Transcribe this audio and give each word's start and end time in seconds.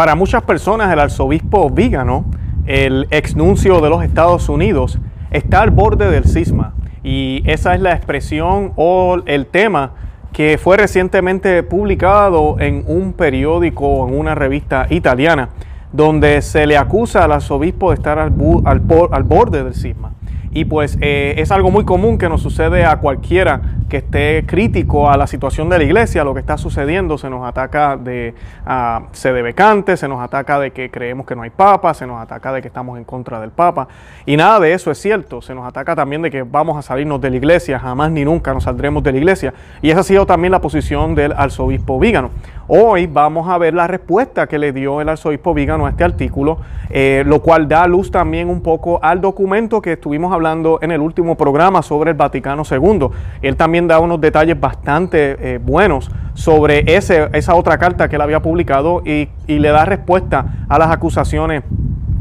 Para 0.00 0.14
muchas 0.14 0.42
personas, 0.44 0.90
el 0.90 0.98
arzobispo 0.98 1.68
Vígano, 1.68 2.24
el 2.64 3.06
exnuncio 3.10 3.82
de 3.82 3.90
los 3.90 4.02
Estados 4.02 4.48
Unidos, 4.48 4.98
está 5.30 5.60
al 5.60 5.72
borde 5.72 6.10
del 6.10 6.24
cisma. 6.24 6.72
Y 7.04 7.42
esa 7.44 7.74
es 7.74 7.82
la 7.82 7.92
expresión 7.92 8.72
o 8.76 9.18
el 9.26 9.44
tema 9.44 9.90
que 10.32 10.56
fue 10.56 10.78
recientemente 10.78 11.62
publicado 11.64 12.58
en 12.60 12.82
un 12.86 13.12
periódico 13.12 13.86
o 13.86 14.08
en 14.08 14.18
una 14.18 14.34
revista 14.34 14.86
italiana, 14.88 15.50
donde 15.92 16.40
se 16.40 16.66
le 16.66 16.78
acusa 16.78 17.24
al 17.24 17.32
arzobispo 17.32 17.90
de 17.90 17.96
estar 17.96 18.18
al, 18.18 18.32
al 18.64 19.22
borde 19.24 19.64
del 19.64 19.74
cisma. 19.74 20.12
Y 20.50 20.64
pues 20.64 20.96
eh, 21.02 21.34
es 21.36 21.50
algo 21.50 21.70
muy 21.70 21.84
común 21.84 22.16
que 22.16 22.30
nos 22.30 22.40
sucede 22.40 22.86
a 22.86 22.96
cualquiera 23.00 23.60
que 23.90 23.98
esté 23.98 24.46
crítico 24.46 25.10
a 25.10 25.18
la 25.18 25.26
situación 25.26 25.68
de 25.68 25.76
la 25.76 25.84
iglesia, 25.84 26.24
lo 26.24 26.32
que 26.32 26.40
está 26.40 26.56
sucediendo, 26.56 27.18
se 27.18 27.28
nos 27.28 27.46
ataca 27.46 27.98
de 27.98 28.34
uh, 28.66 29.04
sedevecante, 29.12 29.98
se 29.98 30.08
nos 30.08 30.22
ataca 30.22 30.58
de 30.58 30.70
que 30.70 30.90
creemos 30.90 31.26
que 31.26 31.36
no 31.36 31.42
hay 31.42 31.50
papa, 31.50 31.92
se 31.92 32.06
nos 32.06 32.22
ataca 32.22 32.52
de 32.52 32.62
que 32.62 32.68
estamos 32.68 32.96
en 32.96 33.04
contra 33.04 33.38
del 33.40 33.50
papa. 33.50 33.88
Y 34.24 34.38
nada 34.38 34.60
de 34.60 34.72
eso 34.72 34.90
es 34.90 34.98
cierto, 34.98 35.42
se 35.42 35.54
nos 35.54 35.66
ataca 35.66 35.94
también 35.94 36.22
de 36.22 36.30
que 36.30 36.42
vamos 36.42 36.78
a 36.78 36.82
salirnos 36.82 37.20
de 37.20 37.28
la 37.28 37.36
iglesia, 37.36 37.78
jamás 37.78 38.10
ni 38.10 38.24
nunca 38.24 38.54
nos 38.54 38.64
saldremos 38.64 39.02
de 39.02 39.12
la 39.12 39.18
iglesia. 39.18 39.52
Y 39.82 39.90
esa 39.90 40.00
ha 40.00 40.04
sido 40.04 40.24
también 40.24 40.52
la 40.52 40.60
posición 40.60 41.14
del 41.14 41.32
arzobispo 41.32 41.98
Vígano. 41.98 42.30
Hoy 42.72 43.08
vamos 43.08 43.48
a 43.48 43.58
ver 43.58 43.74
la 43.74 43.88
respuesta 43.88 44.46
que 44.46 44.56
le 44.56 44.72
dio 44.72 45.00
el 45.00 45.08
arzobispo 45.08 45.52
Vígano 45.52 45.86
a 45.86 45.90
este 45.90 46.04
artículo, 46.04 46.58
eh, 46.88 47.24
lo 47.26 47.42
cual 47.42 47.66
da 47.66 47.84
luz 47.88 48.12
también 48.12 48.48
un 48.48 48.62
poco 48.62 49.00
al 49.02 49.20
documento 49.20 49.82
que 49.82 49.94
estuvimos 49.94 50.32
hablando 50.32 50.78
en 50.80 50.92
el 50.92 51.00
último 51.00 51.36
programa 51.36 51.82
sobre 51.82 52.12
el 52.12 52.16
Vaticano 52.16 52.62
II. 52.70 53.08
Él 53.42 53.56
también 53.56 53.79
da 53.88 53.98
unos 54.00 54.20
detalles 54.20 54.58
bastante 54.58 55.54
eh, 55.54 55.58
buenos 55.58 56.10
sobre 56.34 56.96
ese, 56.96 57.28
esa 57.32 57.54
otra 57.54 57.78
carta 57.78 58.08
que 58.08 58.16
él 58.16 58.22
había 58.22 58.40
publicado 58.40 59.02
y, 59.04 59.28
y 59.46 59.58
le 59.58 59.68
da 59.68 59.84
respuesta 59.84 60.66
a 60.68 60.78
las 60.78 60.90
acusaciones 60.90 61.62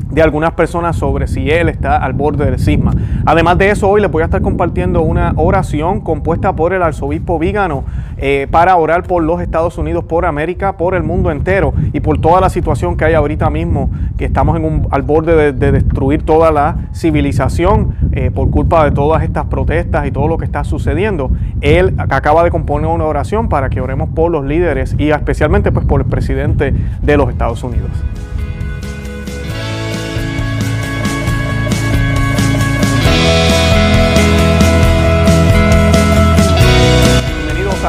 de 0.09 0.21
algunas 0.21 0.53
personas 0.53 0.95
sobre 0.95 1.27
si 1.27 1.49
él 1.49 1.69
está 1.69 1.97
al 1.97 2.13
borde 2.13 2.45
del 2.45 2.59
cisma. 2.59 2.93
Además 3.25 3.57
de 3.57 3.69
eso, 3.69 3.89
hoy 3.89 4.01
les 4.01 4.11
voy 4.11 4.21
a 4.21 4.25
estar 4.25 4.41
compartiendo 4.41 5.01
una 5.01 5.33
oración 5.35 6.01
compuesta 6.01 6.55
por 6.55 6.73
el 6.73 6.81
arzobispo 6.81 7.37
Vígano 7.37 7.83
eh, 8.17 8.47
para 8.49 8.75
orar 8.75 9.03
por 9.03 9.23
los 9.23 9.41
Estados 9.41 9.77
Unidos, 9.77 10.03
por 10.03 10.25
América, 10.25 10.77
por 10.77 10.95
el 10.95 11.03
mundo 11.03 11.31
entero 11.31 11.73
y 11.93 11.99
por 11.99 12.19
toda 12.19 12.41
la 12.41 12.49
situación 12.49 12.97
que 12.97 13.05
hay 13.05 13.13
ahorita 13.13 13.49
mismo, 13.49 13.89
que 14.17 14.25
estamos 14.25 14.57
en 14.57 14.65
un, 14.65 14.87
al 14.91 15.03
borde 15.03 15.53
de, 15.53 15.71
destruir 15.71 16.23
toda 16.23 16.51
la 16.51 16.75
civilización 16.93 17.95
eh, 18.11 18.31
por 18.31 18.49
culpa 18.49 18.83
de 18.83 18.91
todas 18.91 19.23
estas 19.23 19.45
protestas 19.45 20.07
y 20.07 20.11
todo 20.11 20.27
lo 20.27 20.37
que 20.37 20.45
está 20.45 20.63
sucediendo. 20.63 21.31
Él 21.61 21.93
acaba 21.97 22.43
de 22.43 22.51
componer 22.51 22.89
una 22.89 23.05
oración 23.05 23.47
para 23.47 23.69
que 23.69 23.79
oremos 23.79 24.09
por 24.09 24.31
los 24.31 24.45
líderes 24.45 24.95
y 24.97 25.11
especialmente 25.11 25.71
pues 25.71 25.85
por 25.85 26.01
el 26.01 26.07
presidente 26.07 26.73
de 27.01 27.17
los 27.17 27.29
Estados 27.29 27.63
Unidos. 27.63 27.89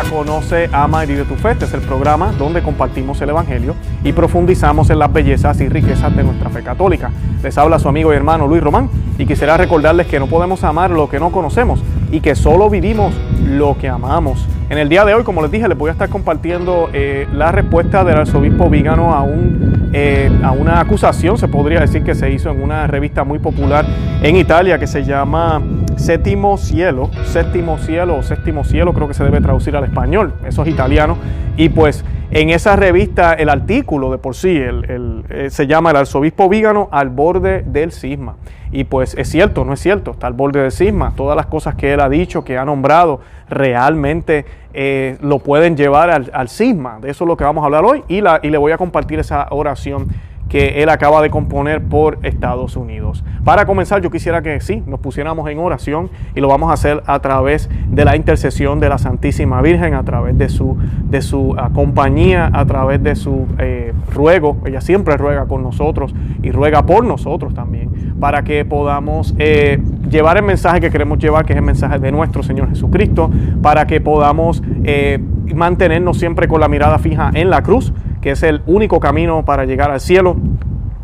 Conoce, 0.08 0.70
Ama 0.72 1.04
y 1.04 1.08
Vive 1.08 1.24
tu 1.24 1.34
Fe. 1.34 1.52
Este 1.52 1.64
es 1.64 1.74
el 1.74 1.80
programa 1.80 2.32
donde 2.32 2.62
compartimos 2.62 3.20
el 3.20 3.30
Evangelio 3.30 3.74
y 4.02 4.12
profundizamos 4.12 4.88
en 4.90 4.98
las 4.98 5.12
bellezas 5.12 5.60
y 5.60 5.68
riquezas 5.68 6.14
de 6.16 6.22
nuestra 6.22 6.48
fe 6.50 6.62
católica. 6.62 7.10
Les 7.42 7.56
habla 7.58 7.78
su 7.78 7.88
amigo 7.88 8.12
y 8.12 8.16
hermano 8.16 8.46
Luis 8.46 8.62
Román 8.62 8.88
y 9.18 9.26
quisiera 9.26 9.56
recordarles 9.56 10.06
que 10.06 10.18
no 10.18 10.26
podemos 10.26 10.64
amar 10.64 10.90
lo 10.90 11.08
que 11.08 11.20
no 11.20 11.30
conocemos 11.30 11.82
y 12.10 12.20
que 12.20 12.34
solo 12.34 12.70
vivimos 12.70 13.14
lo 13.44 13.76
que 13.78 13.88
amamos. 13.88 14.46
En 14.70 14.78
el 14.78 14.88
día 14.88 15.04
de 15.04 15.14
hoy, 15.14 15.24
como 15.24 15.42
les 15.42 15.50
dije, 15.50 15.66
les 15.66 15.76
voy 15.76 15.88
a 15.88 15.92
estar 15.92 16.08
compartiendo 16.08 16.90
eh, 16.92 17.26
la 17.32 17.50
respuesta 17.50 18.04
del 18.04 18.18
arzobispo 18.18 18.70
Vigano 18.70 19.12
a, 19.12 19.22
un, 19.22 19.69
eh, 19.92 20.30
a 20.42 20.52
una 20.52 20.80
acusación, 20.80 21.36
se 21.36 21.48
podría 21.48 21.80
decir 21.80 22.02
que 22.02 22.14
se 22.14 22.30
hizo 22.30 22.50
en 22.50 22.62
una 22.62 22.86
revista 22.86 23.24
muy 23.24 23.38
popular 23.38 23.84
en 24.22 24.36
Italia 24.36 24.78
que 24.78 24.86
se 24.86 25.04
llama 25.04 25.62
Séptimo 25.96 26.56
Cielo, 26.56 27.10
Séptimo 27.24 27.78
Cielo 27.78 28.16
o 28.16 28.22
Séptimo 28.22 28.64
Cielo, 28.64 28.92
creo 28.92 29.08
que 29.08 29.14
se 29.14 29.24
debe 29.24 29.40
traducir 29.40 29.76
al 29.76 29.84
español, 29.84 30.32
eso 30.46 30.62
es 30.62 30.68
italiano. 30.68 31.16
Y 31.56 31.68
pues 31.68 32.04
en 32.32 32.50
esa 32.50 32.76
revista, 32.76 33.32
el 33.32 33.48
artículo 33.48 34.10
de 34.12 34.18
por 34.18 34.36
sí 34.36 34.56
el, 34.56 35.24
eh, 35.30 35.50
se 35.50 35.66
llama 35.66 35.90
El 35.90 35.96
arzobispo 35.96 36.48
Vígano 36.48 36.88
al 36.92 37.08
borde 37.08 37.62
del 37.62 37.90
cisma. 37.90 38.36
Y 38.70 38.84
pues 38.84 39.16
es 39.18 39.28
cierto, 39.28 39.64
no 39.64 39.72
es 39.72 39.80
cierto, 39.80 40.12
está 40.12 40.28
al 40.28 40.34
borde 40.34 40.60
del 40.60 40.70
cisma. 40.70 41.12
Todas 41.16 41.36
las 41.36 41.46
cosas 41.46 41.74
que 41.74 41.92
él 41.92 42.00
ha 42.00 42.08
dicho, 42.08 42.44
que 42.44 42.56
ha 42.56 42.64
nombrado, 42.64 43.20
realmente 43.48 44.44
eh, 44.72 45.18
lo 45.20 45.40
pueden 45.40 45.76
llevar 45.76 46.08
al, 46.08 46.30
al, 46.32 46.48
cisma. 46.48 47.00
De 47.00 47.10
eso 47.10 47.24
es 47.24 47.28
lo 47.28 47.36
que 47.36 47.42
vamos 47.42 47.62
a 47.62 47.64
hablar 47.64 47.84
hoy 47.84 48.04
y, 48.06 48.20
la, 48.20 48.38
y 48.42 48.50
le 48.50 48.58
voy 48.58 48.70
a 48.70 48.78
compartir 48.78 49.18
esa 49.18 49.48
oración 49.50 50.06
que 50.50 50.82
él 50.82 50.88
acaba 50.88 51.22
de 51.22 51.30
componer 51.30 51.80
por 51.80 52.18
Estados 52.22 52.76
Unidos. 52.76 53.24
Para 53.44 53.64
comenzar, 53.64 54.02
yo 54.02 54.10
quisiera 54.10 54.42
que 54.42 54.60
sí, 54.60 54.82
nos 54.84 54.98
pusiéramos 54.98 55.48
en 55.48 55.60
oración 55.60 56.10
y 56.34 56.40
lo 56.40 56.48
vamos 56.48 56.70
a 56.70 56.74
hacer 56.74 57.02
a 57.06 57.20
través 57.20 57.70
de 57.88 58.04
la 58.04 58.16
intercesión 58.16 58.80
de 58.80 58.88
la 58.88 58.98
Santísima 58.98 59.62
Virgen, 59.62 59.94
a 59.94 60.02
través 60.02 60.36
de 60.36 60.48
su, 60.48 60.76
de 61.04 61.22
su 61.22 61.50
uh, 61.50 61.72
compañía, 61.72 62.50
a 62.52 62.66
través 62.66 63.00
de 63.00 63.14
su 63.14 63.46
eh, 63.58 63.92
ruego. 64.12 64.56
Ella 64.66 64.80
siempre 64.80 65.16
ruega 65.16 65.46
con 65.46 65.62
nosotros 65.62 66.12
y 66.42 66.50
ruega 66.50 66.84
por 66.84 67.04
nosotros 67.04 67.54
también, 67.54 68.16
para 68.18 68.42
que 68.42 68.64
podamos 68.64 69.34
eh, 69.38 69.80
llevar 70.10 70.36
el 70.36 70.42
mensaje 70.42 70.80
que 70.80 70.90
queremos 70.90 71.18
llevar, 71.18 71.46
que 71.46 71.54
es 71.54 71.56
el 71.58 71.64
mensaje 71.64 71.98
de 71.98 72.12
nuestro 72.12 72.42
Señor 72.42 72.68
Jesucristo, 72.68 73.30
para 73.62 73.86
que 73.86 74.00
podamos 74.00 74.62
eh, 74.84 75.18
mantenernos 75.54 76.18
siempre 76.18 76.48
con 76.48 76.60
la 76.60 76.68
mirada 76.68 76.98
fija 76.98 77.30
en 77.32 77.48
la 77.50 77.62
cruz 77.62 77.92
que 78.20 78.32
es 78.32 78.42
el 78.42 78.62
único 78.66 79.00
camino 79.00 79.44
para 79.44 79.64
llegar 79.64 79.90
al 79.90 80.00
cielo 80.00 80.36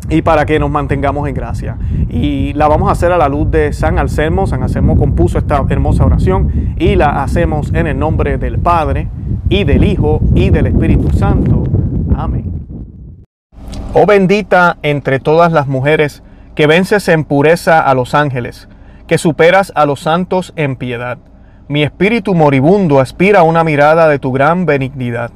y 0.09 0.21
para 0.21 0.45
que 0.45 0.59
nos 0.59 0.69
mantengamos 0.69 1.27
en 1.27 1.33
gracia. 1.33 1.77
Y 2.09 2.53
la 2.53 2.67
vamos 2.67 2.89
a 2.89 2.93
hacer 2.93 3.11
a 3.11 3.17
la 3.17 3.27
luz 3.27 3.51
de 3.51 3.73
San 3.73 3.99
Anselmo. 3.99 4.47
San 4.47 4.63
Anselmo 4.63 4.97
compuso 4.97 5.37
esta 5.37 5.65
hermosa 5.69 6.05
oración 6.05 6.75
y 6.77 6.95
la 6.95 7.23
hacemos 7.23 7.73
en 7.73 7.87
el 7.87 7.99
nombre 7.99 8.37
del 8.37 8.59
Padre 8.59 9.09
y 9.49 9.63
del 9.63 9.83
Hijo 9.83 10.21
y 10.35 10.49
del 10.49 10.67
Espíritu 10.67 11.09
Santo. 11.11 11.63
Amén. 12.15 12.53
Oh 13.93 14.05
bendita 14.05 14.77
entre 14.83 15.19
todas 15.19 15.51
las 15.51 15.67
mujeres, 15.67 16.23
que 16.55 16.67
vences 16.67 17.07
en 17.07 17.23
pureza 17.23 17.79
a 17.79 17.93
los 17.93 18.13
ángeles, 18.13 18.69
que 19.07 19.17
superas 19.17 19.71
a 19.75 19.85
los 19.85 20.01
santos 20.01 20.53
en 20.55 20.75
piedad. 20.75 21.17
Mi 21.67 21.83
espíritu 21.83 22.35
moribundo 22.35 22.99
aspira 22.99 23.39
a 23.39 23.43
una 23.43 23.63
mirada 23.63 24.07
de 24.07 24.19
tu 24.19 24.31
gran 24.31 24.65
benignidad 24.65 25.31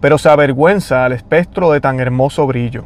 pero 0.00 0.18
se 0.18 0.28
avergüenza 0.28 1.04
al 1.04 1.12
espectro 1.12 1.70
de 1.70 1.80
tan 1.80 2.00
hermoso 2.00 2.46
brillo. 2.46 2.84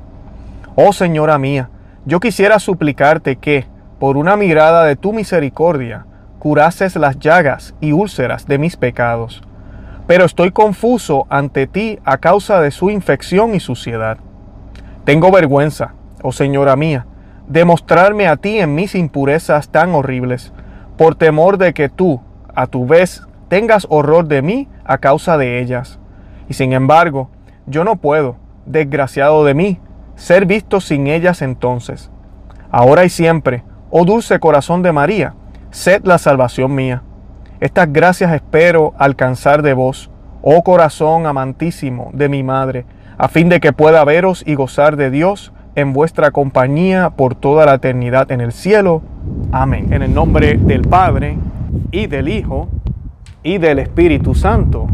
Oh 0.75 0.93
Señora 0.93 1.39
mía, 1.39 1.71
yo 2.05 2.21
quisiera 2.21 2.59
suplicarte 2.59 3.37
que, 3.37 3.67
por 3.99 4.17
una 4.17 4.37
mirada 4.37 4.85
de 4.85 4.97
tu 4.97 5.13
misericordia, 5.13 6.07
curases 6.41 6.97
las 6.97 7.19
llagas 7.19 7.75
y 7.81 7.93
úlceras 7.93 8.47
de 8.47 8.59
mis 8.59 8.77
pecados. 8.77 9.43
Pero 10.07 10.25
estoy 10.25 10.51
confuso 10.51 11.27
ante 11.31 11.67
ti 11.67 11.99
a 12.05 12.19
causa 12.19 12.61
de 12.61 12.71
su 12.71 12.91
infección 12.91 13.55
y 13.55 13.61
suciedad. 13.61 14.19
Tengo 15.05 15.31
vergüenza, 15.31 15.95
oh 16.23 16.33
Señora 16.33 16.77
mía, 16.77 17.07
de 17.49 17.65
mostrarme 17.65 18.27
a 18.27 18.37
ti 18.37 18.59
en 18.59 18.75
mis 18.75 18.95
impurezas 18.95 19.69
tan 19.69 19.95
horribles, 19.95 20.53
por 20.97 21.15
temor 21.15 21.59
de 21.59 21.75
que 21.75 21.89
tú, 21.89 22.21
a 22.55 22.67
tu 22.67 22.87
vez, 22.87 23.27
tengas 23.49 23.87
horror 23.91 24.27
de 24.27 24.43
mí 24.43 24.69
a 24.85 24.99
causa 24.99 25.37
de 25.37 25.61
ellas. 25.61 25.99
Y 26.49 26.55
sin 26.55 26.73
embargo, 26.73 27.31
yo 27.67 27.85
no 27.85 27.97
puedo, 27.97 28.37
desgraciado 28.67 29.45
de 29.45 29.55
mí, 29.55 29.81
ser 30.17 30.47
visto 30.47 30.81
sin 30.81 31.07
ellas 31.07 31.43
entonces. 31.43 32.11
Ahora 32.71 33.05
y 33.05 33.09
siempre, 33.09 33.65
oh 33.91 34.05
dulce 34.05 34.39
corazón 34.41 34.83
de 34.83 34.93
María, 34.93 35.35
sed 35.71 36.05
la 36.05 36.19
salvación 36.19 36.75
mía. 36.75 37.03
Estas 37.61 37.93
gracias 37.93 38.33
espero 38.33 38.95
alcanzar 38.99 39.63
de 39.63 39.75
vos, 39.75 40.11
oh 40.43 40.63
corazón 40.63 41.27
amantísimo 41.27 42.11
de 42.13 42.29
mi 42.29 42.43
Madre, 42.43 42.85
a 43.17 43.29
fin 43.29 43.49
de 43.49 43.61
que 43.61 43.73
pueda 43.73 44.05
veros 44.05 44.43
y 44.47 44.55
gozar 44.55 44.97
de 44.97 45.11
Dios 45.11 45.54
en 45.77 45.93
vuestra 45.93 46.31
compañía 46.31 47.11
por 47.11 47.35
toda 47.35 47.67
la 47.67 47.75
eternidad 47.75 48.31
en 48.31 48.41
el 48.41 48.53
cielo. 48.53 49.03
Amén. 49.53 49.93
En 49.93 50.03
el 50.03 50.15
nombre 50.15 50.57
del 50.57 50.83
Padre, 50.83 51.37
y 51.91 52.07
del 52.07 52.29
Hijo, 52.29 52.69
y 53.43 53.59
del 53.59 53.79
Espíritu 53.79 54.35
Santo. 54.35 54.87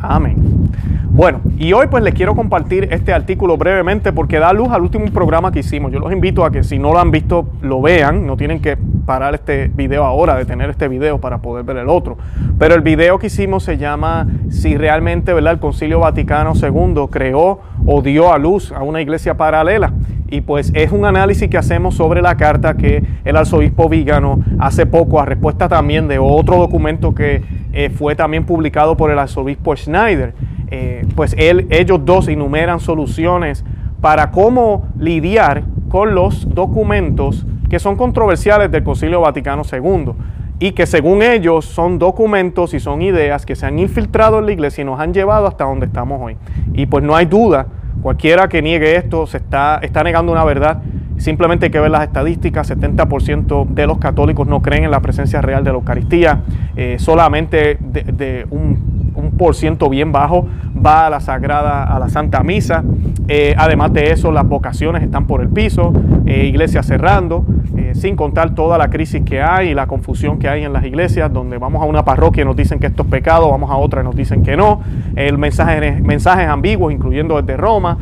Amén. 0.00 0.70
Bueno, 1.10 1.40
y 1.58 1.72
hoy 1.72 1.88
pues 1.90 2.04
les 2.04 2.14
quiero 2.14 2.36
compartir 2.36 2.88
este 2.92 3.12
artículo 3.12 3.56
brevemente 3.56 4.12
porque 4.12 4.38
da 4.38 4.52
luz 4.52 4.68
al 4.68 4.82
último 4.82 5.06
programa 5.06 5.50
que 5.50 5.60
hicimos. 5.60 5.90
Yo 5.90 5.98
los 5.98 6.12
invito 6.12 6.44
a 6.44 6.52
que 6.52 6.62
si 6.62 6.78
no 6.78 6.92
lo 6.92 7.00
han 7.00 7.10
visto, 7.10 7.48
lo 7.62 7.82
vean. 7.82 8.24
No 8.24 8.36
tienen 8.36 8.60
que 8.60 8.76
parar 8.76 9.34
este 9.34 9.68
video 9.68 10.04
ahora, 10.04 10.36
detener 10.36 10.70
este 10.70 10.86
video 10.86 11.18
para 11.18 11.38
poder 11.38 11.64
ver 11.64 11.78
el 11.78 11.88
otro. 11.88 12.18
Pero 12.58 12.76
el 12.76 12.82
video 12.82 13.18
que 13.18 13.26
hicimos 13.26 13.64
se 13.64 13.78
llama 13.78 14.28
Si 14.50 14.76
realmente 14.76 15.32
¿verdad? 15.32 15.54
el 15.54 15.58
Concilio 15.58 15.98
Vaticano 16.00 16.52
II 16.54 17.06
creó 17.10 17.60
o 17.90 18.02
dio 18.02 18.30
a 18.30 18.38
luz 18.38 18.70
a 18.70 18.82
una 18.82 19.00
iglesia 19.00 19.34
paralela. 19.34 19.94
Y 20.30 20.42
pues 20.42 20.70
es 20.74 20.92
un 20.92 21.06
análisis 21.06 21.48
que 21.48 21.56
hacemos 21.56 21.94
sobre 21.94 22.20
la 22.20 22.36
carta 22.36 22.74
que 22.74 23.02
el 23.24 23.34
arzobispo 23.34 23.88
Vígano 23.88 24.40
hace 24.58 24.84
poco, 24.84 25.20
a 25.20 25.24
respuesta 25.24 25.70
también 25.70 26.06
de 26.06 26.18
otro 26.18 26.58
documento 26.58 27.14
que 27.14 27.42
eh, 27.72 27.88
fue 27.88 28.14
también 28.14 28.44
publicado 28.44 28.94
por 28.94 29.10
el 29.10 29.18
arzobispo 29.18 29.74
Schneider. 29.74 30.34
Eh, 30.70 31.06
pues 31.16 31.34
él, 31.38 31.66
ellos 31.70 32.04
dos 32.04 32.28
enumeran 32.28 32.78
soluciones 32.78 33.64
para 34.02 34.30
cómo 34.30 34.86
lidiar 34.98 35.62
con 35.88 36.14
los 36.14 36.54
documentos 36.54 37.46
que 37.70 37.78
son 37.78 37.96
controversiales 37.96 38.70
del 38.70 38.84
Concilio 38.84 39.22
Vaticano 39.22 39.62
II 39.64 40.12
y 40.60 40.72
que 40.72 40.86
según 40.86 41.22
ellos 41.22 41.64
son 41.64 41.98
documentos 41.98 42.74
y 42.74 42.80
son 42.80 43.02
ideas 43.02 43.46
que 43.46 43.54
se 43.54 43.66
han 43.66 43.78
infiltrado 43.78 44.38
en 44.40 44.46
la 44.46 44.52
iglesia 44.52 44.82
y 44.82 44.84
nos 44.84 44.98
han 44.98 45.14
llevado 45.14 45.46
hasta 45.46 45.64
donde 45.64 45.86
estamos 45.86 46.20
hoy. 46.20 46.36
Y 46.74 46.86
pues 46.86 47.04
no 47.04 47.14
hay 47.14 47.26
duda, 47.26 47.66
cualquiera 48.02 48.48
que 48.48 48.62
niegue 48.62 48.96
esto 48.96 49.26
se 49.26 49.38
está, 49.38 49.80
negando 50.02 50.32
una 50.32 50.44
verdad. 50.44 50.82
Simplemente 51.18 51.66
hay 51.66 51.72
que 51.72 51.80
ver 51.80 51.90
las 51.90 52.02
estadísticas, 52.02 52.70
70% 52.70 53.66
de 53.66 53.86
los 53.86 53.98
católicos 53.98 54.46
no 54.46 54.62
creen 54.62 54.84
en 54.84 54.90
la 54.90 55.00
presencia 55.00 55.40
real 55.40 55.64
de 55.64 55.70
la 55.70 55.76
Eucaristía, 55.78 56.42
eh, 56.76 56.96
solamente 56.98 57.76
de, 57.80 58.46
un 58.50 59.07
por 59.38 59.54
ciento 59.54 59.88
bien 59.88 60.12
bajo 60.12 60.46
va 60.84 61.06
a 61.06 61.10
la 61.10 61.20
Sagrada, 61.20 61.84
a 61.84 61.98
la 61.98 62.08
Santa 62.08 62.42
Misa. 62.42 62.84
Eh, 63.28 63.54
además 63.58 63.92
de 63.92 64.10
eso, 64.10 64.32
las 64.32 64.48
vocaciones 64.48 65.02
están 65.02 65.26
por 65.26 65.42
el 65.42 65.48
piso, 65.48 65.92
eh, 66.26 66.46
iglesias 66.46 66.86
cerrando, 66.86 67.44
eh, 67.76 67.92
sin 67.94 68.16
contar 68.16 68.54
toda 68.54 68.78
la 68.78 68.88
crisis 68.88 69.22
que 69.22 69.42
hay 69.42 69.70
y 69.70 69.74
la 69.74 69.86
confusión 69.86 70.38
que 70.38 70.48
hay 70.48 70.64
en 70.64 70.72
las 70.72 70.84
iglesias, 70.84 71.30
donde 71.30 71.58
vamos 71.58 71.82
a 71.82 71.84
una 71.84 72.04
parroquia 72.04 72.42
y 72.42 72.44
nos 72.46 72.56
dicen 72.56 72.78
que 72.78 72.86
esto 72.86 73.02
es 73.02 73.08
pecado, 73.08 73.50
vamos 73.50 73.70
a 73.70 73.76
otra 73.76 74.00
y 74.00 74.04
nos 74.04 74.16
dicen 74.16 74.42
que 74.42 74.56
no. 74.56 74.80
El 75.14 75.36
mensaje, 75.36 76.00
mensajes 76.00 76.48
ambiguos, 76.48 76.92
incluyendo 76.92 77.40
desde 77.40 77.56
Roma. 77.56 77.98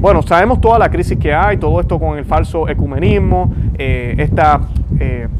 bueno, 0.00 0.22
sabemos 0.22 0.60
toda 0.60 0.78
la 0.78 0.88
crisis 0.88 1.18
que 1.18 1.34
hay, 1.34 1.56
todo 1.56 1.80
esto 1.80 1.98
con 1.98 2.18
el 2.18 2.24
falso 2.24 2.68
ecumenismo, 2.68 3.52
este 3.76 4.42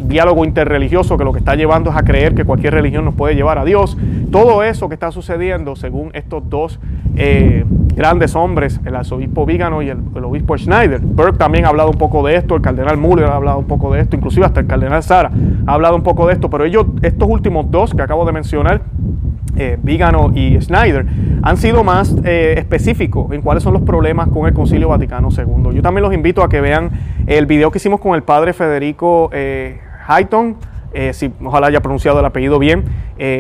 diálogo 0.01 0.45
interreligioso 0.45 1.17
que 1.17 1.25
lo 1.25 1.33
que 1.33 1.39
está 1.39 1.55
llevando 1.55 1.91
es 1.91 1.97
a 1.97 2.03
creer 2.03 2.35
que 2.35 2.45
cualquier 2.45 2.75
religión 2.75 3.05
nos 3.05 3.15
puede 3.15 3.35
llevar 3.35 3.59
a 3.59 3.65
Dios. 3.65 3.97
Todo 4.31 4.63
eso 4.63 4.89
que 4.89 4.95
está 4.95 5.11
sucediendo, 5.13 5.34
según 5.77 6.11
estos 6.15 6.49
dos 6.49 6.79
eh, 7.17 7.65
grandes 7.95 8.35
hombres, 8.35 8.81
el 8.85 8.95
arzobispo 8.95 9.47
Vígano 9.47 9.83
y 9.83 9.89
el, 9.89 9.99
obispo 10.23 10.57
Schneider. 10.57 11.01
Burke 11.01 11.39
también 11.39 11.65
ha 11.65 11.69
hablado 11.69 11.91
un 11.91 11.99
poco 11.99 12.27
de 12.27 12.37
esto, 12.37 12.57
el 12.57 12.63
cardenal 12.63 12.97
Muller 12.97 13.27
ha 13.27 13.37
hablado 13.37 13.59
un 13.59 13.67
poco 13.67 13.93
de 13.93 14.01
esto, 14.01 14.17
inclusive 14.17 14.47
hasta 14.47 14.61
el 14.61 14.67
cardenal 14.67 15.03
Sara 15.03 15.31
ha 15.67 15.73
hablado 15.75 15.97
un 15.97 16.03
poco 16.03 16.27
de 16.27 16.35
esto, 16.35 16.51
pero 16.51 16.65
ellos, 16.65 16.87
estos 17.03 17.29
últimos 17.29 17.71
dos 17.71 17.95
que 17.95 18.03
acabo 18.03 18.25
de 18.25 18.33
mencionar, 18.33 18.83
eh, 19.57 19.79
Vígano 19.81 20.33
y 20.35 20.61
Schneider, 20.61 21.07
han 21.43 21.57
sido 21.57 21.85
más 21.85 22.17
eh, 22.25 22.55
específicos 22.59 23.31
en 23.33 23.41
cuáles 23.41 23.63
son 23.63 23.73
los 23.73 23.83
problemas 23.83 24.29
con 24.29 24.47
el 24.49 24.53
Concilio 24.53 24.89
Vaticano 24.89 25.29
II. 25.31 25.75
Yo 25.75 25.83
también 25.83 26.03
los 26.03 26.13
invito 26.13 26.43
a 26.43 26.49
que 26.49 26.61
vean 26.61 26.91
el 27.27 27.47
video 27.47 27.71
que 27.71 27.79
hicimos 27.79 28.01
con 28.01 28.17
el 28.17 28.25
padre 28.25 28.53
Federico 28.53 29.31
eh, 29.33 29.79
Hayton, 30.07 30.57
si 31.13 31.33
ojalá 31.45 31.67
haya 31.67 31.81
pronunciado 31.81 32.21
el 32.21 32.25
apellido 32.25 32.61
bien, 32.61 32.85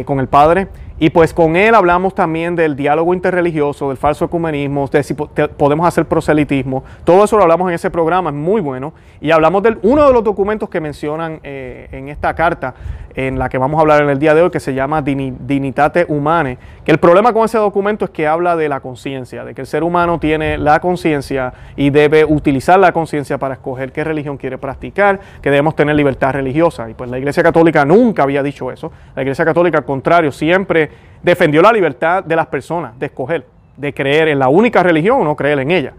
con 0.04 0.18
el 0.18 0.26
padre. 0.26 0.66
Y 1.04 1.10
pues 1.10 1.34
con 1.34 1.54
él 1.54 1.74
hablamos 1.74 2.14
también 2.14 2.56
del 2.56 2.76
diálogo 2.76 3.12
interreligioso, 3.12 3.88
del 3.88 3.98
falso 3.98 4.24
ecumenismo, 4.24 4.88
de 4.88 5.02
si 5.02 5.12
podemos 5.12 5.86
hacer 5.86 6.06
proselitismo. 6.06 6.82
Todo 7.04 7.24
eso 7.24 7.36
lo 7.36 7.42
hablamos 7.42 7.68
en 7.68 7.74
ese 7.74 7.90
programa, 7.90 8.30
es 8.30 8.36
muy 8.36 8.62
bueno. 8.62 8.94
Y 9.20 9.30
hablamos 9.30 9.62
de 9.64 9.76
uno 9.82 10.06
de 10.06 10.14
los 10.14 10.24
documentos 10.24 10.70
que 10.70 10.80
mencionan 10.80 11.40
eh, 11.42 11.88
en 11.92 12.08
esta 12.08 12.34
carta, 12.34 12.74
en 13.14 13.38
la 13.38 13.50
que 13.50 13.58
vamos 13.58 13.76
a 13.78 13.82
hablar 13.82 14.02
en 14.02 14.08
el 14.08 14.18
día 14.18 14.34
de 14.34 14.40
hoy, 14.40 14.50
que 14.50 14.60
se 14.60 14.72
llama 14.72 15.02
Dignitate 15.02 16.06
Humane. 16.08 16.56
Que 16.86 16.92
el 16.92 16.98
problema 16.98 17.34
con 17.34 17.44
ese 17.44 17.58
documento 17.58 18.06
es 18.06 18.10
que 18.10 18.26
habla 18.26 18.56
de 18.56 18.70
la 18.70 18.80
conciencia, 18.80 19.44
de 19.44 19.54
que 19.54 19.60
el 19.60 19.66
ser 19.66 19.84
humano 19.84 20.18
tiene 20.18 20.56
la 20.56 20.80
conciencia 20.80 21.52
y 21.76 21.90
debe 21.90 22.24
utilizar 22.24 22.78
la 22.78 22.92
conciencia 22.92 23.36
para 23.36 23.54
escoger 23.54 23.92
qué 23.92 24.04
religión 24.04 24.38
quiere 24.38 24.56
practicar, 24.56 25.20
que 25.42 25.50
debemos 25.50 25.76
tener 25.76 25.96
libertad 25.96 26.32
religiosa. 26.32 26.88
Y 26.88 26.94
pues 26.94 27.10
la 27.10 27.18
Iglesia 27.18 27.42
Católica 27.42 27.84
nunca 27.84 28.22
había 28.22 28.42
dicho 28.42 28.72
eso. 28.72 28.90
La 29.14 29.20
Iglesia 29.20 29.44
Católica, 29.44 29.78
al 29.78 29.84
contrario, 29.84 30.32
siempre 30.32 30.90
defendió 31.22 31.62
la 31.62 31.72
libertad 31.72 32.22
de 32.24 32.36
las 32.36 32.46
personas 32.46 32.98
de 32.98 33.06
escoger, 33.06 33.46
de 33.76 33.92
creer 33.92 34.28
en 34.28 34.38
la 34.38 34.48
única 34.48 34.82
religión 34.82 35.20
o 35.20 35.24
no 35.24 35.36
creer 35.36 35.58
en 35.60 35.70
ella, 35.70 35.92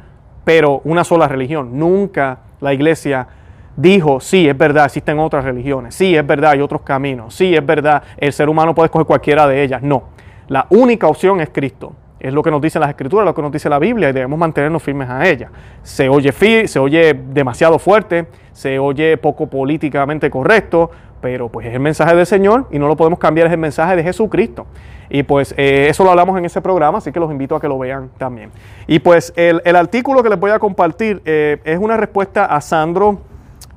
pero 0.43 0.81
una 0.83 1.03
sola 1.03 1.27
religión. 1.27 1.77
Nunca 1.77 2.39
la 2.61 2.73
iglesia 2.73 3.27
dijo, 3.75 4.19
sí, 4.19 4.47
es 4.47 4.57
verdad, 4.57 4.85
existen 4.85 5.19
otras 5.19 5.43
religiones, 5.43 5.95
sí, 5.95 6.15
es 6.15 6.25
verdad, 6.25 6.51
hay 6.51 6.61
otros 6.61 6.81
caminos, 6.81 7.33
sí, 7.33 7.55
es 7.55 7.65
verdad, 7.65 8.03
el 8.17 8.31
ser 8.31 8.47
humano 8.47 8.73
puede 8.73 8.85
escoger 8.85 9.05
cualquiera 9.05 9.47
de 9.47 9.63
ellas. 9.63 9.81
No, 9.81 10.03
la 10.47 10.67
única 10.69 11.07
opción 11.07 11.41
es 11.41 11.49
Cristo. 11.49 11.93
Es 12.25 12.33
lo 12.33 12.41
que 12.41 12.49
nos 12.49 12.59
dicen 12.59 12.79
las 12.79 12.89
escrituras, 12.89 13.23
lo 13.23 13.35
que 13.35 13.41
nos 13.43 13.51
dice 13.51 13.69
la 13.69 13.77
Biblia 13.77 14.09
y 14.09 14.11
debemos 14.11 14.39
mantenernos 14.39 14.81
firmes 14.81 15.07
a 15.07 15.29
ella. 15.29 15.51
Se 15.83 16.09
oye, 16.09 16.67
se 16.67 16.79
oye 16.79 17.13
demasiado 17.13 17.77
fuerte, 17.77 18.25
se 18.51 18.79
oye 18.79 19.15
poco 19.17 19.45
políticamente 19.45 20.31
correcto, 20.31 20.89
pero 21.21 21.49
pues 21.49 21.67
es 21.67 21.75
el 21.75 21.81
mensaje 21.81 22.15
del 22.15 22.25
Señor 22.25 22.65
y 22.71 22.79
no 22.79 22.87
lo 22.87 22.95
podemos 22.95 23.19
cambiar, 23.19 23.45
es 23.45 23.53
el 23.53 23.59
mensaje 23.59 23.95
de 23.95 24.01
Jesucristo. 24.01 24.65
Y 25.07 25.21
pues 25.21 25.53
eh, 25.55 25.85
eso 25.87 26.03
lo 26.03 26.09
hablamos 26.09 26.35
en 26.39 26.45
ese 26.45 26.61
programa, 26.61 26.97
así 26.97 27.11
que 27.11 27.19
los 27.19 27.29
invito 27.29 27.55
a 27.55 27.61
que 27.61 27.67
lo 27.67 27.77
vean 27.77 28.09
también. 28.17 28.49
Y 28.87 28.97
pues 28.97 29.31
el, 29.35 29.61
artículo 29.75 30.23
que 30.23 30.29
les 30.29 30.39
voy 30.39 30.49
a 30.49 30.57
compartir 30.57 31.21
eh, 31.25 31.59
es 31.63 31.77
una 31.77 31.95
respuesta 31.95 32.45
a 32.45 32.59
Sandro, 32.59 33.19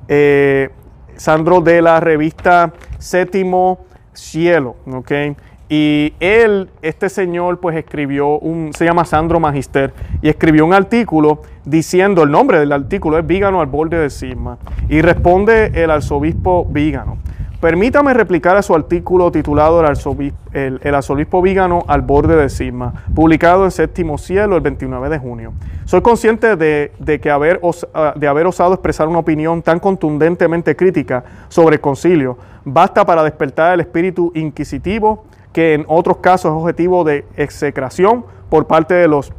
eh, 0.07 0.71
Sandro 1.17 1.61
de 1.61 1.83
la 1.83 1.99
revista 1.99 2.73
Séptimo 2.97 3.85
Cielo, 4.11 4.75
¿ok? 4.91 5.11
Y 5.69 6.13
él, 6.19 6.69
este 6.81 7.09
señor, 7.09 7.59
pues 7.59 7.77
escribió 7.77 8.39
un, 8.39 8.73
se 8.73 8.85
llama 8.85 9.05
Sandro 9.05 9.39
Magister, 9.39 9.93
y 10.21 10.29
escribió 10.29 10.65
un 10.65 10.73
artículo 10.73 11.43
diciendo, 11.63 12.23
el 12.23 12.31
nombre 12.31 12.59
del 12.59 12.71
artículo 12.71 13.19
es 13.19 13.27
Vígano 13.27 13.61
al 13.61 13.67
borde 13.67 13.99
del 13.99 14.09
cisma, 14.09 14.57
y 14.89 15.01
responde 15.01 15.71
el 15.75 15.91
arzobispo 15.91 16.65
Vígano. 16.65 17.19
Permítame 17.61 18.13
replicar 18.13 18.55
a 18.55 18.61
su 18.61 18.73
artículo 18.73 19.31
titulado 19.31 19.81
El 19.81 20.95
arzobispo, 20.95 21.41
Vígano 21.41 21.83
al 21.87 22.01
borde 22.01 22.37
del 22.37 22.49
cisma, 22.49 22.93
publicado 23.13 23.65
en 23.65 23.71
Séptimo 23.71 24.17
Cielo 24.17 24.55
el 24.55 24.61
29 24.61 25.09
de 25.09 25.19
junio. 25.19 25.53
Soy 25.83 26.01
consciente 26.01 26.55
de, 26.55 27.19
que 27.21 27.29
haber, 27.29 27.59
ah, 27.93 28.13
de 28.15 28.27
haber 28.27 28.47
osado 28.47 28.73
expresar 28.73 29.09
una 29.09 29.19
opinión 29.19 29.61
tan 29.61 29.79
contundentemente 29.79 30.75
crítica 30.75 31.25
sobre 31.49 31.75
el 31.75 31.81
concilio 31.81 32.37
basta 32.63 33.05
para 33.05 33.23
despertar 33.23 33.73
el 33.73 33.81
espíritu 33.81 34.31
inquisitivo 34.35 35.25
que 35.53 35.73
en 35.73 35.85
otros 35.87 36.17
casos 36.17 36.51
es 36.51 36.61
objetivo 36.61 37.03
de 37.03 37.25
execración 37.35 38.25
por 38.49 38.67
parte 38.67 38.93
de 38.93 39.07
los 39.07 39.33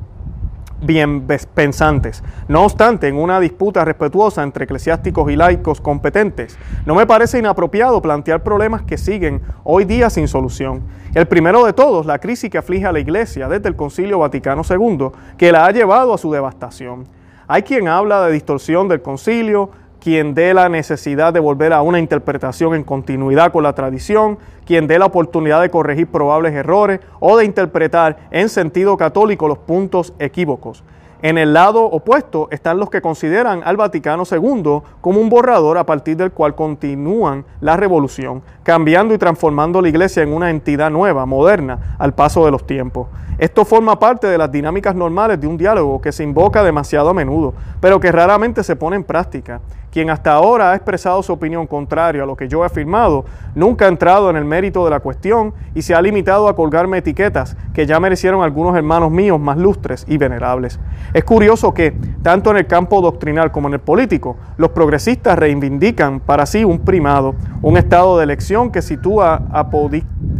bien 0.82 1.26
pensantes. 1.54 2.22
No 2.48 2.64
obstante, 2.64 3.08
en 3.08 3.16
una 3.16 3.38
disputa 3.38 3.84
respetuosa 3.84 4.42
entre 4.42 4.64
eclesiásticos 4.64 5.30
y 5.30 5.36
laicos 5.36 5.80
competentes, 5.80 6.58
no 6.86 6.94
me 6.94 7.06
parece 7.06 7.38
inapropiado 7.38 8.00
plantear 8.00 8.42
problemas 8.42 8.82
que 8.82 8.98
siguen 8.98 9.42
hoy 9.64 9.84
día 9.84 10.10
sin 10.10 10.28
solución. 10.28 10.82
El 11.14 11.26
primero 11.26 11.64
de 11.64 11.72
todos, 11.72 12.06
la 12.06 12.18
crisis 12.18 12.50
que 12.50 12.58
aflige 12.58 12.86
a 12.86 12.92
la 12.92 13.00
Iglesia 13.00 13.48
desde 13.48 13.68
el 13.68 13.76
Concilio 13.76 14.20
Vaticano 14.20 14.62
II, 14.68 15.10
que 15.36 15.52
la 15.52 15.66
ha 15.66 15.70
llevado 15.70 16.14
a 16.14 16.18
su 16.18 16.30
devastación. 16.32 17.06
Hay 17.46 17.62
quien 17.62 17.88
habla 17.88 18.24
de 18.26 18.32
distorsión 18.32 18.88
del 18.88 19.02
concilio, 19.02 19.70
quien 20.00 20.34
dé 20.34 20.54
la 20.54 20.68
necesidad 20.68 21.32
de 21.32 21.40
volver 21.40 21.72
a 21.72 21.82
una 21.82 21.98
interpretación 21.98 22.74
en 22.74 22.84
continuidad 22.84 23.52
con 23.52 23.62
la 23.62 23.74
tradición, 23.74 24.38
quien 24.64 24.86
dé 24.86 24.98
la 24.98 25.06
oportunidad 25.06 25.60
de 25.60 25.70
corregir 25.70 26.06
probables 26.08 26.54
errores 26.54 27.00
o 27.20 27.36
de 27.36 27.44
interpretar 27.44 28.16
en 28.30 28.48
sentido 28.48 28.96
católico 28.96 29.46
los 29.46 29.58
puntos 29.58 30.14
equívocos. 30.18 30.82
En 31.22 31.36
el 31.36 31.52
lado 31.52 31.84
opuesto 31.84 32.48
están 32.50 32.78
los 32.78 32.88
que 32.88 33.02
consideran 33.02 33.60
al 33.62 33.76
Vaticano 33.76 34.22
II 34.30 34.80
como 35.02 35.20
un 35.20 35.28
borrador 35.28 35.76
a 35.76 35.84
partir 35.84 36.16
del 36.16 36.32
cual 36.32 36.54
continúan 36.54 37.44
la 37.60 37.76
revolución, 37.76 38.42
cambiando 38.62 39.12
y 39.12 39.18
transformando 39.18 39.82
la 39.82 39.90
Iglesia 39.90 40.22
en 40.22 40.32
una 40.32 40.48
entidad 40.48 40.90
nueva, 40.90 41.26
moderna, 41.26 41.96
al 41.98 42.14
paso 42.14 42.46
de 42.46 42.50
los 42.50 42.66
tiempos. 42.66 43.08
Esto 43.36 43.66
forma 43.66 43.98
parte 43.98 44.28
de 44.28 44.38
las 44.38 44.50
dinámicas 44.50 44.94
normales 44.94 45.38
de 45.38 45.46
un 45.46 45.58
diálogo 45.58 46.00
que 46.00 46.12
se 46.12 46.24
invoca 46.24 46.62
demasiado 46.62 47.10
a 47.10 47.14
menudo, 47.14 47.52
pero 47.80 48.00
que 48.00 48.12
raramente 48.12 48.64
se 48.64 48.76
pone 48.76 48.96
en 48.96 49.04
práctica. 49.04 49.60
Quien 49.90 50.08
hasta 50.08 50.32
ahora 50.32 50.70
ha 50.70 50.76
expresado 50.76 51.20
su 51.22 51.32
opinión 51.32 51.66
contraria 51.66 52.22
a 52.22 52.26
lo 52.26 52.36
que 52.36 52.46
yo 52.46 52.62
he 52.62 52.66
afirmado, 52.66 53.24
nunca 53.56 53.86
ha 53.86 53.88
entrado 53.88 54.30
en 54.30 54.36
el 54.36 54.44
mérito 54.44 54.84
de 54.84 54.90
la 54.90 55.00
cuestión 55.00 55.52
y 55.74 55.82
se 55.82 55.96
ha 55.96 56.02
limitado 56.02 56.46
a 56.46 56.54
colgarme 56.54 56.98
etiquetas 56.98 57.56
que 57.74 57.86
ya 57.86 57.98
merecieron 57.98 58.44
algunos 58.44 58.76
hermanos 58.76 59.10
míos 59.10 59.40
más 59.40 59.58
lustres 59.58 60.04
y 60.06 60.16
venerables. 60.16 60.78
Es 61.12 61.24
curioso 61.24 61.74
que, 61.74 61.92
tanto 62.22 62.52
en 62.52 62.58
el 62.58 62.68
campo 62.68 63.00
doctrinal 63.00 63.50
como 63.50 63.66
en 63.66 63.74
el 63.74 63.80
político, 63.80 64.36
los 64.58 64.70
progresistas 64.70 65.36
reivindican 65.36 66.20
para 66.20 66.46
sí 66.46 66.64
un 66.64 66.78
primado, 66.80 67.34
un 67.60 67.76
estado 67.76 68.16
de 68.16 68.24
elección 68.24 68.70
que 68.70 68.82
sitúa 68.82 69.42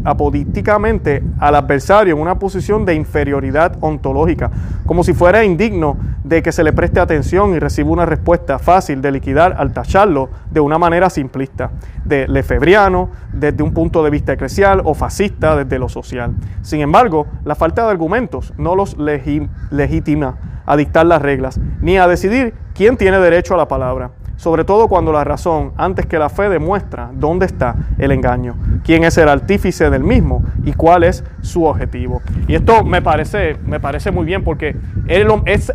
apodíticamente 0.04 1.25
al 1.40 1.57
adversario 1.57 2.14
en 2.14 2.21
una 2.21 2.38
posición 2.38 2.85
de 2.85 2.95
inferioridad 2.95 3.76
ontológica, 3.80 4.50
como 4.87 5.02
si 5.02 5.12
fuera 5.12 5.42
indigno 5.42 5.97
de 6.23 6.42
que 6.42 6.52
se 6.52 6.62
le 6.62 6.73
preste 6.73 7.00
atención 7.00 7.54
y 7.54 7.59
reciba 7.59 7.90
una 7.90 8.07
respuesta 8.07 8.61
fácil 8.61 9.02
de 9.02 9.11
liquidar 9.11 9.39
al 9.40 9.73
tacharlo 9.73 10.30
de 10.50 10.61
una 10.61 10.78
manera 10.78 11.11
simplista, 11.11 11.70
de 12.04 12.28
lefebriano, 12.28 13.11
desde 13.32 13.62
un 13.62 13.73
punto 13.73 14.02
de 14.02 14.11
vista 14.11 14.32
eclesial 14.32 14.82
o 14.85 14.94
fascista 14.94 15.56
desde 15.56 15.78
lo 15.78 15.88
social. 15.88 16.35
Sin 16.62 16.80
embargo, 16.80 17.26
la 17.44 17.54
falta 17.54 17.85
de 17.85 17.90
argumentos 17.90 18.52
no 18.56 18.75
los 18.75 18.97
legitima 18.99 20.37
a 20.66 20.76
dictar 20.76 21.06
las 21.06 21.23
reglas, 21.23 21.59
ni 21.80 21.99
a 21.99 22.06
decidir 22.06 22.54
quién 22.75 22.97
tiene 22.97 23.18
derecho 23.18 23.54
a 23.54 23.56
la 23.56 23.68
palabra. 23.68 24.11
Sobre 24.40 24.64
todo 24.64 24.88
cuando 24.88 25.12
la 25.12 25.23
razón, 25.23 25.73
antes 25.76 26.06
que 26.06 26.18
la 26.18 26.30
fe, 26.30 26.49
demuestra 26.49 27.11
dónde 27.12 27.44
está 27.44 27.75
el 27.99 28.11
engaño, 28.11 28.54
quién 28.82 29.04
es 29.04 29.18
el 29.18 29.28
artífice 29.28 29.90
del 29.90 30.02
mismo 30.02 30.42
y 30.64 30.73
cuál 30.73 31.04
es 31.04 31.23
su 31.42 31.66
objetivo. 31.66 32.23
Y 32.49 32.54
esto 32.54 32.82
me 32.82 33.02
parece, 33.02 33.59
me 33.66 33.80
parece 33.80 34.11
muy 34.11 34.25
bien 34.25 34.42
porque 34.42 34.76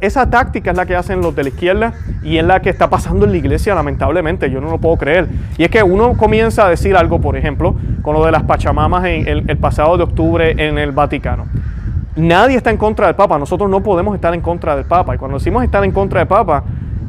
esa 0.01 0.31
táctica 0.31 0.71
es 0.71 0.77
la 0.77 0.87
que 0.87 0.95
hacen 0.95 1.21
los 1.21 1.35
de 1.35 1.43
la 1.43 1.49
izquierda 1.49 1.93
y 2.23 2.37
es 2.37 2.43
la 2.43 2.59
que 2.63 2.71
está 2.71 2.89
pasando 2.89 3.25
en 3.25 3.33
la 3.33 3.37
iglesia, 3.37 3.75
lamentablemente, 3.75 4.49
yo 4.49 4.59
no 4.59 4.71
lo 4.71 4.79
puedo 4.79 4.97
creer. 4.97 5.27
Y 5.59 5.63
es 5.63 5.69
que 5.69 5.83
uno 5.83 6.17
comienza 6.17 6.65
a 6.65 6.69
decir 6.69 6.97
algo, 6.97 7.21
por 7.21 7.37
ejemplo, 7.37 7.75
con 8.01 8.15
lo 8.15 8.25
de 8.25 8.31
las 8.31 8.41
Pachamamas 8.45 9.05
en 9.05 9.27
el, 9.27 9.43
el 9.47 9.57
pasado 9.57 9.95
de 9.95 10.05
octubre 10.05 10.55
en 10.57 10.79
el 10.79 10.91
Vaticano. 10.91 11.45
Nadie 12.15 12.57
está 12.57 12.71
en 12.71 12.77
contra 12.77 13.05
del 13.05 13.15
Papa, 13.15 13.37
nosotros 13.37 13.69
no 13.69 13.83
podemos 13.83 14.15
estar 14.15 14.33
en 14.33 14.41
contra 14.41 14.75
del 14.75 14.85
Papa. 14.85 15.13
Y 15.13 15.19
cuando 15.19 15.37
decimos 15.37 15.63
estar 15.63 15.83
en 15.83 15.91
contra 15.91 16.21
del 16.21 16.27
Papa, 16.27 16.63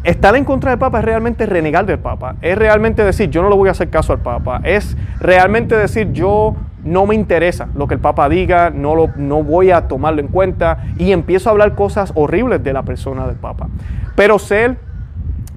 Estar 0.07 0.37
en 0.37 0.45
contra 0.45 0.71
del 0.71 0.79
Papa 0.79 1.01
es 1.01 1.05
realmente 1.05 1.47
renegar 1.47 1.85
del 1.85 1.99
Papa. 1.99 2.37
Es 2.41 2.57
realmente 2.57 3.03
decir, 3.03 3.29
yo 3.29 3.43
no 3.43 3.49
le 3.51 3.57
voy 3.57 3.69
a 3.69 3.73
hacer 3.73 3.91
caso 3.91 4.13
al 4.13 4.21
Papa. 4.21 4.61
Es 4.63 4.97
realmente 5.19 5.77
decir, 5.77 6.13
yo 6.13 6.55
no 6.85 7.07
me 7.07 7.17
interesa 7.17 7.67
lo 7.75 7.89
que 7.89 7.95
el 7.95 8.01
Papa 8.01 8.29
diga, 8.29 8.71
no, 8.71 8.95
lo, 8.95 9.11
no 9.17 9.43
voy 9.43 9.73
a 9.73 9.89
tomarlo 9.89 10.21
en 10.21 10.29
cuenta 10.29 10.85
y 10.97 11.11
empiezo 11.11 11.49
a 11.49 11.53
hablar 11.53 11.75
cosas 11.75 12.13
horribles 12.15 12.63
de 12.63 12.73
la 12.73 12.85
persona 12.85 13.27
del 13.27 13.35
Papa. 13.35 13.67
Pero 14.15 14.39
ser 14.39 14.77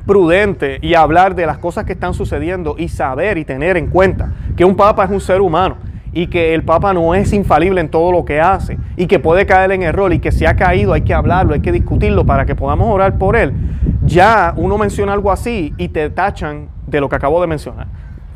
prudente 0.07 0.79
y 0.81 0.95
hablar 0.95 1.35
de 1.35 1.45
las 1.45 1.59
cosas 1.59 1.85
que 1.85 1.93
están 1.93 2.15
sucediendo 2.15 2.73
y 2.75 2.87
saber 2.87 3.37
y 3.37 3.45
tener 3.45 3.77
en 3.77 3.85
cuenta 3.85 4.31
que 4.57 4.65
un 4.65 4.75
Papa 4.75 5.03
es 5.03 5.11
un 5.11 5.21
ser 5.21 5.41
humano 5.41 5.77
y 6.11 6.25
que 6.25 6.55
el 6.55 6.63
Papa 6.63 6.91
no 6.91 7.13
es 7.13 7.33
infalible 7.33 7.81
en 7.81 7.89
todo 7.89 8.11
lo 8.11 8.25
que 8.25 8.41
hace 8.41 8.79
y 8.97 9.05
que 9.05 9.19
puede 9.19 9.45
caer 9.45 9.73
en 9.73 9.83
error 9.83 10.11
y 10.11 10.17
que 10.17 10.31
si 10.31 10.47
ha 10.47 10.55
caído 10.55 10.93
hay 10.93 11.03
que 11.03 11.13
hablarlo, 11.13 11.53
hay 11.53 11.61
que 11.61 11.71
discutirlo 11.71 12.25
para 12.25 12.47
que 12.47 12.55
podamos 12.55 12.91
orar 12.91 13.19
por 13.19 13.35
él 13.35 13.53
ya 14.09 14.53
uno 14.57 14.77
menciona 14.77 15.13
algo 15.13 15.31
así 15.31 15.73
y 15.77 15.89
te 15.89 16.09
tachan 16.09 16.67
de 16.87 16.99
lo 16.99 17.07
que 17.07 17.15
acabo 17.15 17.39
de 17.39 17.47
mencionar, 17.47 17.87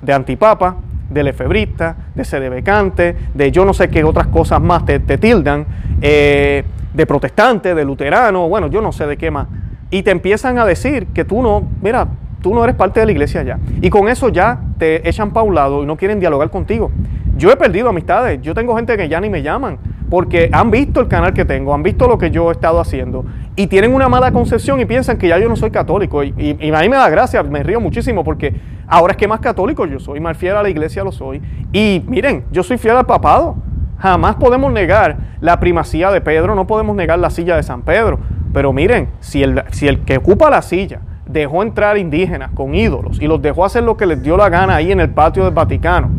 de 0.02 0.14
antipapa, 0.14 0.78
de 1.10 1.24
lefebrista, 1.24 1.96
de 2.16 2.24
sedebecante, 2.24 3.16
de 3.34 3.52
yo 3.52 3.66
no 3.66 3.74
sé 3.74 3.90
qué 3.90 4.04
otras 4.04 4.28
cosas 4.28 4.62
más 4.62 4.86
te, 4.86 5.00
tildan, 5.00 5.66
eh, 6.02 6.64
de 6.94 7.06
protestante, 7.06 7.74
de 7.74 7.84
luterano, 7.84 8.48
bueno, 8.48 8.68
yo 8.68 8.82
no 8.82 8.92
sé 8.92 9.08
de 9.08 9.18
qué 9.18 9.32
más. 9.32 9.48
Y 9.90 10.04
te 10.04 10.12
empiezan 10.12 10.58
a 10.60 10.66
decir 10.66 11.08
que 11.08 11.26
tú 11.26 11.42
no, 11.42 11.68
mira, 11.82 12.08
tú 12.42 12.54
no 12.54 12.64
eres 12.64 12.76
parte 12.76 13.00
de 13.00 13.08
la 13.08 13.12
iglesia 13.12 13.44
ya. 13.44 13.60
Y 13.82 13.90
con 13.90 14.08
eso 14.10 14.30
ya 14.30 14.60
te 14.78 15.08
echan 15.08 15.32
para 15.32 15.44
un 15.44 15.56
lado 15.56 15.84
y 15.84 15.86
no 15.86 15.98
quieren 15.98 16.20
dialogar 16.20 16.50
contigo. 16.50 16.92
Yo 17.36 17.52
he 17.52 17.58
perdido 17.58 17.90
amistades, 17.90 18.40
yo 18.42 18.54
tengo 18.54 18.76
gente 18.76 18.96
que 18.96 19.10
ya 19.10 19.20
ni 19.20 19.30
me 19.30 19.42
llaman 19.42 19.80
porque 20.14 20.48
han 20.54 20.70
visto 20.70 21.00
el 21.00 21.08
canal 21.08 21.34
que 21.34 21.44
tengo, 21.44 21.74
han 21.74 21.82
visto 21.82 22.08
lo 22.08 22.20
que 22.20 22.30
yo 22.30 22.50
he 22.50 22.52
estado 22.52 22.80
haciendo 22.80 23.26
y 23.56 23.66
tienen 23.66 23.96
una 23.96 24.10
mala 24.10 24.32
concepción 24.32 24.80
y 24.80 24.86
piensan 24.86 25.18
que 25.18 25.28
ya 25.28 25.40
yo 25.40 25.50
no 25.50 25.56
soy 25.56 25.72
católico. 25.72 26.24
Y, 26.24 26.32
a 26.72 26.82
mí 26.82 26.88
me 26.88 26.98
da 26.98 27.10
gracia, 27.10 27.42
me 27.42 27.64
río 27.64 27.82
muchísimo 27.82 28.24
porque 28.24 28.54
ahora 28.88 29.14
es 29.14 29.18
que 29.18 29.28
más 29.28 29.40
católico 29.40 29.88
yo 29.88 30.00
soy, 30.00 30.20
más 30.20 30.38
fiel 30.38 30.56
a 30.56 30.62
la 30.62 30.70
iglesia 30.70 31.04
lo 31.04 31.12
soy. 31.12 31.42
Y 31.72 32.04
miren, 32.06 32.46
yo 32.52 32.62
soy 32.62 32.78
fiel 32.78 32.96
al 32.96 33.08
papado. 33.08 33.56
Jamás 33.98 34.36
podemos 34.36 34.72
negar 34.72 35.18
la 35.42 35.60
primacía 35.60 36.12
de 36.12 36.22
Pedro, 36.22 36.54
no 36.54 36.68
podemos 36.68 36.96
negar 36.96 37.18
la 37.18 37.32
silla 37.32 37.56
de 37.56 37.64
San 37.64 37.82
Pedro. 37.82 38.20
Pero 38.54 38.72
miren, 38.72 39.10
si 39.20 39.42
el, 39.42 39.64
si 39.72 39.88
el 39.88 40.02
que 40.02 40.18
ocupa 40.18 40.52
la 40.52 40.62
silla 40.62 41.00
dejó 41.26 41.64
entrar 41.64 41.98
indígenas 41.98 42.52
con 42.52 42.76
ídolos 42.76 43.20
y 43.20 43.26
los 43.26 43.42
dejó 43.42 43.66
hacer 43.66 43.82
lo 43.82 43.98
que 43.98 44.06
les 44.06 44.22
dio 44.22 44.38
la 44.38 44.50
gana 44.50 44.76
ahí 44.76 44.92
en 44.92 45.00
el 45.00 45.10
patio 45.10 45.44
del 45.44 45.56
Vaticano, 45.56 46.12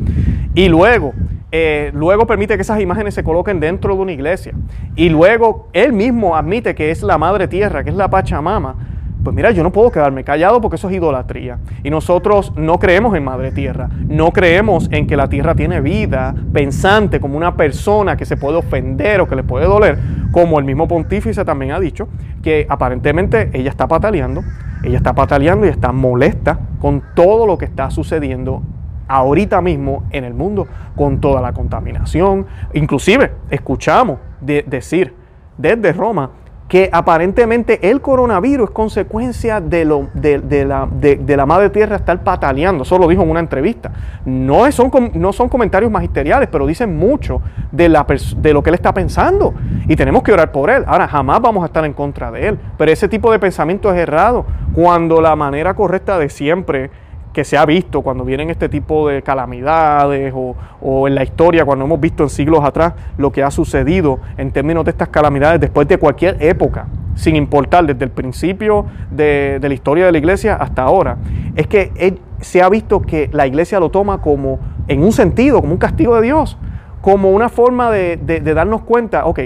y 0.55 0.69
luego 0.69 1.13
eh, 1.57 1.93
luego 1.95 2.27
permite 2.27 2.57
que 2.57 2.63
esas 2.63 2.81
imágenes 2.81 3.15
se 3.15 3.23
coloquen 3.23 3.61
dentro 3.61 3.95
de 3.95 4.03
una 4.03 4.11
iglesia. 4.11 4.55
Y 4.97 5.09
luego 5.09 5.69
él 5.73 5.93
mismo 5.93 6.35
admite 6.35 6.75
que 6.75 6.91
es 6.91 7.05
la 7.05 7.17
madre 7.17 7.47
tierra, 7.47 7.85
que 7.85 7.91
es 7.91 7.97
la 7.97 8.11
Pachamama. 8.11 8.75
Pues 9.23 9.37
mira, 9.37 9.53
yo 9.53 9.63
no 9.63 9.71
puedo 9.71 9.93
quedarme 9.93 10.25
callado 10.25 10.61
porque 10.61 10.75
eso 10.75 10.89
es 10.89 10.97
idolatría. 10.97 11.61
Y 11.85 11.91
nosotros 11.91 12.53
no 12.57 12.81
creemos 12.81 13.15
en 13.15 13.23
madre 13.23 13.53
tierra. 13.53 13.89
No 14.09 14.33
creemos 14.33 14.89
en 14.91 15.07
que 15.07 15.17
la 15.17 15.29
tierra 15.29 15.55
tiene 15.55 15.81
vida 15.81 16.35
pensante 16.53 17.21
como 17.21 17.37
una 17.37 17.57
persona 17.57 18.17
que 18.17 18.25
se 18.25 18.37
puede 18.37 18.57
ofender 18.57 19.21
o 19.21 19.29
que 19.29 19.37
le 19.37 19.45
puede 19.45 19.67
doler. 19.67 19.97
Como 20.33 20.59
el 20.59 20.65
mismo 20.65 20.89
pontífice 20.89 21.45
también 21.45 21.71
ha 21.71 21.79
dicho, 21.79 22.09
que 22.43 22.67
aparentemente 22.69 23.51
ella 23.53 23.71
está 23.71 23.87
pataleando. 23.87 24.43
Ella 24.83 24.97
está 24.97 25.15
pataleando 25.15 25.67
y 25.67 25.69
está 25.69 25.93
molesta 25.93 26.59
con 26.81 27.01
todo 27.15 27.47
lo 27.47 27.59
que 27.59 27.65
está 27.65 27.93
sucediendo 27.93 28.61
ahorita 29.09 29.61
mismo 29.61 30.05
en 30.11 30.25
el 30.25 30.35
mundo 30.35 30.67
con 30.97 31.21
toda 31.21 31.41
la 31.41 31.53
contaminación. 31.53 32.47
Inclusive 32.73 33.33
escuchamos 33.51 34.19
decir 34.41 35.15
desde 35.57 35.93
Roma 35.93 36.31
que 36.69 36.89
aparentemente 36.91 37.91
el 37.91 38.01
coronavirus 38.01 38.71
es 38.71 38.75
consecuencia 38.75 39.61
de, 39.61 39.85
lo, 39.85 40.09
de, 40.15 40.65
la, 40.65 40.89
de, 40.91 41.37
la, 41.37 41.47
madre 41.47 41.69
tierra 41.71 41.97
estar 41.97 42.25
pataleando. 42.25 42.85
Eso 42.85 42.99
lo 42.99 43.07
dijo 43.07 43.23
en 43.23 43.31
una 43.31 43.41
entrevista. 43.41 43.93
No 44.25 44.71
son, 44.73 44.91
no 45.15 45.33
son 45.33 45.49
comentarios 45.49 45.91
magisteriales, 45.91 46.49
pero 46.51 46.67
dicen 46.67 46.97
mucho 46.97 47.43
de, 47.71 47.91
la, 47.91 48.07
de 48.39 48.53
lo 48.55 48.63
que 48.63 48.71
él 48.71 48.75
está 48.75 48.95
pensando. 48.95 49.55
Y 49.87 49.95
tenemos 49.95 50.23
que 50.23 50.33
orar 50.33 50.53
por 50.53 50.71
él. 50.71 50.85
Ahora, 50.87 51.07
jamás 51.07 51.41
vamos 51.43 51.63
a 51.63 51.67
estar 51.67 51.85
en 51.85 51.93
contra 51.93 52.31
de 52.31 52.49
él. 52.49 52.59
Pero 52.79 52.91
ese 52.91 53.09
tipo 53.09 53.31
de 53.31 53.39
pensamiento 53.39 53.93
es 53.93 53.99
errado. 53.99 54.47
Cuando 54.73 55.21
la 55.21 55.37
manera 55.37 55.75
correcta 55.75 56.19
de 56.19 56.31
siempre 56.31 56.91
que 57.35 57.45
se 57.45 57.59
ha 57.59 57.67
visto 57.67 58.01
cuando 58.01 58.25
vienen 58.25 58.49
este 58.49 58.71
tipo 58.71 59.09
de 59.09 59.21
calamidades 59.21 60.33
o, 60.35 61.07
en 61.09 61.15
la 61.15 61.25
historia, 61.25 61.65
cuando 61.65 61.85
hemos 61.85 62.01
visto 62.01 62.23
en 62.23 62.31
siglos 62.31 62.65
atrás 62.65 62.95
lo 63.19 63.33
que 63.33 63.43
ha 63.43 63.51
sucedido 63.51 64.21
en 64.39 64.53
términos 64.53 64.85
de 64.85 64.93
estas 64.93 65.09
calamidades 65.09 65.61
después 65.61 65.87
de 65.89 65.99
cualquier 65.99 66.43
época, 66.43 66.87
sin 67.17 67.37
importar 67.37 67.85
desde 67.87 68.05
el 68.05 68.11
principio 68.11 68.87
de, 69.11 69.59
la 69.61 69.75
historia 69.75 70.07
de 70.07 70.13
la 70.13 70.19
iglesia 70.19 70.55
hasta 70.55 70.83
ahora, 70.83 71.19
es 71.57 71.67
que 71.67 72.17
se 72.41 72.63
ha 72.63 72.69
visto 72.69 73.03
que 73.03 73.29
la 73.33 73.47
iglesia 73.47 73.81
lo 73.81 73.91
toma 73.91 74.23
como, 74.23 74.61
en 74.87 75.03
un 75.03 75.13
sentido, 75.13 75.61
como 75.61 75.73
un 75.73 75.79
castigo 75.79 76.15
de 76.15 76.23
Dios, 76.23 76.57
como 77.01 77.33
una 77.33 77.49
forma 77.49 77.91
de, 77.91 78.17
de 78.17 78.55
darnos 78.55 78.83
cuenta, 78.83 79.27
ok, 79.27 79.41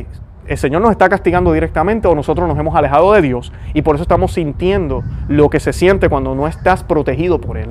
el 0.49 0.57
Señor 0.59 0.81
nos 0.81 0.91
está 0.91 1.09
castigando 1.09 1.53
directamente 1.53 2.09
o 2.09 2.15
nosotros 2.15 2.49
nos 2.49 2.59
hemos 2.59 2.75
alejado 2.75 3.13
de 3.13 3.23
Dios 3.23 3.53
y 3.75 3.83
por 3.83 3.95
eso 3.95 4.03
estamos 4.03 4.33
sintiendo 4.33 5.03
lo 5.29 5.51
que 5.51 5.61
se 5.61 5.73
siente 5.73 6.09
cuando 6.09 6.35
no 6.35 6.47
estás 6.47 6.85
protegido 6.85 7.41
por 7.41 7.59
Él. 7.59 7.71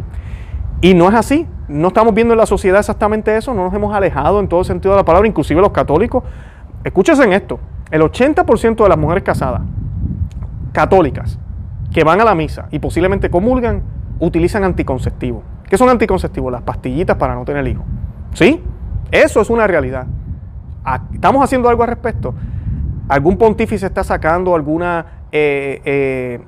Y 0.82 0.94
no 0.94 1.10
es 1.10 1.16
así, 1.16 1.48
no 1.68 1.88
estamos 1.88 2.14
viendo 2.14 2.34
en 2.34 2.38
la 2.38 2.46
sociedad 2.46 2.80
exactamente 2.80 3.36
eso, 3.36 3.54
no 3.54 3.64
nos 3.64 3.74
hemos 3.74 3.96
alejado 3.96 4.40
en 4.40 4.48
todo 4.48 4.64
sentido 4.64 4.94
de 4.94 4.98
la 4.98 5.06
palabra, 5.06 5.28
inclusive 5.28 5.60
los 5.60 5.72
católicos. 5.72 6.24
Escúchense 6.84 7.24
en 7.24 7.34
esto, 7.34 7.60
el 7.90 8.02
80% 8.02 8.84
de 8.84 8.90
las 8.90 8.98
mujeres 8.98 9.24
casadas, 9.24 9.62
católicas, 10.72 11.40
que 11.92 12.04
van 12.04 12.22
a 12.22 12.26
la 12.26 12.36
misa 12.36 12.68
y 12.70 12.78
posiblemente 12.78 13.32
comulgan, 13.32 13.82
utilizan 14.20 14.64
anticonceptivos. 14.64 15.42
¿Qué 15.68 15.78
son 15.78 15.90
anticonceptivos? 15.90 16.52
Las 16.52 16.62
pastillitas 16.62 17.18
para 17.18 17.34
no 17.34 17.44
tener 17.44 17.68
hijos. 17.68 17.86
¿Sí? 18.34 18.62
Eso 19.12 19.42
es 19.42 19.50
una 19.50 19.66
realidad. 19.66 20.06
Ah, 20.86 21.02
¿Estamos 21.12 21.44
haciendo 21.44 21.70
algo 21.70 21.84
al 21.84 21.90
respecto? 21.90 22.36
Algún 23.08 23.38
pontífice 23.38 23.86
está 23.86 24.04
sacando 24.04 24.56
alguna 24.56 25.06
eh, 25.32 25.82
eh, 25.86 26.40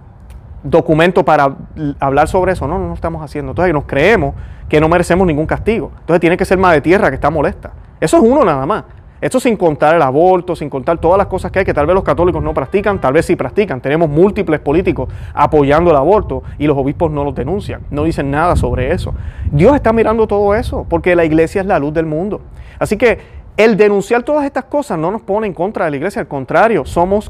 documento 0.64 1.24
para 1.24 1.56
hablar 2.00 2.28
sobre 2.28 2.54
eso. 2.54 2.68
No, 2.68 2.78
no, 2.80 2.88
lo 2.90 2.94
estamos 2.94 3.24
haciendo. 3.24 3.52
Entonces 3.52 3.74
nos 3.74 3.86
creemos 3.86 4.36
que 4.68 4.80
no 4.80 4.90
merecemos 4.90 5.26
ningún 5.26 5.46
castigo. 5.46 5.92
Entonces 6.00 6.22
tiene 6.22 6.38
que 6.38 6.46
ser 6.46 6.58
más 6.58 6.74
de 6.74 6.82
tierra 6.82 7.10
que 7.10 7.16
está 7.16 7.30
molesta. 7.30 7.72
Eso 8.00 8.18
es 8.18 8.24
uno 8.24 8.44
nada 8.44 8.66
más. 8.66 8.84
Esto 9.22 9.40
sin 9.42 9.58
contar 9.58 9.96
el 9.96 10.02
aborto, 10.02 10.56
sin 10.56 10.70
contar 10.70 10.98
todas 10.98 11.18
las 11.18 11.28
cosas 11.28 11.52
que 11.52 11.60
hay 11.60 11.66
que 11.66 11.74
tal 11.74 11.86
vez 11.86 11.94
los 11.94 12.06
católicos 12.06 12.42
no 12.42 12.54
practican, 12.54 13.02
tal 13.02 13.12
vez 13.12 13.26
sí 13.26 13.36
practican. 13.36 13.82
Tenemos 13.82 14.10
múltiples 14.10 14.62
políticos 14.62 15.10
apoyando 15.34 15.92
el 15.92 15.98
aborto 15.98 16.44
y 16.58 16.68
los 16.68 16.78
obispos 16.78 17.12
no 17.12 17.26
los 17.26 17.36
denuncian, 17.36 17.82
no 17.92 18.06
dicen 18.06 18.32
nada 18.32 18.56
sobre 18.56 18.94
eso. 18.94 19.14
Dios 19.52 19.76
está 19.76 19.92
mirando 19.92 20.26
todo 20.26 20.56
eso 20.56 20.86
porque 20.88 21.18
la 21.18 21.26
iglesia 21.26 21.60
es 21.60 21.68
la 21.68 21.80
luz 21.80 21.94
del 21.94 22.06
mundo. 22.06 22.40
Así 22.80 22.96
que 22.96 23.20
el 23.60 23.76
denunciar 23.76 24.24
todas 24.24 24.46
estas 24.46 24.64
cosas 24.64 24.98
no 24.98 25.12
nos 25.12 25.22
pone 25.22 25.46
en 25.46 25.54
contra 25.54 25.84
de 25.84 25.92
la 25.92 25.98
iglesia, 25.98 26.22
al 26.22 26.30
contrario, 26.30 26.86
somos 26.86 27.30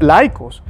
laicos 0.00 0.62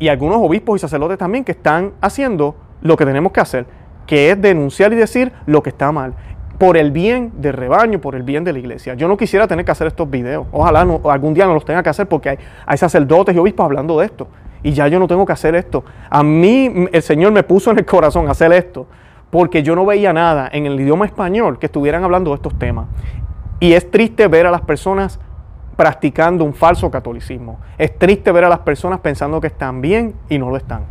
y 0.00 0.08
algunos 0.08 0.38
obispos 0.38 0.76
y 0.76 0.80
sacerdotes 0.80 1.18
también 1.18 1.44
que 1.44 1.52
están 1.52 1.92
haciendo 2.00 2.56
lo 2.82 2.96
que 2.96 3.06
tenemos 3.06 3.30
que 3.30 3.38
hacer, 3.38 3.64
que 4.08 4.32
es 4.32 4.42
denunciar 4.42 4.92
y 4.92 4.96
decir 4.96 5.32
lo 5.46 5.62
que 5.62 5.70
está 5.70 5.92
mal, 5.92 6.14
por 6.58 6.76
el 6.76 6.90
bien 6.90 7.30
del 7.36 7.52
rebaño, 7.52 8.00
por 8.00 8.16
el 8.16 8.24
bien 8.24 8.42
de 8.42 8.52
la 8.52 8.58
iglesia. 8.58 8.94
Yo 8.94 9.06
no 9.06 9.16
quisiera 9.16 9.46
tener 9.46 9.64
que 9.64 9.70
hacer 9.70 9.86
estos 9.86 10.10
videos, 10.10 10.48
ojalá 10.50 10.80
algún 10.80 11.32
día 11.32 11.46
no 11.46 11.54
los 11.54 11.64
tenga 11.64 11.84
que 11.84 11.90
hacer 11.90 12.08
porque 12.08 12.30
hay, 12.30 12.38
hay 12.66 12.76
sacerdotes 12.76 13.36
y 13.36 13.38
obispos 13.38 13.64
hablando 13.64 14.00
de 14.00 14.06
esto 14.06 14.26
y 14.64 14.72
ya 14.72 14.88
yo 14.88 14.98
no 14.98 15.06
tengo 15.06 15.24
que 15.24 15.32
hacer 15.32 15.54
esto. 15.54 15.84
A 16.10 16.24
mí 16.24 16.88
el 16.90 17.02
Señor 17.02 17.30
me 17.30 17.44
puso 17.44 17.70
en 17.70 17.78
el 17.78 17.86
corazón 17.86 18.28
hacer 18.28 18.52
esto 18.52 18.88
porque 19.30 19.62
yo 19.62 19.76
no 19.76 19.86
veía 19.86 20.12
nada 20.12 20.48
en 20.52 20.66
el 20.66 20.80
idioma 20.80 21.06
español 21.06 21.60
que 21.60 21.66
estuvieran 21.66 22.02
hablando 22.02 22.30
de 22.30 22.36
estos 22.36 22.58
temas. 22.58 22.86
Y 23.60 23.72
es 23.72 23.90
triste 23.90 24.28
ver 24.28 24.46
a 24.46 24.50
las 24.50 24.62
personas 24.62 25.20
practicando 25.76 26.44
un 26.44 26.54
falso 26.54 26.90
catolicismo. 26.90 27.58
Es 27.78 27.98
triste 27.98 28.30
ver 28.32 28.44
a 28.44 28.48
las 28.48 28.60
personas 28.60 29.00
pensando 29.00 29.40
que 29.40 29.48
están 29.48 29.80
bien 29.80 30.14
y 30.28 30.38
no 30.38 30.50
lo 30.50 30.56
están. 30.56 30.84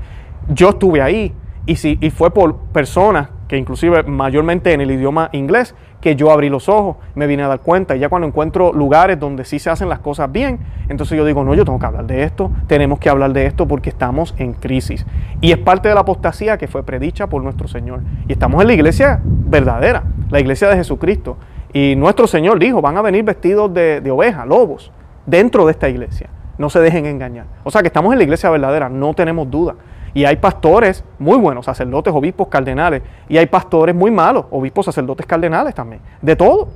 Yo 0.50 0.70
estuve 0.70 1.02
ahí 1.02 1.34
y, 1.66 2.06
y 2.06 2.10
fue 2.10 2.32
por 2.32 2.58
personas 2.74 3.30
que 3.48 3.58
inclusive 3.58 4.04
mayormente 4.04 4.74
en 4.74 4.82
el 4.82 4.90
idioma 4.90 5.30
inglés, 5.32 5.76
que 6.02 6.16
yo 6.16 6.32
abrí 6.32 6.50
los 6.50 6.70
ojos, 6.70 6.98
me 7.14 7.28
vine 7.28 7.44
a 7.44 7.48
dar 7.48 7.60
cuenta. 7.60 7.96
Y 7.96 8.00
ya 8.00 8.10
cuando 8.10 8.28
encuentro 8.28 8.74
lugares 8.74 9.20
donde 9.20 9.46
sí 9.46 9.60
se 9.60 9.70
hacen 9.70 9.90
las 9.90 10.00
cosas 10.00 10.32
bien, 10.32 10.60
entonces 10.90 11.18
yo 11.18 11.24
digo, 11.24 11.44
no, 11.44 11.54
yo 11.54 11.64
tengo 11.64 11.78
que 11.78 11.86
hablar 11.86 12.08
de 12.08 12.24
esto, 12.24 12.52
tenemos 12.68 13.00
que 13.00 13.10
hablar 13.10 13.32
de 13.32 13.46
esto 13.46 13.68
porque 13.68 13.90
estamos 13.90 14.34
en 14.38 14.54
crisis. 14.54 15.06
Y 15.40 15.52
es 15.52 15.60
parte 15.60 15.88
de 15.88 15.94
la 15.94 16.02
apostasía 16.02 16.58
que 16.58 16.68
fue 16.68 16.84
predicha 16.84 17.28
por 17.28 17.44
nuestro 17.44 17.68
Señor. 17.68 18.02
Y 18.28 18.34
estamos 18.34 18.60
en 18.62 18.68
la 18.68 18.74
iglesia 18.74 19.22
verdadera, 19.24 20.04
la 20.30 20.40
iglesia 20.40 20.68
de 20.70 20.76
Jesucristo. 20.78 21.38
Y 21.74 21.96
nuestro 21.96 22.28
Señor 22.28 22.60
dijo, 22.60 22.82
van 22.82 22.98
a 22.98 23.02
venir 23.02 23.24
vestidos 23.24 23.74
de, 23.74 24.00
de 24.00 24.12
oveja, 24.12 24.46
lobos, 24.46 24.92
dentro 25.26 25.66
de 25.66 25.72
esta 25.72 25.90
iglesia. 25.90 26.30
No 26.58 26.70
se 26.70 26.80
dejen 26.80 27.08
engañar. 27.08 27.48
O 27.64 27.72
sea 27.72 27.82
que 27.82 27.88
estamos 27.88 28.14
en 28.14 28.20
la 28.20 28.24
iglesia 28.24 28.50
verdadera, 28.50 28.90
no 28.90 29.14
tenemos 29.14 29.50
duda. 29.50 29.76
Y 30.14 30.26
hay 30.26 30.36
pastores 30.36 31.04
muy 31.18 31.38
buenos, 31.38 31.66
sacerdotes, 31.66 32.14
obispos, 32.14 32.48
cardenales. 32.48 33.02
Y 33.28 33.38
hay 33.38 33.48
pastores 33.48 33.96
muy 33.96 34.12
malos, 34.12 34.46
obispos, 34.52 34.86
sacerdotes, 34.86 35.26
cardenales 35.26 35.74
también. 35.74 36.02
De 36.22 36.36
todo. 36.36 36.68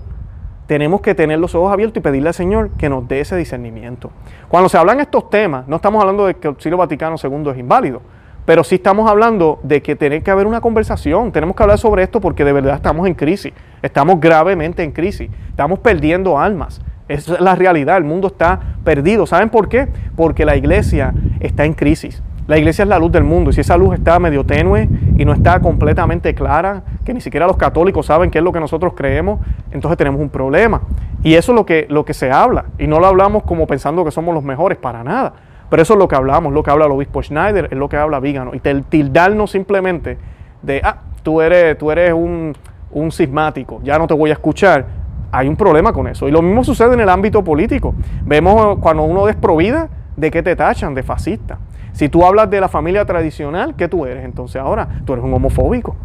Tenemos 0.66 1.00
que 1.00 1.16
tener 1.16 1.40
los 1.40 1.56
ojos 1.56 1.72
abiertos 1.72 1.98
y 1.98 2.02
pedirle 2.02 2.28
al 2.28 2.34
Señor 2.34 2.72
que 2.72 2.90
nos 2.90 3.08
dé 3.08 3.22
ese 3.22 3.38
discernimiento. 3.38 4.12
Cuando 4.50 4.68
se 4.68 4.78
hablan 4.78 5.00
estos 5.00 5.30
temas, 5.30 5.66
no 5.68 5.78
estamos 5.78 6.02
hablando 6.02 6.26
de 6.26 6.34
que 6.34 6.50
el 6.50 6.56
Concilio 6.56 6.78
Vaticano 6.78 7.16
II 7.22 7.52
es 7.52 7.58
inválido, 7.58 8.02
pero 8.48 8.64
sí 8.64 8.76
estamos 8.76 9.12
hablando 9.12 9.60
de 9.62 9.82
que 9.82 9.98
tiene 9.98 10.24
que 10.24 10.32
haber 10.32 10.48
una 10.48 10.62
conversación. 10.62 11.34
Tenemos 11.34 11.54
que 11.54 11.64
hablar 11.64 11.78
sobre 11.78 12.04
esto 12.04 12.22
porque 12.22 12.46
de 12.46 12.54
verdad 12.54 12.76
estamos 12.76 13.06
en 13.06 13.14
crisis. 13.14 13.52
Estamos 13.82 14.22
gravemente 14.22 14.84
en 14.84 14.94
crisis. 14.94 15.30
Estamos 15.50 15.80
perdiendo 15.80 16.40
almas. 16.40 16.80
Es 17.10 17.28
la 17.28 17.56
realidad. 17.56 17.98
El 17.98 18.06
mundo 18.06 18.28
está 18.28 18.58
perdido. 18.86 19.26
¿Saben 19.26 19.50
por 19.50 19.68
qué? 19.68 19.90
Porque 20.16 20.46
la 20.46 20.56
iglesia 20.56 21.14
está 21.42 21.66
en 21.66 21.74
crisis. 21.74 22.24
La 22.48 22.58
iglesia 22.58 22.84
es 22.84 22.88
la 22.88 23.00
luz 23.00 23.12
del 23.12 23.26
mundo 23.26 23.50
y 23.50 23.54
si 23.54 23.60
esa 23.60 23.76
luz 23.76 23.96
está 23.96 24.18
medio 24.18 24.46
tenue 24.46 24.88
y 25.18 25.26
no 25.26 25.34
está 25.34 25.60
completamente 25.60 26.34
clara, 26.34 26.84
que 27.04 27.14
ni 27.14 27.20
siquiera 27.20 27.48
los 27.48 27.58
católicos 27.58 28.06
saben 28.06 28.32
qué 28.32 28.38
es 28.38 28.44
lo 28.46 28.54
que 28.54 28.62
nosotros 28.62 28.94
creemos, 28.96 29.42
entonces 29.72 29.98
tenemos 29.98 30.22
un 30.22 30.30
problema. 30.30 30.84
Y 31.22 31.34
eso 31.34 31.52
es 31.52 31.56
lo 31.58 31.66
que, 31.66 31.86
lo 31.90 32.06
que 32.06 32.14
se 32.14 32.32
habla. 32.32 32.68
Y 32.78 32.88
no 32.88 33.02
lo 33.02 33.08
hablamos 33.08 33.44
como 33.44 33.68
pensando 33.68 34.06
que 34.06 34.12
somos 34.12 34.34
los 34.34 34.46
mejores, 34.46 34.78
para 34.78 35.04
nada. 35.04 35.34
Pero 35.70 35.82
eso 35.82 35.94
es 35.94 36.00
lo 36.00 36.08
que 36.08 36.16
hablamos, 36.16 36.54
lo 36.54 36.64
que 36.64 36.72
habla 36.72 36.86
el 36.86 36.92
obispo 36.92 37.22
Schneider, 37.22 37.68
es 37.72 37.78
lo 37.78 37.90
que 37.90 37.98
habla 37.98 38.20
Vígano. 38.20 38.52
Y 38.54 38.60
tildarnos 38.60 39.52
simplemente 39.52 40.18
de, 40.62 40.82
ah, 40.84 41.02
tú 41.24 41.42
eres, 41.42 41.78
tú 41.78 41.92
eres 41.92 42.14
un, 42.14 42.56
un 42.92 43.12
sismático, 43.12 43.80
ya 43.84 43.98
no 43.98 44.08
te 44.08 44.14
voy 44.14 44.30
a 44.30 44.34
escuchar. 44.34 44.86
Hay 45.32 45.48
un 45.48 45.58
problema 45.58 45.92
con 45.92 46.08
eso. 46.08 46.28
Y 46.28 46.32
lo 46.32 46.42
mismo 46.42 46.64
sucede 46.64 46.94
en 46.94 47.02
el 47.02 47.10
ámbito 47.10 47.44
político. 47.44 47.94
Vemos 48.24 48.78
cuando 48.80 49.04
uno 49.04 49.26
desprovida, 49.26 49.90
¿de 50.16 50.32
qué 50.32 50.42
te 50.42 50.56
tachan? 50.56 50.94
De 50.94 51.04
fascista. 51.04 51.58
Si 51.92 52.10
tú 52.10 52.26
hablas 52.26 52.50
de 52.50 52.62
la 52.62 52.70
familia 52.70 53.04
tradicional, 53.06 53.76
¿qué 53.76 53.88
tú 53.88 54.06
eres? 54.06 54.24
Entonces 54.24 54.62
ahora 54.62 54.88
tú 55.04 55.14
eres 55.14 55.26
un 55.26 55.34
homofóbico, 55.34 55.96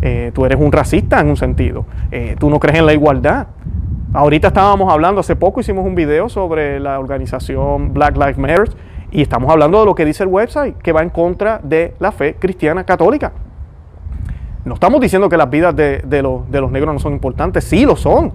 eh, 0.00 0.30
tú 0.32 0.46
eres 0.46 0.58
un 0.58 0.72
racista 0.72 1.20
en 1.20 1.28
un 1.28 1.36
sentido, 1.36 1.84
eh, 2.10 2.36
tú 2.38 2.48
no 2.48 2.58
crees 2.58 2.78
en 2.78 2.86
la 2.86 2.94
igualdad. 2.94 3.48
Ahorita 4.12 4.48
estábamos 4.48 4.92
hablando, 4.92 5.20
hace 5.20 5.36
poco 5.36 5.60
hicimos 5.60 5.84
un 5.84 5.94
video 5.94 6.28
sobre 6.28 6.80
la 6.80 6.98
organización 6.98 7.92
Black 7.92 8.16
Lives 8.16 8.38
Matter 8.38 8.70
y 9.10 9.22
estamos 9.22 9.50
hablando 9.50 9.80
de 9.80 9.86
lo 9.86 9.94
que 9.94 10.04
dice 10.04 10.22
el 10.22 10.28
website, 10.28 10.76
que 10.78 10.92
va 10.92 11.02
en 11.02 11.10
contra 11.10 11.60
de 11.62 11.94
la 11.98 12.12
fe 12.12 12.36
cristiana 12.38 12.84
católica. 12.84 13.32
No 14.64 14.74
estamos 14.74 15.00
diciendo 15.00 15.28
que 15.28 15.36
las 15.36 15.48
vidas 15.48 15.74
de, 15.74 16.22
los, 16.22 16.70
negros 16.70 16.94
no 16.94 17.00
son 17.00 17.14
importantes, 17.14 17.64
sí 17.64 17.84
lo 17.84 17.96
son, 17.96 18.30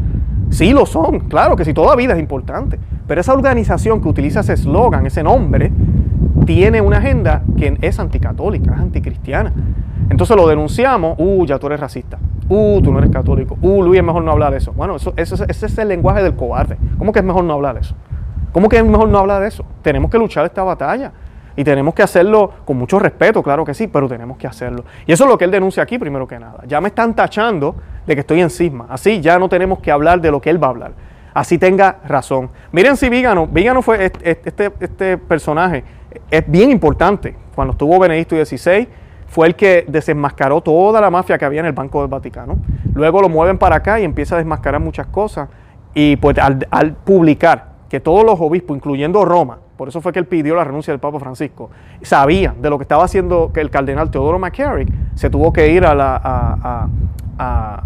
sí 0.49 0.71
lo 0.71 0.85
son, 0.85 1.21
claro 1.21 1.55
que 1.55 1.63
sí, 1.63 1.73
toda 1.73 1.95
vida 1.95 2.13
es 2.13 2.19
importante, 2.19 2.79
pero 3.07 3.21
esa 3.21 3.33
organización 3.33 4.01
que 4.01 4.09
utiliza 4.09 4.39
ese 4.39 4.53
eslogan, 4.53 5.05
ese 5.05 5.23
nombre, 5.23 5.71
tiene 6.45 6.81
una 6.81 6.97
agenda 6.97 7.43
que 7.57 7.77
es 7.81 7.99
anticatólica, 7.99 8.73
es 8.73 8.79
anticristiana. 8.79 9.53
Entonces 10.09 10.35
lo 10.35 10.47
denunciamos, 10.47 11.15
uh, 11.17 11.45
ya 11.45 11.57
tú 11.57 11.67
eres 11.67 11.79
racista, 11.79 12.17
uh, 12.49 12.81
tú 12.81 12.91
no 12.91 12.99
eres 12.99 13.11
católico, 13.11 13.57
uh, 13.61 13.83
Luis, 13.83 13.99
es 13.99 14.05
mejor 14.05 14.23
no 14.23 14.31
hablar 14.31 14.51
de 14.51 14.57
eso. 14.57 14.73
Bueno, 14.73 14.95
eso, 14.95 15.13
ese 15.15 15.45
es 15.47 15.77
el 15.77 15.87
lenguaje 15.87 16.21
del 16.21 16.35
cobarde. 16.35 16.77
¿Cómo 16.97 17.11
que 17.11 17.19
es 17.19 17.25
mejor 17.25 17.43
no 17.43 17.53
hablar 17.53 17.75
de 17.75 17.81
eso? 17.81 17.95
¿Cómo 18.55 18.69
que 18.69 18.77
es 18.77 18.85
mejor 18.85 19.09
no 19.09 19.19
hablar 19.19 19.41
de 19.41 19.49
eso? 19.49 19.65
Tenemos 19.81 20.09
que 20.09 20.17
luchar 20.17 20.45
esta 20.45 20.63
batalla. 20.63 21.11
Y 21.57 21.65
tenemos 21.65 21.93
que 21.93 22.03
hacerlo 22.03 22.51
con 22.63 22.77
mucho 22.77 22.99
respeto, 22.99 23.43
claro 23.43 23.65
que 23.65 23.73
sí, 23.73 23.87
pero 23.87 24.07
tenemos 24.07 24.37
que 24.37 24.47
hacerlo. 24.47 24.85
Y 25.05 25.11
eso 25.11 25.25
es 25.25 25.29
lo 25.29 25.37
que 25.37 25.43
él 25.43 25.51
denuncia 25.51 25.83
aquí, 25.83 25.99
primero 25.99 26.25
que 26.25 26.39
nada. 26.39 26.63
Ya 26.65 26.79
me 26.79 26.87
están 26.87 27.13
tachando 27.13 27.75
de 28.07 28.13
que 28.13 28.21
estoy 28.21 28.39
en 28.39 28.49
cisma. 28.49 28.85
Así 28.89 29.19
ya 29.19 29.37
no 29.39 29.49
tenemos 29.49 29.79
que 29.79 29.91
hablar 29.91 30.21
de 30.21 30.31
lo 30.31 30.39
que 30.39 30.49
él 30.49 30.63
va 30.63 30.67
a 30.67 30.69
hablar. 30.69 30.93
Así 31.33 31.57
tenga 31.57 31.97
razón. 32.07 32.49
Miren 32.71 32.95
si 32.95 33.09
Vígano, 33.09 33.45
Vígano 33.45 33.81
fue 33.81 34.13
este, 34.23 34.71
este 34.79 35.17
personaje 35.17 35.83
es 36.31 36.49
bien 36.49 36.71
importante. 36.71 37.35
Cuando 37.55 37.73
estuvo 37.73 37.99
Benedicto 37.99 38.37
XVI, 38.37 38.87
fue 39.27 39.47
el 39.47 39.55
que 39.55 39.83
desenmascaró 39.85 40.61
toda 40.61 41.01
la 41.01 41.11
mafia 41.11 41.37
que 41.37 41.43
había 41.43 41.59
en 41.59 41.65
el 41.65 41.73
Banco 41.73 41.99
del 41.99 42.09
Vaticano. 42.09 42.57
Luego 42.93 43.21
lo 43.21 43.27
mueven 43.27 43.57
para 43.57 43.75
acá 43.75 43.99
y 43.99 44.05
empieza 44.05 44.35
a 44.35 44.37
desmascarar 44.37 44.79
muchas 44.79 45.07
cosas. 45.07 45.49
Y 45.93 46.15
pues 46.15 46.37
al, 46.37 46.93
publicar 47.03 47.74
que 47.95 48.01
todos 48.01 48.25
los 48.25 48.41
obispos, 48.41 48.75
incluyendo 48.75 49.23
Roma, 49.23 49.59
por 49.77 49.87
eso 49.87 50.01
fue 50.01 50.11
que 50.11 50.19
él 50.19 50.25
pidió 50.25 50.53
la 50.53 50.65
renuncia 50.65 50.91
del 50.91 50.99
Papa 50.99 51.17
Francisco, 51.17 51.69
sabían 52.01 52.61
de 52.61 52.69
lo 52.69 52.77
que 52.77 52.83
estaba 52.83 53.05
haciendo 53.05 53.53
que 53.53 53.61
el 53.61 53.69
cardenal 53.69 54.11
Teodoro 54.11 54.37
McCarrick, 54.37 54.89
se 55.15 55.29
tuvo 55.29 55.53
que 55.53 55.69
ir 55.69 55.85
a 55.85 55.95
la, 55.95 56.89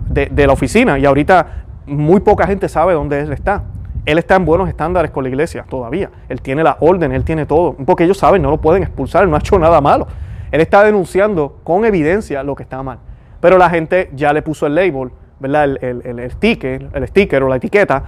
de 0.10 0.48
la 0.48 0.52
oficina 0.52 0.98
y 0.98 1.06
ahorita 1.06 1.66
muy 1.86 2.22
poca 2.22 2.48
gente 2.48 2.68
sabe 2.68 2.94
dónde 2.94 3.20
él 3.20 3.32
está. 3.32 3.66
Él 4.08 4.18
está 4.18 4.36
en 4.36 4.46
buenos 4.46 4.68
estándares 4.68 5.12
con 5.12 5.22
la 5.24 5.30
iglesia 5.30 5.64
todavía. 5.70 6.10
Él 6.28 6.42
tiene 6.42 6.64
la 6.64 6.78
orden, 6.80 7.12
él 7.12 7.24
tiene 7.24 7.46
todo. 7.46 7.74
Porque 7.74 8.06
ellos 8.06 8.18
saben, 8.18 8.42
no 8.42 8.50
lo 8.50 8.58
pueden 8.58 8.82
expulsar, 8.82 9.26
él 9.26 9.30
no 9.30 9.36
ha 9.36 9.40
hecho 9.40 9.60
nada 9.60 9.80
malo. 9.80 10.08
Él 10.52 10.60
está 10.60 10.84
denunciando 10.84 11.60
con 11.64 11.86
evidencia 11.86 12.42
lo 12.42 12.56
que 12.56 12.64
está 12.64 12.82
mal. 12.82 12.98
Pero 13.40 13.60
la 13.60 13.70
gente 13.70 14.10
ya 14.16 14.34
le 14.34 14.42
puso 14.42 14.66
el 14.66 14.74
label, 14.74 15.12
¿verdad? 15.40 15.66
El, 15.66 16.02
el, 16.04 16.32
sticker, 16.32 16.90
el 16.96 17.08
sticker 17.08 17.44
o 17.44 17.48
la 17.48 17.58
etiqueta. 17.58 18.04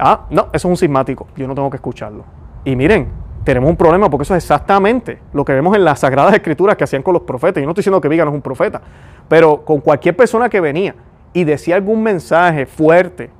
Ah, 0.00 0.26
no, 0.30 0.48
eso 0.52 0.56
es 0.56 0.64
un 0.64 0.76
sismático. 0.76 1.28
Yo 1.36 1.46
no 1.46 1.54
tengo 1.54 1.70
que 1.70 1.76
escucharlo. 1.76 2.24
Y 2.64 2.74
miren, 2.74 3.08
tenemos 3.44 3.70
un 3.70 3.76
problema 3.76 4.10
porque 4.10 4.22
eso 4.22 4.34
es 4.34 4.44
exactamente 4.44 5.18
lo 5.32 5.44
que 5.44 5.52
vemos 5.52 5.74
en 5.76 5.84
las 5.84 6.00
Sagradas 6.00 6.34
Escrituras 6.34 6.76
que 6.76 6.84
hacían 6.84 7.02
con 7.02 7.14
los 7.14 7.22
profetas. 7.22 7.60
Yo 7.60 7.66
no 7.66 7.72
estoy 7.72 7.82
diciendo 7.82 8.00
que 8.00 8.08
Vigan 8.08 8.28
es 8.28 8.34
un 8.34 8.42
profeta, 8.42 8.80
pero 9.28 9.64
con 9.64 9.80
cualquier 9.80 10.16
persona 10.16 10.48
que 10.48 10.60
venía 10.60 10.94
y 11.32 11.44
decía 11.44 11.76
algún 11.76 12.02
mensaje 12.02 12.66
fuerte 12.66 13.30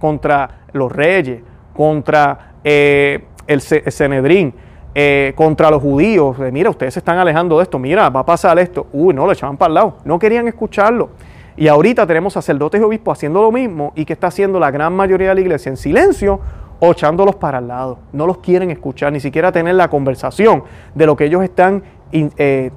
contra 0.00 0.62
los 0.72 0.90
reyes, 0.90 1.42
contra 1.74 2.54
eh, 2.64 3.24
el, 3.46 3.60
Cenedrín, 3.60 4.54
eh, 4.94 5.32
contra 5.36 5.70
los 5.70 5.82
judíos. 5.82 6.36
mira, 6.52 6.70
ustedes 6.70 6.94
se 6.94 7.00
están 7.00 7.18
alejando 7.18 7.58
de 7.58 7.64
esto, 7.64 7.78
mira, 7.78 8.08
va 8.10 8.20
a 8.20 8.26
pasar 8.26 8.58
esto. 8.58 8.86
Uy, 8.92 9.14
no, 9.14 9.26
lo 9.26 9.32
echaban 9.32 9.56
para 9.56 9.68
el 9.68 9.74
lado. 9.74 9.98
No 10.04 10.18
querían 10.18 10.48
escucharlo. 10.48 11.10
Y 11.56 11.68
ahorita 11.68 12.06
tenemos 12.06 12.32
sacerdotes 12.32 12.80
y 12.80 12.84
obispos 12.84 13.18
haciendo 13.18 13.40
lo 13.40 13.52
mismo 13.52 13.92
y 13.94 14.04
que 14.04 14.12
está 14.12 14.26
haciendo 14.28 14.58
la 14.58 14.70
gran 14.70 14.92
mayoría 14.94 15.28
de 15.28 15.34
la 15.36 15.40
iglesia 15.40 15.70
en 15.70 15.76
silencio 15.76 16.40
o 16.80 16.92
echándolos 16.92 17.36
para 17.36 17.58
el 17.58 17.68
lado. 17.68 17.98
No 18.12 18.26
los 18.26 18.38
quieren 18.38 18.70
escuchar, 18.70 19.12
ni 19.12 19.20
siquiera 19.20 19.52
tener 19.52 19.74
la 19.74 19.88
conversación 19.88 20.64
de 20.94 21.06
lo 21.06 21.16
que 21.16 21.26
ellos 21.26 21.42
están 21.44 21.82
eh, 22.12 22.70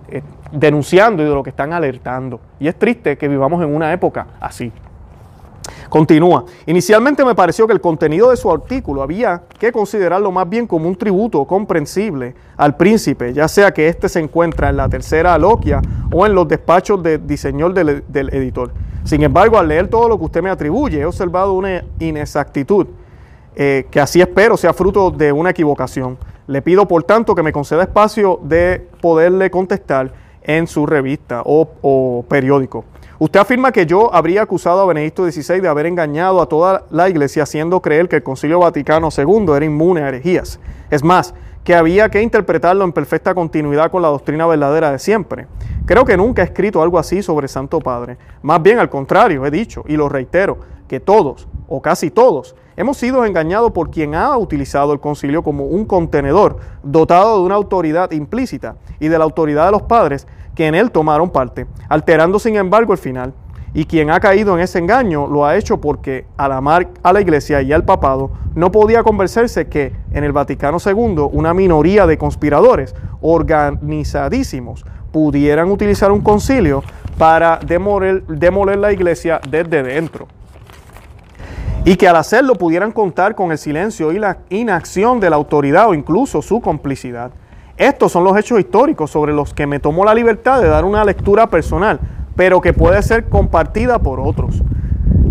denunciando 0.52 1.24
y 1.24 1.26
de 1.26 1.34
lo 1.34 1.44
que 1.44 1.50
están 1.50 1.74
alertando. 1.74 2.40
Y 2.60 2.68
es 2.68 2.76
triste 2.76 3.18
que 3.18 3.28
vivamos 3.28 3.64
en 3.64 3.74
una 3.74 3.92
época 3.92 4.28
así. 4.40 4.72
Continúa. 5.90 6.46
Inicialmente 6.66 7.24
me 7.24 7.36
pareció 7.36 7.66
que 7.66 7.74
el 7.74 7.82
contenido 7.82 8.30
de 8.30 8.38
su 8.38 8.52
artículo 8.52 9.02
había 9.02 9.44
que 9.58 9.72
considerarlo 9.72 10.32
más 10.32 10.50
bien 10.50 10.68
como 10.68 10.88
un 10.88 10.96
tributo 10.96 11.46
comprensible 11.46 12.36
al 12.58 12.76
príncipe, 12.76 13.34
ya 13.34 13.48
sea 13.48 13.72
que 13.72 13.88
éste 13.88 14.10
se 14.10 14.20
encuentra 14.20 14.70
en 14.70 14.78
la 14.78 14.90
tercera 14.90 15.34
aloquia 15.34 15.82
o 16.12 16.26
en 16.26 16.36
los 16.36 16.48
despachos 16.48 17.02
de 17.02 17.18
diseño 17.18 17.70
del, 17.70 18.04
editor. 18.10 18.72
Sin 19.04 19.24
embargo, 19.24 19.58
al 19.58 19.70
leer 19.70 19.88
todo 19.88 20.10
lo 20.10 20.18
que 20.18 20.26
usted 20.26 20.44
me 20.44 20.50
atribuye, 20.50 21.00
he 21.00 21.06
observado 21.06 21.54
una 21.54 21.84
inexactitud 22.00 22.88
eh, 23.56 23.88
que 23.90 24.00
así 24.00 24.20
espero 24.22 24.58
sea 24.58 24.74
fruto 24.74 25.10
de 25.10 25.32
una 25.32 25.52
equivocación. 25.52 26.18
Le 26.48 26.62
pido, 26.62 26.88
por 26.88 27.04
tanto, 27.04 27.34
que 27.34 27.44
me 27.44 27.52
conceda 27.52 27.84
espacio 27.84 28.40
de 28.44 28.88
poderle 29.02 29.50
contestar 29.50 30.12
en 30.44 30.68
su 30.68 30.86
revista 30.86 31.42
o 31.44 32.24
periódico. 32.28 32.86
Usted 33.20 33.40
afirma 33.40 33.72
que 33.72 33.88
yo 33.88 34.14
habría 34.14 34.44
acusado 34.44 34.80
a 34.82 34.86
Benedicto 34.86 35.30
XVI 35.30 35.60
de 35.60 35.68
haber 35.68 35.88
engañado 35.88 36.40
a 36.40 36.46
toda 36.46 36.86
la 36.92 37.10
iglesia 37.10 37.44
haciendo 37.44 37.82
creer 37.82 38.08
que 38.08 38.18
el 38.18 38.24
Concilio 38.24 38.60
Vaticano 38.60 39.10
II 39.16 39.54
era 39.56 39.66
inmune 39.66 40.04
a 40.04 40.10
herejías. 40.10 40.60
Es 40.92 41.04
más, 41.04 41.34
que 41.64 41.74
había 41.74 42.10
que 42.10 42.22
interpretarlo 42.22 42.86
en 42.86 42.94
perfecta 42.94 43.34
continuidad 43.34 43.90
con 43.90 44.04
la 44.04 44.10
doctrina 44.10 44.46
verdadera 44.46 44.92
de 44.92 45.00
siempre. 45.00 45.48
Creo 45.88 46.06
que 46.06 46.16
nunca 46.16 46.44
he 46.44 46.46
escrito 46.46 46.84
algo 46.84 47.00
así 47.00 47.24
sobre 47.24 47.48
Santo 47.48 47.80
Padre. 47.80 48.18
Más 48.44 48.62
bien 48.62 48.78
al 48.78 48.90
contrario, 48.90 49.44
he 49.48 49.52
dicho, 49.52 49.84
y 49.88 49.98
lo 49.98 50.10
reitero, 50.10 50.60
que 50.88 51.00
todos, 51.00 51.48
o 51.68 51.82
casi 51.82 52.12
todos, 52.12 52.56
hemos 52.76 52.98
sido 52.98 53.26
engañados 53.26 53.72
por 53.72 53.90
quien 53.90 54.14
ha 54.14 54.38
utilizado 54.38 54.94
el 54.94 55.00
concilio 55.00 55.42
como 55.42 55.66
un 55.66 55.86
contenedor 55.86 56.58
dotado 56.84 57.40
de 57.40 57.46
una 57.48 57.56
autoridad 57.56 58.12
implícita 58.12 58.76
y 59.00 59.08
de 59.08 59.18
la 59.18 59.24
autoridad 59.24 59.66
de 59.66 59.72
los 59.72 59.82
padres 59.82 60.28
que 60.58 60.66
en 60.66 60.74
él 60.74 60.90
tomaron 60.90 61.30
parte, 61.30 61.68
alterando 61.88 62.40
sin 62.40 62.56
embargo 62.56 62.92
el 62.92 62.98
final. 62.98 63.32
Y 63.76 63.86
quien 63.86 64.10
ha 64.10 64.20
caído 64.20 64.56
en 64.56 64.64
ese 64.64 64.80
engaño 64.80 65.28
lo 65.28 65.46
ha 65.46 65.56
hecho 65.56 65.80
porque 65.80 66.26
al 66.36 66.52
amar 66.52 66.88
a 67.04 67.14
la 67.14 67.22
iglesia 67.22 67.62
y 67.62 67.72
al 67.72 67.86
papado 67.86 68.32
no 68.56 68.72
podía 68.72 69.04
convencerse 69.04 69.68
que 69.68 69.94
en 70.12 70.24
el 70.24 70.32
Vaticano 70.32 70.80
II 70.84 71.30
una 71.32 71.54
minoría 71.54 72.08
de 72.08 72.18
conspiradores 72.18 72.96
organizadísimos 73.22 74.84
pudieran 75.12 75.70
utilizar 75.70 76.12
un 76.12 76.22
concilio 76.22 76.84
para 77.20 77.60
demoler, 77.60 78.26
demoler 78.26 78.80
la 78.80 78.92
iglesia 78.92 79.40
desde 79.48 79.84
dentro. 79.84 80.28
Y 81.86 81.98
que 81.98 82.08
al 82.08 82.16
hacerlo 82.16 82.56
pudieran 82.56 82.92
contar 82.92 83.36
con 83.36 83.52
el 83.52 83.60
silencio 83.60 84.12
y 84.12 84.18
la 84.18 84.40
inacción 84.50 85.20
de 85.20 85.30
la 85.30 85.36
autoridad 85.36 85.88
o 85.90 85.94
incluso 85.94 86.42
su 86.42 86.62
complicidad. 86.62 87.32
Estos 87.78 88.12
son 88.12 88.24
los 88.24 88.36
hechos 88.36 88.60
históricos 88.60 89.12
sobre 89.12 89.34
los 89.34 89.54
que 89.54 89.68
me 89.68 89.80
tomo 89.80 90.04
la 90.04 90.16
libertad 90.16 90.60
de 90.60 90.68
dar 90.68 90.84
una 90.84 91.06
lectura 91.06 91.48
personal, 91.52 92.00
pero 92.36 92.60
que 92.60 92.74
puede 92.74 93.04
ser 93.04 93.30
compartida 93.30 94.00
por 94.00 94.20
otros. 94.20 94.64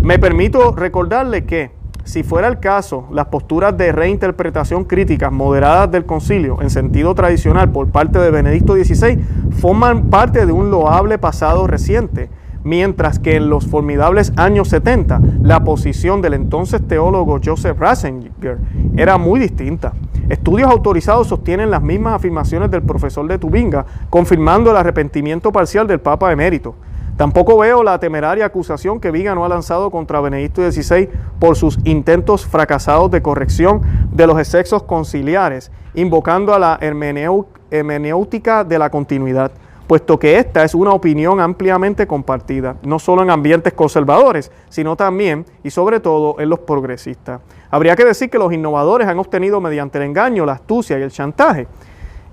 Me 0.01 0.17
permito 0.17 0.73
recordarle 0.73 1.43
que, 1.43 1.71
si 2.05 2.23
fuera 2.23 2.47
el 2.47 2.61
caso, 2.61 3.05
las 3.11 3.25
posturas 3.25 3.75
de 3.75 3.91
reinterpretación 3.91 4.85
críticas 4.85 5.29
moderadas 5.29 5.91
del 5.91 6.05
concilio 6.05 6.61
en 6.61 6.69
sentido 6.69 7.13
tradicional 7.15 7.69
por 7.69 7.89
parte 7.89 8.17
de 8.17 8.31
Benedicto 8.31 8.75
XVI 8.75 9.19
forman 9.59 10.09
parte 10.09 10.45
de 10.45 10.53
un 10.53 10.71
loable 10.71 11.17
pasado 11.17 11.67
reciente, 11.67 12.29
mientras 12.67 13.17
que 13.17 13.37
en 13.37 13.49
los 13.49 13.65
formidables 13.65 14.33
años 14.35 14.67
70 14.67 15.21
la 15.41 15.63
posición 15.63 16.21
del 16.21 16.33
entonces 16.33 16.85
teólogo 16.85 17.39
Joseph 17.43 17.79
Ratzinger 17.79 18.57
era 18.97 19.17
muy 19.17 19.39
distinta. 19.39 19.93
Estudios 20.27 20.69
autorizados 20.69 21.27
sostienen 21.27 21.71
las 21.71 21.81
mismas 21.81 22.15
afirmaciones 22.15 22.69
del 22.69 22.81
profesor 22.81 23.25
de 23.27 23.37
Tubinga, 23.37 23.85
confirmando 24.09 24.69
el 24.69 24.75
arrepentimiento 24.75 25.53
parcial 25.53 25.87
del 25.87 26.01
Papa 26.01 26.33
emérito. 26.33 26.75
Tampoco 27.15 27.57
veo 27.57 27.83
la 27.83 27.99
temeraria 27.99 28.45
acusación 28.45 28.99
que 28.99 29.11
Vigano 29.11 29.45
ha 29.45 29.49
lanzado 29.49 29.89
contra 29.89 30.19
Benedicto 30.19 30.69
XVI 30.69 31.09
por 31.39 31.55
sus 31.55 31.79
intentos 31.85 32.45
fracasados 32.45 33.09
de 33.09 33.21
corrección 33.21 33.81
de 34.11 34.27
los 34.27 34.37
excesos 34.37 34.83
conciliares, 34.83 35.71
invocando 35.95 36.53
a 36.53 36.59
la 36.59 36.77
hermenéutica 36.81 38.65
de 38.65 38.77
la 38.77 38.89
continuidad, 38.89 39.51
puesto 39.87 40.19
que 40.19 40.37
esta 40.37 40.63
es 40.63 40.75
una 40.75 40.91
opinión 40.91 41.39
ampliamente 41.39 42.05
compartida, 42.05 42.75
no 42.83 42.99
solo 42.99 43.23
en 43.23 43.29
ambientes 43.29 43.73
conservadores, 43.73 44.51
sino 44.69 44.95
también 44.97 45.45
y 45.63 45.69
sobre 45.69 46.01
todo 46.01 46.39
en 46.39 46.49
los 46.49 46.59
progresistas. 46.59 47.39
Habría 47.71 47.95
que 47.95 48.05
decir 48.05 48.29
que 48.29 48.37
los 48.37 48.51
innovadores 48.51 49.07
han 49.07 49.17
obtenido 49.17 49.61
mediante 49.61 49.97
el 49.97 50.03
engaño, 50.03 50.45
la 50.45 50.53
astucia 50.53 50.99
y 50.99 51.01
el 51.01 51.11
chantaje. 51.11 51.67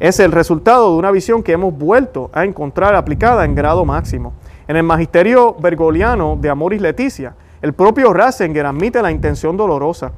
Es 0.00 0.18
el 0.18 0.32
resultado 0.32 0.90
de 0.90 0.98
una 0.98 1.12
visión 1.12 1.42
que 1.42 1.52
hemos 1.52 1.72
vuelto 1.72 2.28
a 2.32 2.44
encontrar 2.44 2.96
aplicada 2.96 3.44
en 3.44 3.54
grado 3.54 3.84
máximo. 3.84 4.32
En 4.66 4.76
el 4.76 4.82
magisterio 4.82 5.54
bergoliano 5.54 6.36
de 6.40 6.50
Amoris 6.50 6.80
Leticia, 6.80 7.34
el 7.62 7.72
propio 7.72 8.12
Ratzinger 8.12 8.66
admite 8.66 9.00
la 9.00 9.12
intención 9.12 9.56
dolorosa. 9.56 10.12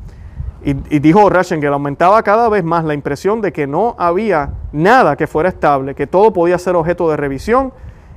Y, 0.66 0.98
dijo 0.98 1.30
Ratzinger, 1.30 1.72
aumentaba 1.72 2.20
cada 2.24 2.48
vez 2.48 2.64
más 2.64 2.84
la 2.84 2.92
impresión 2.92 3.40
de 3.40 3.52
que 3.52 3.68
no 3.68 3.94
había 3.98 4.50
nada 4.72 5.14
que 5.14 5.28
fuera 5.28 5.48
estable, 5.48 5.94
que 5.94 6.08
todo 6.08 6.32
podía 6.32 6.58
ser 6.58 6.74
objeto 6.74 7.08
de 7.08 7.16
revisión. 7.16 7.72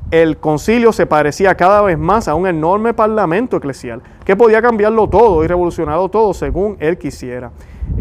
El 0.09 0.37
concilio 0.37 0.91
se 0.91 1.05
parecía 1.05 1.53
cada 1.53 1.83
vez 1.83 1.99
más 1.99 2.27
a 2.27 2.33
un 2.33 2.47
enorme 2.47 2.95
parlamento 2.95 3.57
eclesial, 3.57 4.01
que 4.25 4.35
podía 4.35 4.63
cambiarlo 4.63 5.07
todo 5.07 5.43
y 5.43 5.47
revolucionarlo 5.47 6.09
todo 6.09 6.33
según 6.33 6.75
él 6.79 6.97
quisiera. 6.97 7.51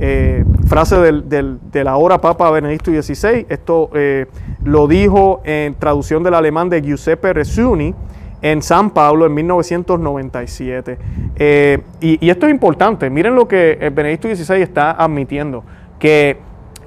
Eh, 0.00 0.46
frase 0.66 0.96
del, 0.96 1.28
del, 1.28 1.87
ahora 1.87 2.18
Papa 2.18 2.50
Benedicto 2.50 2.90
XVI, 2.90 3.44
esto 3.50 3.90
eh, 3.92 4.28
lo 4.64 4.87
dijo 4.88 5.42
en 5.44 5.74
traducción 5.74 6.22
del 6.22 6.32
alemán 6.32 6.70
de 6.70 6.80
Giuseppe 6.80 7.34
Resuni, 7.34 7.94
en 8.42 8.62
San 8.62 8.90
Pablo 8.90 9.27
en 9.27 9.35
1997. 9.35 10.98
Eh, 11.37 11.79
y, 12.01 12.29
esto 12.29 12.46
es 12.46 12.53
importante, 12.53 13.11
miren 13.11 13.35
lo 13.35 13.48
que 13.48 13.79
el 13.81 13.90
Benedicto 13.90 14.29
XVI 14.29 14.62
está 14.62 14.92
admitiendo, 14.92 15.64
que 15.98 16.38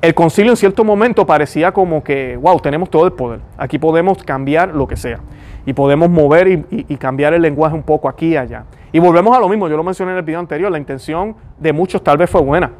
el 0.01 0.13
concilio 0.13 0.51
en 0.51 0.57
cierto 0.57 0.83
momento 0.83 1.25
parecía 1.25 1.71
como 1.71 2.03
que, 2.03 2.37
wow, 2.37 2.59
tenemos 2.59 2.89
todo 2.89 3.05
el 3.05 3.13
poder, 3.13 3.39
aquí 3.57 3.77
podemos 3.77 4.23
cambiar 4.23 4.73
lo 4.73 4.87
que 4.87 4.95
sea, 4.95 5.19
y 5.65 5.73
podemos 5.73 6.09
mover 6.09 6.47
y, 6.47 6.97
cambiar 6.97 7.33
el 7.33 7.41
lenguaje 7.41 7.75
un 7.75 7.83
poco 7.83 8.09
aquí 8.09 8.29
y 8.29 8.37
allá. 8.37 8.65
Y 8.91 8.99
volvemos 8.99 9.35
a 9.35 9.39
lo 9.39 9.47
mismo, 9.47 9.69
yo 9.69 9.77
lo 9.77 9.83
mencioné 9.83 10.11
en 10.11 10.17
el 10.17 10.23
video 10.23 10.39
anterior, 10.39 10.71
la 10.71 10.77
intención 10.77 11.35
de 11.59 11.71
muchos 11.71 12.03
tal 12.03 12.17
vez 12.17 12.29
fue 12.29 12.41
buena, 12.41 12.71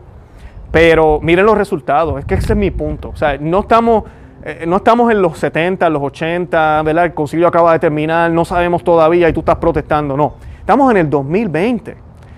pero 0.71 1.19
miren 1.21 1.45
los 1.45 1.57
resultados, 1.57 2.19
es 2.19 2.25
que 2.25 2.35
ese 2.35 2.53
es 2.53 2.57
mi 2.57 2.71
punto, 2.71 3.09
o 3.09 3.15
sea, 3.15 3.37
no 3.37 3.59
estamos 3.59 4.03
eh, 4.43 4.65
no 4.67 4.77
estamos 4.77 5.11
en 5.11 5.21
los 5.21 5.37
70, 5.37 5.87
en 5.87 5.93
los 5.93 6.01
80, 6.01 6.81
¿verdad? 6.83 7.05
El 7.05 7.13
concilio 7.13 7.47
acaba 7.47 7.73
de 7.73 7.79
terminar, 7.79 8.31
no 8.31 8.43
sabemos 8.45 8.83
todavía 8.83 9.29
y 9.29 9.33
tú 9.33 9.41
estás 9.41 9.57
protestando. 9.57 10.17
No, 10.17 10.33
estamos 10.59 10.89
en 10.91 10.97
el 10.97 11.09
2020. 11.09 11.97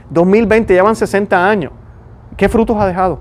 2020 0.10 0.74
llevan 0.74 0.96
60 0.96 1.50
años. 1.50 1.72
¿Qué 2.36 2.50
frutos 2.50 2.78
ha 2.78 2.86
dejado? 2.86 3.20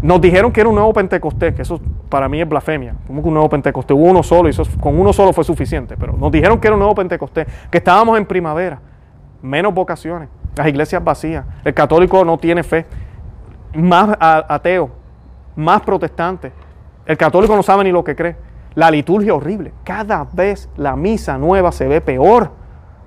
Nos 0.00 0.20
dijeron 0.20 0.52
que 0.52 0.60
era 0.60 0.68
un 0.68 0.74
nuevo 0.74 0.92
Pentecostés, 0.92 1.54
que 1.54 1.62
eso 1.62 1.80
para 2.08 2.28
mí 2.28 2.40
es 2.40 2.48
blasfemia. 2.48 2.94
Como 3.06 3.22
que 3.22 3.28
un 3.28 3.34
nuevo 3.34 3.48
Pentecostés? 3.48 3.96
Hubo 3.96 4.04
uno 4.04 4.22
solo 4.22 4.48
y 4.48 4.50
eso, 4.50 4.64
con 4.80 4.98
uno 4.98 5.12
solo 5.12 5.32
fue 5.32 5.44
suficiente. 5.44 5.96
Pero 5.96 6.12
nos 6.12 6.30
dijeron 6.30 6.60
que 6.60 6.68
era 6.68 6.74
un 6.74 6.80
nuevo 6.80 6.94
Pentecostés, 6.94 7.46
que 7.70 7.78
estábamos 7.78 8.16
en 8.18 8.26
primavera. 8.26 8.80
Menos 9.42 9.74
vocaciones, 9.74 10.28
las 10.56 10.66
iglesias 10.68 11.02
vacías, 11.02 11.44
el 11.64 11.74
católico 11.74 12.24
no 12.24 12.38
tiene 12.38 12.62
fe, 12.62 12.86
más 13.74 14.16
ateo, 14.20 14.90
más 15.56 15.82
protestantes, 15.82 16.52
el 17.06 17.16
católico 17.16 17.54
no 17.54 17.62
sabe 17.62 17.84
ni 17.84 17.92
lo 17.92 18.04
que 18.04 18.16
cree. 18.16 18.36
La 18.74 18.90
liturgia 18.90 19.34
horrible. 19.34 19.72
Cada 19.84 20.26
vez 20.32 20.68
la 20.76 20.96
misa 20.96 21.38
nueva 21.38 21.70
se 21.70 21.86
ve 21.86 22.00
peor, 22.00 22.50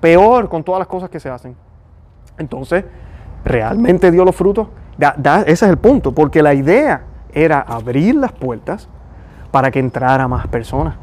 peor 0.00 0.48
con 0.48 0.64
todas 0.64 0.78
las 0.78 0.88
cosas 0.88 1.10
que 1.10 1.20
se 1.20 1.28
hacen. 1.28 1.56
Entonces, 2.38 2.84
¿realmente 3.44 4.10
dio 4.10 4.24
los 4.24 4.34
frutos? 4.34 4.68
ese 5.46 5.52
es 5.52 5.70
el 5.70 5.76
punto, 5.76 6.12
porque 6.12 6.42
la 6.42 6.54
idea 6.54 7.02
era 7.32 7.60
abrir 7.60 8.16
las 8.16 8.32
puertas 8.32 8.88
para 9.50 9.70
que 9.70 9.78
entrara 9.78 10.26
más 10.26 10.46
personas. 10.48 10.96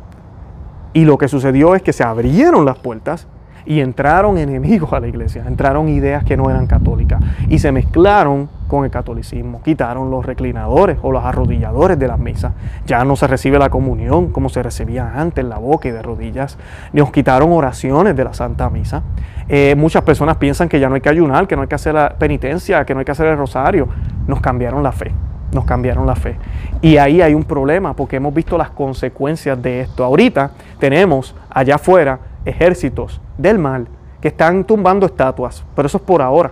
Y 0.94 1.06
lo 1.06 1.18
que 1.18 1.28
sucedió 1.28 1.76
es 1.76 1.82
que 1.82 1.94
se 1.94 2.04
abrieron 2.04 2.66
las 2.66 2.78
puertas 2.78 3.28
y 3.66 3.80
entraron 3.80 4.38
enemigos 4.38 4.94
a 4.94 5.00
la 5.00 5.08
iglesia, 5.08 5.44
entraron 5.48 5.90
ideas 5.90 6.24
que 6.24 6.38
no 6.38 6.50
eran 6.50 6.68
católicas 6.68 7.22
y 7.50 7.60
se 7.60 7.72
mezclaron 7.72 8.50
con 8.68 8.86
el 8.86 8.92
catolicismo. 8.92 9.62
Quitaron 9.62 10.12
los 10.12 10.26
reclinadores 10.26 10.98
o 11.02 11.12
los 11.12 11.24
arrodilladores 11.24 11.98
de 11.98 12.08
las 12.08 12.20
misas. 12.20 12.54
Ya 12.86 13.04
no 13.04 13.16
se 13.16 13.28
recibe 13.28 13.60
la 13.60 13.70
comunión 13.70 14.32
como 14.32 14.50
se 14.50 14.64
recibía 14.64 15.14
antes, 15.16 15.44
en 15.44 15.50
la 15.50 15.58
boca 15.58 15.88
y 15.88 15.92
de 15.92 16.02
rodillas. 16.02 16.58
Nos 16.94 17.12
quitaron 17.12 17.52
oraciones 17.52 18.16
de 18.16 18.24
la 18.24 18.34
Santa 18.34 18.70
Misa. 18.70 19.04
Eh, 19.48 19.76
muchas 19.78 20.04
personas 20.04 20.38
piensan 20.38 20.70
que 20.70 20.80
ya 20.80 20.90
no 20.90 20.96
hay 20.96 21.02
que 21.02 21.10
ayunar, 21.10 21.48
que 21.48 21.56
no 21.56 21.62
hay 21.62 21.68
que 21.68 21.76
hacer 21.76 21.94
la 21.94 22.10
penitencia, 22.18 22.86
que 22.86 22.94
no 22.94 23.00
hay 23.00 23.06
que 23.06 23.12
hacer 23.12 23.28
el 23.28 23.38
rosario. 23.38 23.88
Nos 24.28 24.42
cambiaron 24.42 24.84
la 24.84 24.92
fe. 24.92 25.12
Nos 25.52 25.66
cambiaron 25.66 26.06
la 26.06 26.16
fe. 26.16 26.38
Y 26.82 26.98
ahí 26.98 27.22
hay 27.22 27.34
un 27.34 27.44
problema 27.44 27.96
porque 27.96 28.18
hemos 28.18 28.34
visto 28.34 28.58
las 28.58 28.72
consecuencias 28.72 29.62
de 29.62 29.82
esto. 29.82 30.04
Ahorita 30.04 30.52
tenemos 30.80 31.36
allá 31.50 31.76
afuera 31.76 32.20
ejércitos 32.46 33.22
del 33.38 33.60
mal 33.60 33.88
que 34.22 34.30
están 34.30 34.64
tumbando 34.64 35.06
estatuas, 35.06 35.64
pero 35.76 35.86
eso 35.86 35.98
es 35.98 36.04
por 36.04 36.22
ahora, 36.22 36.52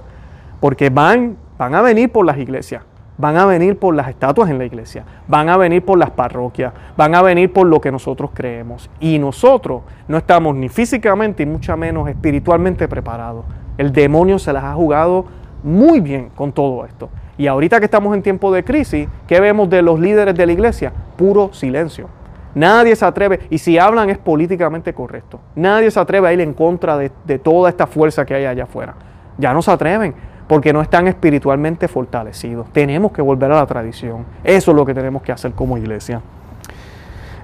porque 0.60 0.89
van 0.89 1.38
Van 1.63 1.76
a 1.76 1.82
venir 1.82 2.12
por 2.12 2.26
las 2.26 2.38
iglesias, 2.38 2.84
van 3.17 3.38
a 3.38 3.45
venir 3.45 3.80
por 3.80 3.95
las 3.95 4.10
estatuas 4.10 4.49
en 4.49 4.58
la 4.58 4.65
iglesia, 4.65 5.06
van 5.30 5.47
a 5.47 5.56
venir 5.56 5.82
por 5.86 5.97
las 5.97 6.12
parroquias, 6.12 6.73
van 6.97 7.15
a 7.15 7.21
venir 7.21 7.54
por 7.54 7.65
lo 7.65 7.80
que 7.80 7.89
nosotros 7.89 8.32
creemos. 8.34 8.89
Y 8.99 9.17
nosotros 9.17 9.84
no 10.10 10.17
estamos 10.17 10.58
ni 10.58 10.67
físicamente 10.67 11.43
y 11.43 11.45
mucho 11.45 11.78
menos 11.78 12.10
espiritualmente 12.10 12.89
preparados. 12.89 13.45
El 13.78 13.93
demonio 13.93 14.39
se 14.39 14.52
las 14.52 14.65
ha 14.65 14.73
jugado 14.73 15.23
muy 15.63 16.02
bien 16.02 16.32
con 16.36 16.52
todo 16.52 16.84
esto. 16.84 17.10
Y 17.38 17.47
ahorita 17.47 17.80
que 17.80 17.86
estamos 17.86 18.13
en 18.13 18.23
tiempo 18.23 18.52
de 18.52 18.65
crisis, 18.65 19.08
¿qué 19.26 19.39
vemos 19.39 19.69
de 19.69 19.82
los 19.82 20.02
líderes 20.02 20.36
de 20.36 20.45
la 20.45 20.52
iglesia? 20.52 20.91
Puro 21.15 21.54
silencio. 21.54 22.10
Nadie 22.56 22.93
se 22.97 23.06
atreve, 23.06 23.39
y 23.49 23.58
si 23.58 23.80
hablan 23.80 24.10
es 24.10 24.17
políticamente 24.17 24.93
correcto. 24.93 25.39
Nadie 25.56 25.89
se 25.91 25.99
atreve 26.02 26.28
a 26.28 26.34
ir 26.34 26.41
en 26.41 26.54
contra 26.54 26.97
de, 26.97 27.10
de 27.23 27.39
toda 27.39 27.69
esta 27.69 27.88
fuerza 27.88 28.26
que 28.26 28.34
hay 28.34 28.43
allá 28.47 28.63
afuera. 28.63 28.95
Ya 29.38 29.54
no 29.54 29.62
se 29.62 29.71
atreven 29.71 30.33
porque 30.53 30.71
no 30.71 30.83
están 30.83 31.07
espiritualmente 31.07 31.87
fortalecidos. 31.87 32.71
Tenemos 32.71 33.11
que 33.11 33.23
volver 33.23 33.51
a 33.51 33.55
la 33.55 33.65
tradición. 33.65 34.23
Eso 34.43 34.69
es 34.69 34.77
lo 34.77 34.85
que 34.85 34.93
tenemos 34.93 35.23
que 35.23 35.31
hacer 35.31 35.53
como 35.53 35.79
iglesia. 35.79 36.21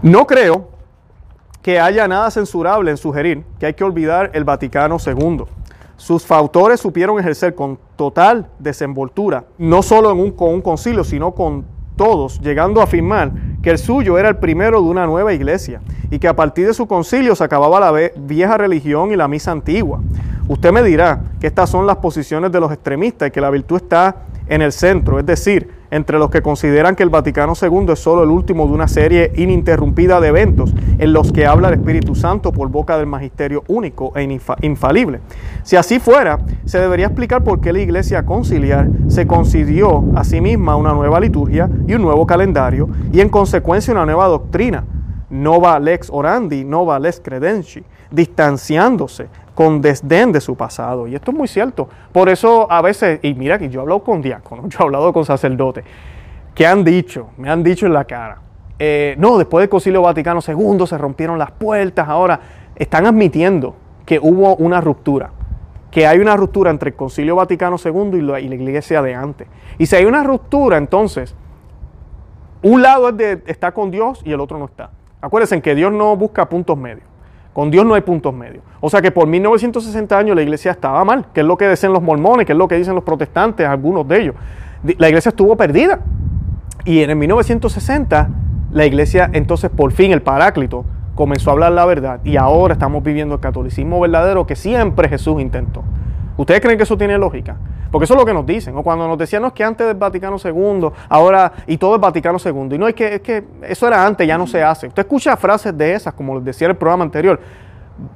No 0.03 0.27
creo 0.27 0.67
que 1.63 1.79
haya 1.79 2.07
nada 2.07 2.29
censurable 2.29 2.91
en 2.91 2.97
sugerir 2.97 3.43
que 3.59 3.65
hay 3.65 3.73
que 3.73 3.83
olvidar 3.83 4.29
el 4.35 4.43
Vaticano 4.43 4.97
II. 5.03 5.45
Sus 5.97 6.23
fautores 6.23 6.81
supieron 6.81 7.19
ejercer 7.19 7.55
con 7.55 7.79
total 7.95 8.45
desenvoltura, 8.59 9.45
no 9.57 9.81
solo 9.81 10.11
en 10.11 10.19
un, 10.19 10.31
con 10.31 10.49
un 10.49 10.61
concilio, 10.61 11.03
sino 11.03 11.31
con 11.31 11.65
todos, 11.95 12.39
llegando 12.41 12.79
a 12.79 12.83
afirmar 12.83 13.31
que 13.63 13.71
el 13.71 13.79
suyo 13.79 14.19
era 14.19 14.29
el 14.29 14.37
primero 14.37 14.83
de 14.83 14.87
una 14.87 15.07
nueva 15.07 15.33
iglesia 15.33 15.81
y 16.11 16.19
que 16.19 16.27
a 16.27 16.35
partir 16.35 16.67
de 16.67 16.75
su 16.75 16.85
concilio 16.87 17.35
se 17.35 17.43
acababa 17.43 17.79
la 17.79 18.11
vieja 18.17 18.55
religión 18.55 19.11
y 19.11 19.15
la 19.15 19.27
misa 19.27 19.49
antigua. 19.49 19.99
Usted 20.49 20.71
me 20.71 20.81
dirá 20.81 21.21
que 21.39 21.45
estas 21.45 21.69
son 21.69 21.85
las 21.85 21.97
posiciones 21.97 22.51
de 22.51 22.59
los 22.59 22.71
extremistas 22.71 23.27
y 23.27 23.31
que 23.31 23.39
la 23.39 23.51
virtud 23.51 23.75
está 23.75 24.23
en 24.47 24.63
el 24.63 24.71
centro, 24.71 25.19
es 25.19 25.25
decir, 25.27 25.69
entre 25.91 26.17
los 26.17 26.31
que 26.31 26.41
consideran 26.41 26.95
que 26.95 27.03
el 27.03 27.12
Vaticano 27.12 27.53
II 27.53 27.91
es 27.91 27.99
solo 27.99 28.23
el 28.23 28.31
último 28.31 28.65
de 28.65 28.73
una 28.73 28.88
serie 28.88 29.31
ininterrumpida 29.35 30.19
de 30.19 30.29
eventos 30.29 30.73
en 30.97 31.13
los 31.13 31.31
que 31.31 31.45
habla 31.45 31.67
el 31.67 31.75
Espíritu 31.75 32.15
Santo 32.15 32.51
por 32.51 32.67
boca 32.69 32.97
del 32.97 33.05
magisterio 33.05 33.63
único 33.67 34.12
e 34.15 34.23
infalible. 34.63 35.19
Si 35.62 35.75
así 35.75 35.99
fuera, 35.99 36.39
se 36.65 36.79
debería 36.79 37.05
explicar 37.05 37.43
por 37.43 37.62
qué 37.62 37.71
la 37.71 37.81
Iglesia 37.81 38.25
conciliar 38.25 38.89
se 39.07 39.27
concedió 39.27 40.03
a 40.15 40.23
sí 40.23 40.41
misma 40.41 40.75
una 40.75 40.93
nueva 40.93 41.19
liturgia 41.19 41.69
y 41.88 41.93
un 41.93 42.01
nuevo 42.01 42.25
calendario 42.25 42.89
y 43.13 43.21
en 43.21 43.29
consecuencia 43.29 43.93
una 43.93 44.05
nueva 44.05 44.25
doctrina 44.25 44.83
nova 45.29 45.79
lex 45.79 46.09
orandi, 46.09 46.63
nova 46.63 46.97
lex 46.99 47.19
credenci, 47.19 47.83
distanciándose 48.09 49.27
con 49.59 49.81
desdén 49.81 50.31
de 50.31 50.39
su 50.39 50.55
pasado. 50.55 51.05
Y 51.05 51.15
esto 51.15 51.31
es 51.31 51.37
muy 51.37 51.49
cierto. 51.49 51.89
Por 52.13 52.29
eso 52.29 52.71
a 52.71 52.81
veces, 52.81 53.19
y 53.21 53.33
mira 53.33 53.59
que 53.59 53.67
yo 53.67 53.81
he 53.81 53.83
hablado 53.83 54.01
con 54.01 54.21
diáconos, 54.21 54.67
yo 54.69 54.77
he 54.79 54.83
hablado 54.83 55.11
con 55.11 55.25
sacerdotes, 55.25 55.83
que 56.55 56.65
han 56.65 56.85
dicho, 56.85 57.31
me 57.35 57.49
han 57.49 57.61
dicho 57.61 57.85
en 57.85 57.91
la 57.91 58.05
cara, 58.05 58.37
eh, 58.79 59.15
no, 59.17 59.37
después 59.37 59.63
del 59.63 59.67
Concilio 59.67 60.01
Vaticano 60.01 60.39
II 60.47 60.87
se 60.87 60.97
rompieron 60.97 61.37
las 61.37 61.51
puertas, 61.51 62.07
ahora 62.07 62.39
están 62.73 63.05
admitiendo 63.05 63.75
que 64.05 64.17
hubo 64.17 64.55
una 64.55 64.79
ruptura, 64.79 65.31
que 65.91 66.07
hay 66.07 66.19
una 66.19 66.37
ruptura 66.37 66.71
entre 66.71 66.91
el 66.91 66.95
Concilio 66.95 67.35
Vaticano 67.35 67.75
II 67.83 68.17
y 68.17 68.21
la, 68.21 68.39
iglesia 68.39 69.01
de 69.01 69.13
antes. 69.13 69.49
Y 69.77 69.87
si 69.87 69.95
hay 69.97 70.05
una 70.05 70.23
ruptura, 70.23 70.77
entonces, 70.77 71.35
un 72.63 72.81
lado 72.81 73.09
es 73.09 73.17
de, 73.17 73.43
está 73.45 73.73
con 73.73 73.91
Dios 73.91 74.21
y 74.23 74.31
el 74.31 74.39
otro 74.39 74.57
no 74.57 74.63
está. 74.63 74.91
Acuérdense 75.19 75.61
que 75.61 75.75
Dios 75.75 75.91
no 75.91 76.15
busca 76.15 76.47
puntos 76.47 76.77
medios. 76.77 77.08
Con 77.59 77.71
Dios 77.71 77.85
no 77.85 77.93
hay 77.93 77.99
puntos 77.99 78.33
medios. 78.33 78.63
O 78.79 78.89
sea 78.89 79.01
que 79.01 79.11
por 79.11 79.27
1960 79.27 80.17
años 80.17 80.33
la 80.33 80.41
iglesia 80.41 80.71
estaba 80.71 81.03
mal, 81.03 81.25
que 81.33 81.41
es 81.41 81.45
lo 81.45 81.57
que 81.57 81.67
dicen 81.67 81.91
los 81.91 82.01
mormones, 82.01 82.45
que 82.45 82.53
es 82.53 82.57
lo 82.57 82.69
que 82.69 82.77
dicen 82.77 82.95
los 82.95 83.03
protestantes, 83.03 83.67
algunos 83.67 84.07
de 84.07 84.21
ellos. 84.21 84.35
La 84.97 85.09
iglesia 85.09 85.27
estuvo 85.27 85.57
perdida. 85.57 85.99
Y 86.85 87.01
en 87.01 87.09
el 87.09 87.17
1960 87.17 88.29
la 88.71 88.85
iglesia 88.85 89.29
entonces 89.33 89.69
por 89.69 89.91
fin 89.91 90.13
el 90.13 90.21
Paráclito 90.21 90.85
comenzó 91.15 91.49
a 91.49 91.53
hablar 91.53 91.73
la 91.73 91.85
verdad 91.85 92.21
y 92.23 92.37
ahora 92.37 92.75
estamos 92.75 93.03
viviendo 93.03 93.35
el 93.35 93.41
catolicismo 93.41 93.99
verdadero 93.99 94.47
que 94.47 94.55
siempre 94.55 95.09
Jesús 95.09 95.41
intentó. 95.41 95.83
¿Ustedes 96.37 96.61
creen 96.61 96.77
que 96.77 96.83
eso 96.83 96.97
tiene 96.97 97.17
lógica? 97.17 97.57
Porque 97.91 98.06
eso 98.06 98.13
es 98.13 98.19
lo 98.19 98.25
que 98.25 98.34
nos 98.34 98.45
dicen. 98.45 98.75
O 98.78 98.84
cuando 98.84 99.08
nos 99.08 99.17
decían, 99.17 99.41
no, 99.41 99.47
es 99.47 99.54
que 99.54 99.63
antes 99.63 99.88
del 99.88 99.97
Vaticano 99.97 100.38
II, 100.43 100.89
ahora, 101.08 101.52
y 101.67 101.78
todo 101.78 101.95
es 101.95 102.02
Vaticano 102.02 102.38
II. 102.43 102.75
Y 102.75 102.78
no 102.78 102.88
es 102.88 102.93
que, 102.93 103.15
es 103.15 103.21
que 103.21 103.43
eso 103.63 103.88
era 103.88 104.06
antes, 104.06 104.28
ya 104.28 104.38
no 104.38 104.47
se 104.47 104.63
hace. 104.63 104.88
Usted 104.88 105.02
escucha 105.02 105.36
frases 105.38 105.75
de 105.78 105.93
esas, 105.93 106.13
como 106.13 106.36
les 106.36 106.43
decía 106.43 106.65
en 106.65 106.71
el 106.71 106.78
programa 106.78 107.04
anterior. 107.04 107.39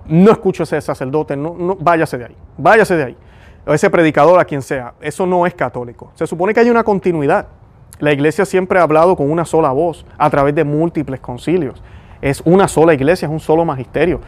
No 0.06 0.32
escucho 0.32 0.64
ese 0.64 0.80
sacerdote, 0.80 1.36
no, 1.36 1.56
no, 1.58 1.76
váyase 1.76 2.18
de 2.18 2.26
ahí, 2.26 2.38
váyase 2.58 2.96
de 2.96 3.04
ahí. 3.04 3.18
O 3.66 3.74
ese 3.74 3.90
predicador, 3.90 4.40
a 4.40 4.46
quien 4.46 4.62
sea. 4.62 4.94
Eso 5.02 5.26
no 5.26 5.46
es 5.46 5.54
católico. 5.54 6.12
Se 6.16 6.28
supone 6.28 6.54
que 6.54 6.60
hay 6.60 6.70
una 6.70 6.84
continuidad. 6.84 7.48
La 8.00 8.12
iglesia 8.12 8.46
siempre 8.46 8.80
ha 8.80 8.84
hablado 8.84 9.16
con 9.16 9.30
una 9.32 9.46
sola 9.46 9.72
voz 9.72 10.06
a 10.18 10.30
través 10.30 10.54
de 10.56 10.64
múltiples 10.64 11.20
concilios. 11.20 11.82
Es 12.22 12.42
una 12.46 12.68
sola 12.68 12.94
iglesia, 12.94 13.26
es 13.26 13.32
un 13.32 13.40
solo 13.40 13.66
magisterio. 13.66 14.20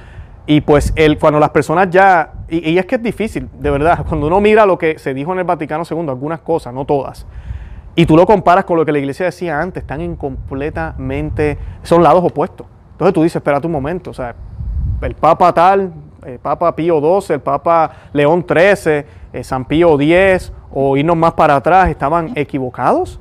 Y 0.48 0.62
pues 0.62 0.94
el, 0.96 1.18
cuando 1.18 1.40
las 1.40 1.50
personas 1.50 1.90
ya, 1.90 2.34
y, 2.50 2.78
es 2.78 2.86
que 2.86 2.96
es 2.96 3.04
difícil, 3.04 3.50
de 3.60 3.70
verdad, 3.72 4.06
cuando 4.08 4.28
uno 4.28 4.40
mira 4.40 4.66
lo 4.66 4.78
que 4.78 5.00
se 5.00 5.14
dijo 5.14 5.34
en 5.34 5.40
el 5.40 5.46
Vaticano 5.46 5.84
II, 5.90 6.08
algunas 6.08 6.42
cosas, 6.42 6.74
no 6.74 6.86
todas, 6.86 7.26
y 7.96 8.06
tú 8.06 8.16
lo 8.18 8.26
comparas 8.26 8.66
con 8.66 8.78
lo 8.78 8.86
que 8.86 8.92
la 8.92 9.00
iglesia 9.00 9.26
decía 9.26 9.60
antes, 9.60 9.84
están 9.84 10.02
en 10.02 10.16
completamente, 10.16 11.58
son 11.82 12.04
lados 12.04 12.24
opuestos. 12.24 12.68
Entonces 12.92 13.14
tú 13.14 13.24
dices, 13.24 13.38
espérate 13.38 13.66
un 13.68 13.74
momento, 13.74 14.12
o 14.12 14.14
sea, 14.14 14.36
el 15.02 15.16
Papa 15.16 15.54
tal, 15.54 15.94
el 16.26 16.40
Papa 16.40 16.76
Pío 16.76 17.00
XII, 17.00 17.36
el 17.36 17.42
Papa 17.42 17.92
León 18.14 18.46
XIII, 18.48 19.06
eh, 19.34 19.44
San 19.44 19.66
Pío 19.66 20.00
X, 20.00 20.52
o 20.72 20.98
irnos 20.98 21.16
más 21.16 21.34
para 21.34 21.56
atrás, 21.56 21.90
estaban 21.90 22.32
equivocados. 22.36 23.20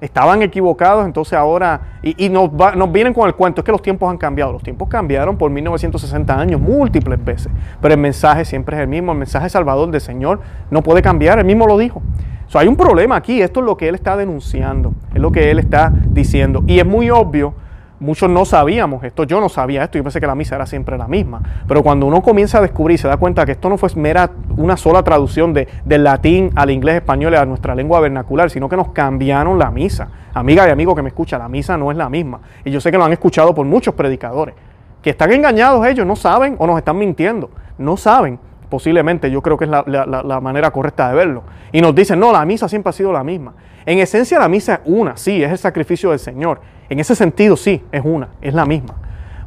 Estaban 0.00 0.42
equivocados, 0.42 1.04
entonces 1.04 1.34
ahora, 1.34 1.98
y, 2.02 2.28
nos, 2.28 2.52
nos, 2.52 2.92
vienen 2.92 3.12
con 3.12 3.26
el 3.26 3.34
cuento, 3.34 3.60
es 3.60 3.64
que 3.64 3.72
los 3.72 3.82
tiempos 3.82 4.10
han 4.10 4.18
cambiado, 4.18 4.52
los 4.52 4.62
tiempos 4.62 4.88
cambiaron 4.88 5.36
por 5.36 5.50
1960 5.50 6.38
años, 6.38 6.60
múltiples 6.60 7.24
veces, 7.24 7.52
pero 7.80 7.94
el 7.94 8.00
mensaje 8.00 8.44
siempre 8.44 8.76
es 8.76 8.82
el 8.82 8.88
mismo, 8.88 9.12
el 9.12 9.18
mensaje 9.18 9.48
salvador 9.48 9.90
del 9.90 10.00
Señor 10.00 10.40
no 10.70 10.82
puede 10.82 11.02
cambiar, 11.02 11.38
él 11.38 11.44
mismo 11.44 11.66
lo 11.66 11.76
dijo. 11.78 12.02
So, 12.46 12.58
hay 12.58 12.68
un 12.68 12.76
problema 12.76 13.16
aquí, 13.16 13.42
esto 13.42 13.60
es 13.60 13.66
lo 13.66 13.76
que 13.76 13.88
él 13.88 13.94
está 13.94 14.16
denunciando, 14.16 14.94
es 15.14 15.20
lo 15.20 15.32
que 15.32 15.50
él 15.50 15.58
está 15.58 15.92
diciendo, 16.10 16.62
y 16.66 16.78
es 16.78 16.86
muy 16.86 17.10
obvio 17.10 17.54
Muchos 18.00 18.30
no 18.30 18.44
sabíamos 18.44 19.02
esto, 19.02 19.24
yo 19.24 19.40
no 19.40 19.48
sabía 19.48 19.82
esto, 19.82 19.98
yo 19.98 20.04
pensé 20.04 20.20
que 20.20 20.26
la 20.26 20.36
misa 20.36 20.54
era 20.54 20.66
siempre 20.66 20.96
la 20.96 21.08
misma. 21.08 21.42
Pero 21.66 21.82
cuando 21.82 22.06
uno 22.06 22.22
comienza 22.22 22.58
a 22.58 22.60
descubrir, 22.60 22.96
se 22.96 23.08
da 23.08 23.16
cuenta 23.16 23.44
que 23.44 23.52
esto 23.52 23.68
no 23.68 23.76
fue 23.76 23.88
mera 23.96 24.30
una 24.56 24.76
sola 24.76 25.02
traducción 25.02 25.52
de, 25.52 25.66
del 25.84 26.04
latín 26.04 26.52
al 26.54 26.70
inglés 26.70 26.96
español 26.96 27.32
y 27.32 27.36
a 27.36 27.44
nuestra 27.44 27.74
lengua 27.74 27.98
vernacular, 27.98 28.50
sino 28.50 28.68
que 28.68 28.76
nos 28.76 28.90
cambiaron 28.92 29.58
la 29.58 29.72
misa. 29.72 30.08
Amiga 30.32 30.68
y 30.68 30.70
amigo 30.70 30.94
que 30.94 31.02
me 31.02 31.08
escucha, 31.08 31.38
la 31.38 31.48
misa 31.48 31.76
no 31.76 31.90
es 31.90 31.96
la 31.96 32.08
misma. 32.08 32.40
Y 32.64 32.70
yo 32.70 32.80
sé 32.80 32.92
que 32.92 32.98
lo 32.98 33.04
han 33.04 33.12
escuchado 33.12 33.52
por 33.52 33.66
muchos 33.66 33.94
predicadores, 33.94 34.54
que 35.02 35.10
están 35.10 35.32
engañados 35.32 35.84
ellos, 35.84 36.06
no 36.06 36.14
saben 36.14 36.54
o 36.58 36.68
nos 36.68 36.78
están 36.78 36.96
mintiendo, 36.98 37.50
no 37.78 37.96
saben. 37.96 38.38
Posiblemente 38.68 39.30
yo 39.30 39.42
creo 39.42 39.56
que 39.56 39.64
es 39.64 39.70
la, 39.70 39.84
la 39.86 40.40
manera 40.40 40.70
correcta 40.70 41.08
de 41.08 41.14
verlo. 41.14 41.42
Y 41.72 41.80
nos 41.80 41.94
dicen, 41.94 42.20
no, 42.20 42.32
la 42.32 42.44
misa 42.44 42.68
siempre 42.68 42.90
ha 42.90 42.92
sido 42.92 43.12
la 43.12 43.24
misma. 43.24 43.54
En 43.86 43.98
esencia 43.98 44.38
la 44.38 44.48
misa 44.48 44.74
es 44.74 44.80
una, 44.84 45.16
sí, 45.16 45.42
es 45.42 45.50
el 45.50 45.58
sacrificio 45.58 46.10
del 46.10 46.18
Señor 46.18 46.60
en 46.88 47.00
ese 47.00 47.14
sentido, 47.14 47.56
sí, 47.56 47.84
es 47.92 48.02
una, 48.04 48.28
es 48.40 48.54
la 48.54 48.64
misma. 48.64 48.94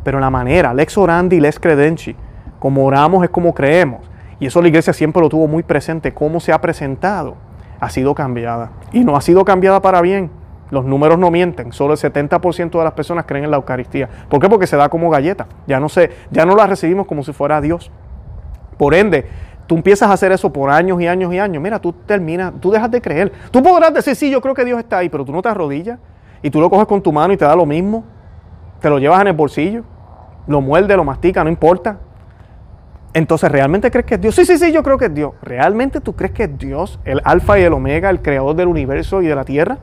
Pero 0.04 0.20
la 0.20 0.30
manera, 0.30 0.74
lex 0.74 0.98
orandi, 0.98 1.40
lex 1.40 1.60
credenci, 1.60 2.16
como 2.60 2.86
oramos 2.86 3.24
es 3.24 3.30
como 3.30 3.54
creemos. 3.54 4.02
Y 4.40 4.46
eso 4.46 4.62
la 4.62 4.68
iglesia 4.68 4.94
siempre 4.94 5.22
lo 5.22 5.30
tuvo 5.30 5.48
muy 5.48 5.64
presente, 5.64 6.14
cómo 6.14 6.40
se 6.40 6.52
ha 6.52 6.62
presentado, 6.62 7.36
ha 7.80 7.90
sido 7.90 8.14
cambiada. 8.14 8.72
Y 8.92 9.04
no 9.04 9.16
ha 9.16 9.22
sido 9.22 9.44
cambiada 9.44 9.82
para 9.82 10.02
bien. 10.02 10.30
Los 10.70 10.86
números 10.86 11.20
no 11.20 11.32
mienten, 11.32 11.74
solo 11.74 11.94
el 11.94 12.00
70% 12.00 12.78
de 12.78 12.84
las 12.84 12.94
personas 12.94 13.26
creen 13.26 13.44
en 13.44 13.52
la 13.52 13.58
Eucaristía. 13.58 14.08
¿Por 14.30 14.40
qué? 14.40 14.48
Porque 14.48 14.68
se 14.68 14.78
da 14.78 14.88
como 14.88 15.10
galleta. 15.10 15.48
Ya 15.68 15.80
no, 15.80 15.90
se, 15.90 16.12
ya 16.32 16.46
no 16.46 16.56
la 16.56 16.66
recibimos 16.66 17.08
como 17.08 17.24
si 17.24 17.34
fuera 17.34 17.60
Dios. 17.60 17.92
Por 18.82 18.96
ende, 18.96 19.28
tú 19.68 19.76
empiezas 19.76 20.10
a 20.10 20.14
hacer 20.14 20.32
eso 20.32 20.52
por 20.52 20.72
años 20.72 21.00
y 21.00 21.06
años 21.06 21.32
y 21.32 21.38
años. 21.38 21.62
Mira, 21.62 21.78
tú 21.78 21.94
terminas, 21.94 22.52
tú 22.60 22.72
dejas 22.72 22.90
de 22.90 23.00
creer. 23.00 23.32
Tú 23.52 23.62
podrás 23.62 23.94
decir, 23.94 24.16
sí, 24.16 24.32
yo 24.32 24.42
creo 24.42 24.56
que 24.56 24.66
Dios 24.66 24.80
está 24.80 24.98
ahí, 24.98 25.08
pero 25.08 25.24
tú 25.24 25.32
no 25.32 25.40
te 25.40 25.50
arrodillas 25.50 26.00
y 26.42 26.50
tú 26.50 26.60
lo 26.60 26.68
coges 26.68 26.88
con 26.88 27.00
tu 27.00 27.14
mano 27.14 27.32
y 27.32 27.38
te 27.38 27.46
da 27.46 27.56
lo 27.56 27.68
mismo, 27.68 28.04
te 28.80 28.90
lo 28.90 28.98
llevas 28.98 29.22
en 29.22 29.28
el 29.28 29.34
bolsillo, 29.34 29.84
lo 30.48 30.62
muerde, 30.62 30.98
lo 30.98 31.04
mastica, 31.04 31.44
no 31.44 31.52
importa. 31.52 32.00
Entonces, 33.14 33.52
¿realmente 33.52 33.92
crees 33.92 34.08
que 34.08 34.16
es 34.16 34.22
Dios? 34.22 34.34
Sí, 34.34 34.46
sí, 34.46 34.58
sí, 34.58 34.72
yo 34.72 34.82
creo 34.82 34.98
que 34.98 35.06
es 35.06 35.14
Dios. 35.14 35.34
¿Realmente 35.44 36.02
tú 36.02 36.16
crees 36.16 36.32
que 36.32 36.46
es 36.46 36.58
Dios, 36.58 37.00
el 37.06 37.22
alfa 37.24 37.60
y 37.60 37.62
el 37.62 37.74
omega, 37.74 38.10
el 38.10 38.24
creador 38.24 38.56
del 38.56 38.68
universo 38.68 39.22
y 39.22 39.28
de 39.28 39.36
la 39.36 39.46
tierra? 39.46 39.78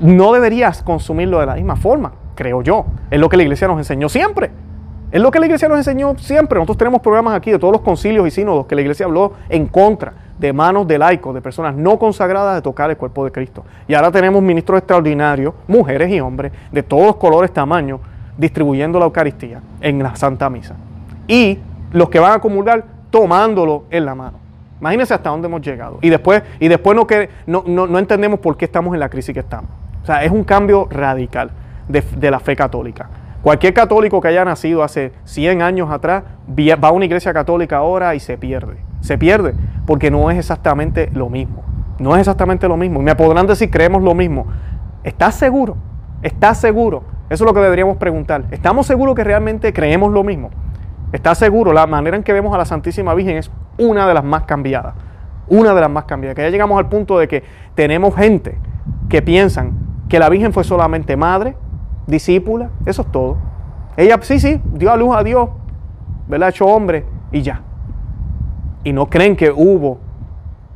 No 0.00 0.32
deberías 0.32 0.82
consumirlo 0.82 1.38
de 1.38 1.44
la 1.44 1.54
misma 1.54 1.76
forma, 1.76 2.12
creo 2.34 2.62
yo. 2.62 2.86
Es 3.10 3.20
lo 3.20 3.28
que 3.28 3.36
la 3.36 3.42
iglesia 3.42 3.68
nos 3.68 3.76
enseñó 3.76 4.08
siempre. 4.08 4.67
Es 5.10 5.22
lo 5.22 5.30
que 5.30 5.40
la 5.40 5.46
iglesia 5.46 5.68
nos 5.68 5.78
enseñó 5.78 6.18
siempre. 6.18 6.58
Nosotros 6.58 6.76
tenemos 6.76 7.00
programas 7.00 7.34
aquí 7.34 7.50
de 7.50 7.58
todos 7.58 7.72
los 7.72 7.80
concilios 7.80 8.26
y 8.28 8.30
sínodos 8.30 8.66
que 8.66 8.74
la 8.74 8.82
iglesia 8.82 9.06
habló 9.06 9.32
en 9.48 9.66
contra 9.66 10.12
de 10.38 10.52
manos 10.52 10.86
de 10.86 10.98
laicos, 10.98 11.34
de 11.34 11.40
personas 11.40 11.74
no 11.74 11.98
consagradas 11.98 12.56
de 12.56 12.62
tocar 12.62 12.90
el 12.90 12.96
cuerpo 12.98 13.24
de 13.24 13.32
Cristo. 13.32 13.64
Y 13.88 13.94
ahora 13.94 14.12
tenemos 14.12 14.42
ministros 14.42 14.78
extraordinarios, 14.78 15.54
mujeres 15.66 16.10
y 16.10 16.20
hombres, 16.20 16.52
de 16.70 16.82
todos 16.82 17.16
colores, 17.16 17.52
tamaños, 17.52 18.00
distribuyendo 18.36 18.98
la 18.98 19.06
Eucaristía 19.06 19.62
en 19.80 20.02
la 20.02 20.14
Santa 20.14 20.50
Misa. 20.50 20.76
Y 21.26 21.58
los 21.90 22.10
que 22.10 22.18
van 22.18 22.32
a 22.32 22.38
comulgar 22.38 22.84
tomándolo 23.10 23.84
en 23.90 24.04
la 24.04 24.14
mano. 24.14 24.38
Imagínense 24.78 25.14
hasta 25.14 25.30
dónde 25.30 25.48
hemos 25.48 25.62
llegado. 25.62 25.98
Y 26.02 26.10
después, 26.10 26.42
y 26.60 26.68
después 26.68 26.94
no, 26.94 27.06
que, 27.06 27.30
no, 27.46 27.64
no, 27.66 27.98
entendemos 27.98 28.40
por 28.40 28.58
qué 28.58 28.66
estamos 28.66 28.92
en 28.92 29.00
la 29.00 29.08
crisis 29.08 29.32
que 29.32 29.40
estamos. 29.40 29.70
O 30.02 30.06
sea, 30.06 30.22
es 30.22 30.30
un 30.30 30.44
cambio 30.44 30.86
radical 30.90 31.50
de 31.88 32.30
la 32.30 32.38
fe 32.38 32.54
católica. 32.54 33.08
Cualquier 33.42 33.74
católico 33.74 34.20
que 34.20 34.28
haya 34.28 34.44
nacido 34.44 34.82
hace 34.82 35.12
100 35.24 35.62
años 35.62 35.90
atrás 35.90 36.24
va 36.48 36.88
a 36.88 36.92
una 36.92 37.04
iglesia 37.04 37.32
católica 37.32 37.76
ahora 37.76 38.14
y 38.14 38.20
se 38.20 38.36
pierde 38.36 38.88
se 39.00 39.18
pierde, 39.18 39.54
porque 39.86 40.10
no 40.10 40.30
es 40.30 40.38
exactamente 40.38 41.10
lo 41.12 41.28
mismo. 41.28 41.62
No 41.98 42.14
es 42.14 42.20
exactamente 42.20 42.68
lo 42.68 42.76
mismo. 42.76 43.00
Me 43.00 43.14
podrán 43.16 43.46
decir, 43.46 43.70
creemos 43.70 44.02
lo 44.02 44.14
mismo. 44.14 44.46
¿Estás 45.02 45.34
seguro? 45.34 45.76
¿Estás 46.22 46.58
seguro? 46.58 47.04
Eso 47.28 47.44
es 47.44 47.48
lo 47.48 47.54
que 47.54 47.60
deberíamos 47.60 47.96
preguntar. 47.96 48.44
¿Estamos 48.50 48.86
seguros 48.86 49.14
que 49.14 49.24
realmente 49.24 49.72
creemos 49.72 50.12
lo 50.12 50.22
mismo? 50.22 50.50
¿Estás 51.12 51.38
seguro? 51.38 51.72
La 51.72 51.86
manera 51.86 52.16
en 52.16 52.22
que 52.22 52.32
vemos 52.32 52.54
a 52.54 52.58
la 52.58 52.64
Santísima 52.64 53.14
Virgen 53.14 53.36
es 53.36 53.50
una 53.78 54.06
de 54.06 54.14
las 54.14 54.24
más 54.24 54.44
cambiadas. 54.44 54.94
Una 55.48 55.74
de 55.74 55.80
las 55.80 55.90
más 55.90 56.04
cambiadas. 56.04 56.36
Que 56.36 56.42
ya 56.42 56.50
llegamos 56.50 56.78
al 56.78 56.88
punto 56.88 57.18
de 57.18 57.28
que 57.28 57.42
tenemos 57.74 58.14
gente 58.14 58.58
que 59.08 59.22
piensan 59.22 59.72
que 60.08 60.18
la 60.18 60.28
Virgen 60.28 60.52
fue 60.52 60.64
solamente 60.64 61.16
madre, 61.16 61.56
discípula, 62.08 62.70
eso 62.84 63.02
es 63.02 63.12
todo. 63.12 63.36
Ella, 63.96 64.18
sí, 64.22 64.40
sí, 64.40 64.60
dio 64.74 64.90
a 64.90 64.96
luz 64.96 65.14
a 65.14 65.22
Dios, 65.22 65.48
¿verdad? 66.26 66.48
Hecho 66.48 66.66
hombre 66.66 67.04
y 67.30 67.42
ya 67.42 67.62
y 68.84 68.92
no 68.92 69.10
creen 69.10 69.36
que 69.36 69.50
hubo 69.50 69.98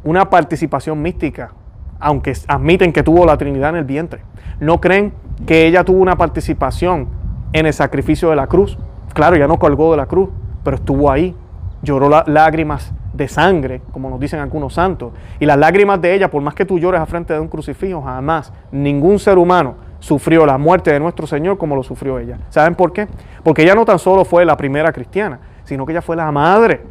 una 0.05 0.29
participación 0.29 1.01
mística, 1.01 1.53
aunque 2.01 2.35
admiten 2.47 2.93
que 2.93 3.03
tuvo 3.03 3.25
la 3.25 3.37
Trinidad 3.37 3.71
en 3.71 3.77
el 3.77 3.85
vientre. 3.85 4.23
No 4.61 4.81
creen 4.81 5.15
que 5.47 5.67
ella 5.67 5.85
tuvo 5.85 6.03
una 6.03 6.17
participación 6.17 7.09
en 7.53 7.67
el 7.67 7.73
sacrificio 7.73 8.31
de 8.31 8.37
la 8.37 8.49
cruz. 8.49 8.79
Claro, 9.15 9.37
ya 9.37 9.47
no 9.47 9.59
colgó 9.59 9.93
de 9.93 9.97
la 9.97 10.07
cruz, 10.07 10.31
pero 10.65 10.77
estuvo 10.77 11.11
ahí. 11.11 11.35
Lloró 11.83 12.23
lágrimas 12.27 12.93
de 13.13 13.29
sangre, 13.29 13.83
como 13.93 14.11
nos 14.11 14.21
dicen 14.21 14.41
algunos 14.41 14.75
santos. 14.75 15.13
Y 15.41 15.47
las 15.47 15.59
lágrimas 15.59 16.01
de 16.01 16.15
ella, 16.15 16.31
por 16.31 16.43
más 16.43 16.55
que 16.55 16.65
tú 16.65 16.79
llores 16.79 17.01
a 17.01 17.07
frente 17.07 17.33
de 17.33 17.41
un 17.41 17.49
crucifijo, 17.49 18.03
jamás 18.03 18.53
ningún 18.71 19.19
ser 19.19 19.39
humano 19.39 19.77
sufrió 20.03 20.45
la 20.45 20.59
muerte 20.59 20.93
de 20.93 20.99
nuestro 20.99 21.29
Señor 21.29 21.57
como 21.59 21.77
lo 21.77 21.85
sufrió 21.85 22.19
ella. 22.19 22.37
¿Saben 22.49 22.75
por 22.75 22.93
qué? 22.93 23.07
Porque 23.45 23.63
ella 23.63 23.77
no 23.77 23.85
tan 23.85 24.01
solo 24.01 24.25
fue 24.25 24.45
la 24.45 24.57
primera 24.57 24.93
cristiana, 24.93 25.39
sino 25.63 25.87
que 25.87 25.93
ella 25.93 26.03
fue 26.03 26.17
la 26.17 26.31
madre 26.33 26.83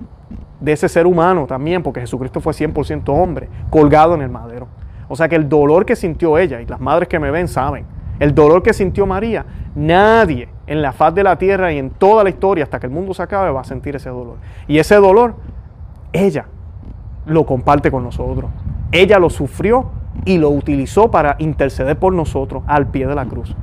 de 0.61 0.71
ese 0.71 0.87
ser 0.87 1.05
humano 1.05 1.45
también, 1.45 1.83
porque 1.83 1.99
Jesucristo 1.99 2.39
fue 2.39 2.53
100% 2.53 3.09
hombre, 3.09 3.49
colgado 3.69 4.15
en 4.15 4.21
el 4.21 4.29
madero. 4.29 4.69
O 5.09 5.17
sea 5.17 5.27
que 5.27 5.35
el 5.35 5.49
dolor 5.49 5.85
que 5.85 5.97
sintió 5.97 6.37
ella, 6.37 6.61
y 6.61 6.65
las 6.65 6.79
madres 6.79 7.09
que 7.09 7.19
me 7.19 7.31
ven 7.31 7.49
saben, 7.49 7.85
el 8.17 8.33
dolor 8.33 8.63
que 8.63 8.71
sintió 8.71 9.05
María, 9.05 9.45
nadie 9.75 10.47
en 10.65 10.81
la 10.81 10.93
faz 10.93 11.13
de 11.13 11.23
la 11.23 11.37
tierra 11.37 11.73
y 11.73 11.79
en 11.79 11.89
toda 11.89 12.23
la 12.23 12.29
historia 12.29 12.63
hasta 12.63 12.79
que 12.79 12.87
el 12.87 12.93
mundo 12.93 13.13
se 13.13 13.23
acabe 13.23 13.51
va 13.51 13.59
a 13.59 13.65
sentir 13.65 13.93
ese 13.93 14.09
dolor. 14.09 14.37
Y 14.69 14.79
ese 14.79 14.95
dolor, 14.95 15.35
ella 16.13 16.45
lo 17.25 17.45
comparte 17.45 17.91
con 17.91 18.05
nosotros. 18.05 18.49
Ella 18.93 19.19
lo 19.19 19.29
sufrió 19.29 19.99
y 20.25 20.37
lo 20.37 20.49
utilizó 20.49 21.09
para 21.09 21.35
interceder 21.39 21.97
por 21.97 22.13
nosotros 22.13 22.63
al 22.67 22.87
pie 22.87 23.07
de 23.07 23.15
la 23.15 23.25
cruz. 23.25 23.55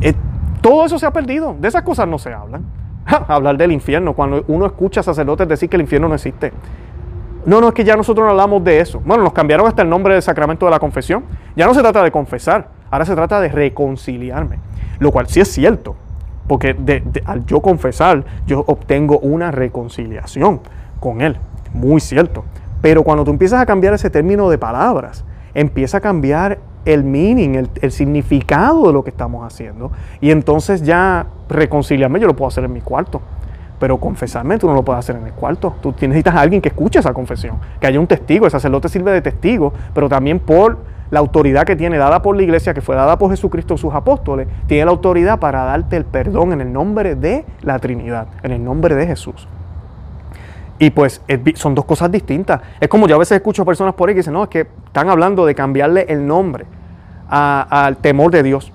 Eh, 0.00 0.14
todo 0.60 0.84
eso 0.84 0.98
se 0.98 1.06
ha 1.06 1.12
perdido. 1.12 1.56
De 1.58 1.68
esas 1.68 1.82
cosas 1.82 2.08
no 2.08 2.18
se 2.18 2.32
hablan. 2.32 2.64
Hablar 3.28 3.56
del 3.56 3.72
infierno, 3.72 4.14
cuando 4.14 4.44
uno 4.48 4.66
escucha 4.66 5.00
a 5.00 5.02
sacerdotes 5.02 5.46
decir 5.46 5.68
que 5.68 5.76
el 5.76 5.82
infierno 5.82 6.08
no 6.08 6.14
existe. 6.14 6.52
No, 7.46 7.60
no, 7.60 7.68
es 7.68 7.74
que 7.74 7.84
ya 7.84 7.94
nosotros 7.94 8.24
no 8.24 8.30
hablamos 8.30 8.64
de 8.64 8.80
eso. 8.80 9.02
Bueno, 9.04 9.22
nos 9.22 9.34
cambiaron 9.34 9.66
hasta 9.66 9.82
el 9.82 9.88
nombre 9.88 10.14
del 10.14 10.22
sacramento 10.22 10.64
de 10.64 10.70
la 10.70 10.78
confesión. 10.78 11.24
Ya 11.54 11.66
no 11.66 11.74
se 11.74 11.80
trata 11.82 12.02
de 12.02 12.10
confesar, 12.10 12.68
ahora 12.90 13.04
se 13.04 13.14
trata 13.14 13.40
de 13.40 13.48
reconciliarme. 13.48 14.58
Lo 14.98 15.12
cual 15.12 15.26
sí 15.28 15.40
es 15.40 15.48
cierto, 15.48 15.94
porque 16.48 16.74
al 17.26 17.44
yo 17.44 17.60
confesar, 17.60 18.24
yo 18.46 18.64
obtengo 18.66 19.18
una 19.18 19.50
reconciliación 19.50 20.60
con 21.00 21.20
Él. 21.20 21.36
Muy 21.74 22.00
cierto. 22.00 22.44
Pero 22.82 23.02
cuando 23.02 23.24
tú 23.24 23.30
empiezas 23.30 23.60
a 23.60 23.66
cambiar 23.66 23.94
ese 23.94 24.10
término 24.10 24.50
de 24.50 24.58
palabras, 24.58 25.24
empieza 25.54 25.98
a 25.98 26.00
cambiar 26.00 26.58
el 26.84 27.04
meaning, 27.04 27.68
el, 27.80 27.92
significado 27.92 28.86
de 28.86 28.92
lo 28.92 29.02
que 29.04 29.10
estamos 29.10 29.44
haciendo. 29.44 29.90
Y 30.20 30.30
entonces 30.30 30.82
ya 30.82 31.26
reconciliarme 31.48 32.20
yo 32.20 32.26
lo 32.26 32.36
puedo 32.36 32.48
hacer 32.48 32.64
en 32.64 32.72
mi 32.72 32.80
cuarto. 32.80 33.20
Pero 33.78 33.98
confesarme 33.98 34.58
tú 34.58 34.66
no 34.66 34.74
lo 34.74 34.84
puedes 34.84 35.00
hacer 35.00 35.16
en 35.16 35.26
el 35.26 35.32
cuarto. 35.32 35.74
Tú 35.80 35.94
necesitas 36.00 36.34
a 36.34 36.40
alguien 36.40 36.60
que 36.60 36.68
escuche 36.68 36.98
esa 36.98 37.12
confesión, 37.12 37.58
que 37.80 37.86
haya 37.86 37.98
un 37.98 38.06
testigo. 38.06 38.44
El 38.44 38.50
sacerdote 38.50 38.88
sirve 38.88 39.12
de 39.12 39.22
testigo, 39.22 39.72
pero 39.94 40.08
también 40.08 40.38
por 40.38 40.78
la 41.10 41.20
autoridad 41.20 41.64
que 41.64 41.76
tiene 41.76 41.96
dada 41.98 42.22
por 42.22 42.36
la 42.36 42.42
iglesia, 42.42 42.74
que 42.74 42.80
fue 42.80 42.96
dada 42.96 43.18
por 43.18 43.30
Jesucristo 43.30 43.76
sus 43.76 43.94
apóstoles, 43.94 44.48
tiene 44.66 44.84
la 44.84 44.90
autoridad 44.90 45.38
para 45.38 45.64
darte 45.64 45.96
el 45.96 46.04
perdón 46.04 46.52
en 46.52 46.60
el 46.60 46.72
nombre 46.72 47.14
de 47.14 47.44
la 47.62 47.78
Trinidad, 47.78 48.28
en 48.42 48.52
el 48.52 48.64
nombre 48.64 48.94
de 48.94 49.06
Jesús. 49.06 49.48
Y 50.78 50.90
pues 50.90 51.22
son 51.54 51.74
dos 51.74 51.84
cosas 51.84 52.10
distintas. 52.10 52.60
Es 52.80 52.88
como 52.88 53.06
yo 53.06 53.16
a 53.16 53.18
veces 53.18 53.36
escucho 53.36 53.64
personas 53.64 53.94
por 53.94 54.08
ahí 54.08 54.14
que 54.14 54.20
dicen, 54.20 54.32
no, 54.34 54.44
es 54.44 54.48
que 54.48 54.66
están 54.86 55.08
hablando 55.08 55.46
de 55.46 55.54
cambiarle 55.54 56.06
el 56.08 56.26
nombre 56.26 56.66
al 57.28 57.96
temor 57.98 58.30
de 58.30 58.42
Dios. 58.42 58.72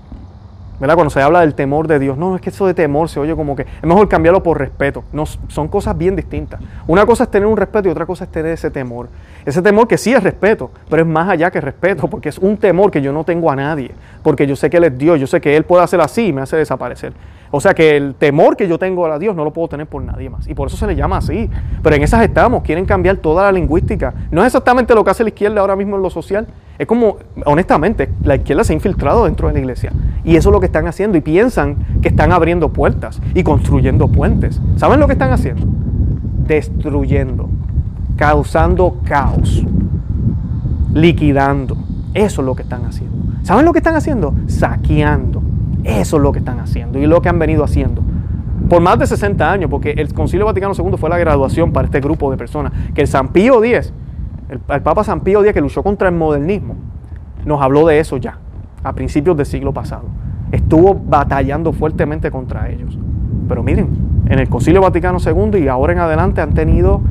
¿Verdad? 0.79 0.95
Cuando 0.95 1.09
se 1.09 1.21
habla 1.21 1.41
del 1.41 1.55
temor 1.55 1.87
de 1.87 1.99
Dios, 1.99 2.17
no, 2.17 2.35
es 2.35 2.41
que 2.41 2.49
eso 2.49 2.65
de 2.67 2.73
temor 2.73 3.09
se 3.09 3.19
oye 3.19 3.35
como 3.35 3.55
que 3.55 3.63
es 3.63 3.83
mejor 3.83 4.07
cambiarlo 4.07 4.41
por 4.41 4.57
respeto. 4.57 5.03
Son 5.47 5.67
cosas 5.67 5.97
bien 5.97 6.15
distintas. 6.15 6.61
Una 6.87 7.05
cosa 7.05 7.23
es 7.23 7.31
tener 7.31 7.47
un 7.47 7.57
respeto 7.57 7.89
y 7.89 7.91
otra 7.91 8.05
cosa 8.05 8.23
es 8.23 8.31
tener 8.31 8.51
ese 8.51 8.71
temor. 8.71 9.09
Ese 9.45 9.61
temor 9.61 9.87
que 9.87 9.97
sí 9.97 10.13
es 10.13 10.23
respeto, 10.23 10.71
pero 10.89 11.01
es 11.01 11.07
más 11.07 11.29
allá 11.29 11.49
que 11.51 11.61
respeto, 11.61 12.07
porque 12.07 12.29
es 12.29 12.37
un 12.37 12.57
temor 12.57 12.91
que 12.91 13.01
yo 13.01 13.11
no 13.11 13.23
tengo 13.23 13.49
a 13.49 13.55
nadie, 13.55 13.91
porque 14.21 14.45
yo 14.45 14.55
sé 14.55 14.69
que 14.69 14.77
Él 14.77 14.83
es 14.85 14.97
Dios, 14.97 15.19
yo 15.19 15.27
sé 15.27 15.41
que 15.41 15.55
Él 15.55 15.63
puede 15.63 15.83
hacer 15.83 16.01
así 16.01 16.27
y 16.27 16.33
me 16.33 16.41
hace 16.41 16.57
desaparecer. 16.57 17.13
O 17.51 17.59
sea 17.59 17.73
que 17.73 17.97
el 17.97 18.13
temor 18.13 18.55
que 18.55 18.67
yo 18.67 18.77
tengo 18.77 19.07
a 19.07 19.17
Dios 19.17 19.35
no 19.35 19.43
lo 19.43 19.51
puedo 19.51 19.69
tener 19.69 19.87
por 19.87 20.03
nadie 20.03 20.29
más. 20.29 20.47
Y 20.47 20.53
por 20.53 20.67
eso 20.67 20.77
se 20.77 20.85
le 20.85 20.95
llama 20.95 21.17
así. 21.17 21.49
Pero 21.81 21.95
en 21.95 22.03
esas 22.03 22.21
estamos, 22.21 22.61
quieren 22.61 22.85
cambiar 22.85 23.17
toda 23.17 23.45
la 23.45 23.51
lingüística. 23.51 24.13
No 24.29 24.41
es 24.41 24.47
exactamente 24.47 24.93
lo 24.93 25.03
que 25.03 25.09
hace 25.09 25.23
la 25.23 25.29
izquierda 25.29 25.59
ahora 25.61 25.75
mismo 25.75 25.95
en 25.95 26.03
lo 26.03 26.11
social. 26.11 26.45
Es 26.77 26.85
como, 26.85 27.17
honestamente, 27.45 28.09
la 28.23 28.35
izquierda 28.35 28.63
se 28.63 28.73
ha 28.73 28.75
infiltrado 28.75 29.25
dentro 29.25 29.47
de 29.47 29.55
la 29.55 29.59
iglesia. 29.59 29.91
Y 30.23 30.35
eso 30.35 30.49
es 30.49 30.53
lo 30.53 30.59
que 30.59 30.67
están 30.69 30.87
haciendo. 30.87 31.17
Y 31.17 31.21
piensan 31.21 31.77
que 32.01 32.07
están 32.07 32.31
abriendo 32.31 32.69
puertas 32.73 33.21
y 33.33 33.43
construyendo 33.43 34.07
puentes. 34.07 34.61
¿Saben 34.77 34.99
lo 34.99 35.07
que 35.07 35.13
están 35.13 35.31
haciendo? 35.31 35.65
Destruyendo, 36.47 37.49
causando 38.15 38.99
caos, 39.03 39.63
liquidando. 40.93 41.77
Eso 42.13 42.41
es 42.41 42.45
lo 42.45 42.55
que 42.55 42.63
están 42.63 42.85
haciendo. 42.85 43.17
¿Saben 43.43 43.65
lo 43.65 43.73
que 43.73 43.79
están 43.79 43.95
haciendo? 43.95 44.33
Saqueando 44.47 45.43
eso 45.83 46.17
es 46.17 46.23
lo 46.23 46.31
que 46.31 46.39
están 46.39 46.59
haciendo 46.59 46.99
y 46.99 47.05
lo 47.05 47.21
que 47.21 47.29
han 47.29 47.39
venido 47.39 47.63
haciendo 47.63 48.01
por 48.69 48.81
más 48.81 48.99
de 48.99 49.07
60 49.07 49.51
años, 49.51 49.69
porque 49.69 49.91
el 49.91 50.13
Concilio 50.13 50.45
Vaticano 50.45 50.73
II 50.77 50.97
fue 50.97 51.09
la 51.09 51.17
graduación 51.17 51.71
para 51.71 51.85
este 51.85 52.01
grupo 52.01 52.29
de 52.29 52.37
personas, 52.37 52.71
que 52.93 53.01
el 53.01 53.07
San 53.07 53.29
Pío 53.29 53.63
X, 53.63 53.91
el, 54.49 54.59
Papa 54.59 55.03
San 55.03 55.21
Pío 55.21 55.41
X 55.41 55.53
que 55.53 55.61
luchó 55.61 55.81
contra 55.81 56.07
el 56.07 56.15
modernismo, 56.15 56.75
nos 57.45 57.61
habló 57.61 57.87
de 57.87 57.99
eso 57.99 58.17
ya, 58.17 58.37
a 58.83 58.93
principios 58.93 59.35
del 59.37 59.47
siglo 59.47 59.73
pasado. 59.73 60.03
Estuvo 60.51 60.95
batallando 60.95 61.73
fuertemente 61.73 62.31
contra 62.31 62.69
ellos. 62.69 62.97
Pero 63.47 63.63
miren, 63.63 63.89
en 64.27 64.39
el 64.39 64.49
Concilio 64.49 64.81
Vaticano 64.81 65.17
II 65.23 65.59
y 65.59 65.67
ahora 65.67 65.93
en 65.93 65.99
adelante 65.99 66.41
han 66.41 66.53
tenido 66.53 67.01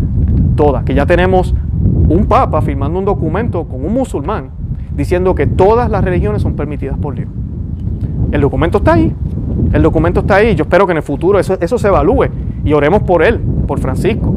todas, 0.57 0.85
que 0.85 0.94
ya 0.94 1.07
tenemos 1.07 1.55
un 2.09 2.27
Papa 2.27 2.61
firmando 2.62 2.98
un 2.98 3.05
documento 3.05 3.64
con 3.64 3.85
un 3.85 3.92
musulmán 3.92 4.51
diciendo 4.96 5.35
que 5.35 5.46
todas 5.46 5.90
las 5.90 6.03
religiones 6.03 6.42
son 6.42 6.55
permitidas 6.55 6.98
por 6.98 7.14
Dios. 7.14 7.29
El 8.33 8.40
documento 8.40 8.79
está 8.79 8.94
ahí. 8.94 9.14
El 9.72 9.83
documento 9.83 10.20
está 10.20 10.37
ahí. 10.37 10.55
Yo 10.55 10.62
espero 10.62 10.87
que 10.87 10.92
en 10.92 10.98
el 10.98 11.03
futuro 11.03 11.38
eso, 11.38 11.57
eso 11.61 11.79
se 11.79 11.88
evalúe 11.88 12.27
y 12.64 12.72
oremos 12.72 13.03
por 13.03 13.22
él, 13.22 13.38
por 13.66 13.79
Francisco. 13.79 14.35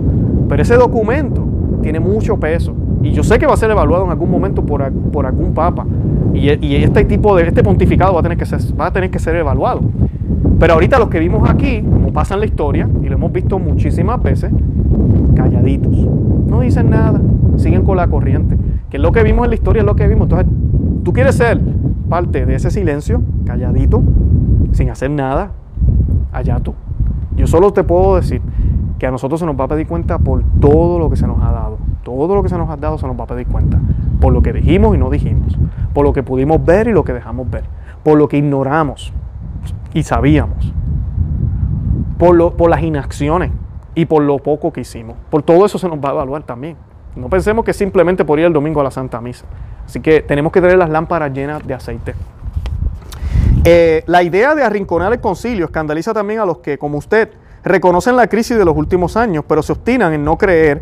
Pero 0.48 0.62
ese 0.62 0.76
documento 0.76 1.44
tiene 1.82 2.00
mucho 2.00 2.38
peso 2.40 2.76
y 3.04 3.12
yo 3.12 3.24
sé 3.24 3.40
que 3.40 3.48
va 3.48 3.54
a 3.54 3.58
ser 3.58 3.72
evaluado 3.72 4.06
en 4.06 4.12
algún 4.12 4.30
momento 4.30 4.66
por, 4.66 4.92
por 4.92 5.26
algún 5.26 5.54
papa. 5.54 5.86
Y, 6.34 6.50
este 6.76 7.04
tipo 7.06 7.36
de 7.36 7.44
este 7.48 7.64
pontificado 7.64 8.14
va 8.14 8.20
a, 8.20 8.24
tener 8.24 8.38
que 8.38 8.46
ser, 8.46 8.60
va 8.80 8.88
a 8.88 8.94
tener 8.94 9.10
que 9.10 9.20
ser 9.20 9.36
evaluado. 9.36 9.82
Pero 10.60 10.74
ahorita 10.74 11.00
los 11.00 11.10
que 11.10 11.20
vimos 11.20 11.50
aquí, 11.50 11.82
como 11.82 12.14
pasa 12.14 12.36
en 12.36 12.42
la 12.42 12.46
historia, 12.46 12.88
y 13.02 13.10
lo 13.10 13.16
hemos 13.16 13.32
visto 13.32 13.58
muchísimas 13.60 14.22
veces, 14.22 14.52
calladitos. 15.36 15.92
No 16.48 16.62
dicen 16.62 16.90
nada, 16.90 17.20
siguen 17.58 17.84
con 17.84 17.98
la 17.98 18.08
corriente. 18.08 18.58
Que 18.90 18.98
es 18.98 19.04
lo 19.04 19.12
que 19.12 19.24
vimos 19.24 19.46
en 19.46 19.50
la 19.50 19.56
historia, 19.56 19.82
es 19.82 19.86
lo 19.86 19.96
que 19.96 20.08
vimos. 20.08 20.26
Entonces, 20.26 20.48
tú 21.04 21.14
quieres 21.14 21.36
ser 21.36 21.60
parte 22.10 22.46
de 22.46 22.56
ese 22.56 22.70
silencio, 22.70 23.22
calladito, 23.46 24.04
sin 24.74 24.90
hacer 24.90 25.10
nada, 25.10 25.52
allá 26.32 26.60
tú. 26.60 26.76
Yo 27.36 27.48
solo 27.48 27.72
te 27.74 27.84
puedo 27.84 28.18
decir 28.18 28.42
que 29.00 29.08
a 29.08 29.12
nosotros 29.12 29.40
se 29.40 29.46
nos 29.46 29.60
va 29.60 29.64
a 29.64 29.68
pedir 29.68 29.88
cuenta 29.88 30.20
por 30.20 30.44
todo 30.60 31.00
lo 31.00 31.10
que 31.10 31.16
se 31.16 31.26
nos 31.26 31.42
ha 31.42 31.52
dado. 31.52 31.78
Todo 32.04 32.36
lo 32.36 32.44
que 32.44 32.50
se 32.50 32.58
nos 32.58 32.70
ha 32.70 32.78
dado 32.78 32.98
se 32.98 33.08
nos 33.08 33.20
va 33.20 33.26
a 33.26 33.28
pedir 33.28 33.48
cuenta. 33.48 33.80
Por 34.20 34.34
lo 34.34 34.42
que 34.42 34.54
dijimos 34.54 34.96
y 34.96 34.98
no 34.98 35.10
dijimos. 35.10 35.58
Por 35.94 36.06
lo 36.06 36.14
que 36.14 36.24
pudimos 36.24 36.64
ver 36.64 36.88
y 36.88 36.92
lo 36.92 37.04
que 37.04 37.14
dejamos 37.14 37.50
ver. 37.50 37.64
Por 38.04 38.18
lo 38.18 38.28
que 38.28 38.38
ignoramos 38.38 39.14
y 39.94 40.04
sabíamos. 40.04 40.74
Por, 42.18 42.36
lo, 42.36 42.56
por 42.56 42.70
las 42.70 42.82
inacciones 42.82 43.52
y 43.96 44.06
por 44.06 44.24
lo 44.24 44.40
poco 44.40 44.72
que 44.72 44.82
hicimos. 44.82 45.16
Por 45.30 45.44
todo 45.44 45.66
eso 45.66 45.78
se 45.78 45.88
nos 45.88 46.00
va 46.00 46.10
a 46.10 46.14
evaluar 46.14 46.44
también. 46.44 46.78
No 47.16 47.30
pensemos 47.30 47.66
que 47.66 47.74
simplemente 47.74 48.24
por 48.24 48.40
ir 48.40 48.46
el 48.46 48.54
domingo 48.54 48.80
a 48.82 48.84
la 48.84 48.92
Santa 48.92 49.20
Misa. 49.20 49.46
Así 49.86 50.00
que 50.00 50.22
tenemos 50.22 50.52
que 50.52 50.62
tener 50.62 50.78
las 50.78 50.90
lámparas 50.90 51.34
llenas 51.34 51.66
de 51.66 51.74
aceite. 51.74 52.16
Eh, 53.64 54.04
la 54.08 54.24
idea 54.24 54.56
de 54.56 54.64
arrinconar 54.64 55.12
el 55.14 55.20
concilio 55.20 55.66
escandaliza 55.66 56.14
también 56.14 56.40
a 56.40 56.46
los 56.46 56.60
que, 56.60 56.78
como 56.78 56.98
usted, 56.98 57.30
reconocen 57.64 58.16
la 58.16 58.28
crisis 58.28 58.58
de 58.58 58.66
los 58.66 58.76
últimos 58.76 59.18
años, 59.18 59.44
pero 59.48 59.62
se 59.62 59.74
obstinan 59.74 60.14
en 60.14 60.24
no 60.24 60.38
creer, 60.38 60.82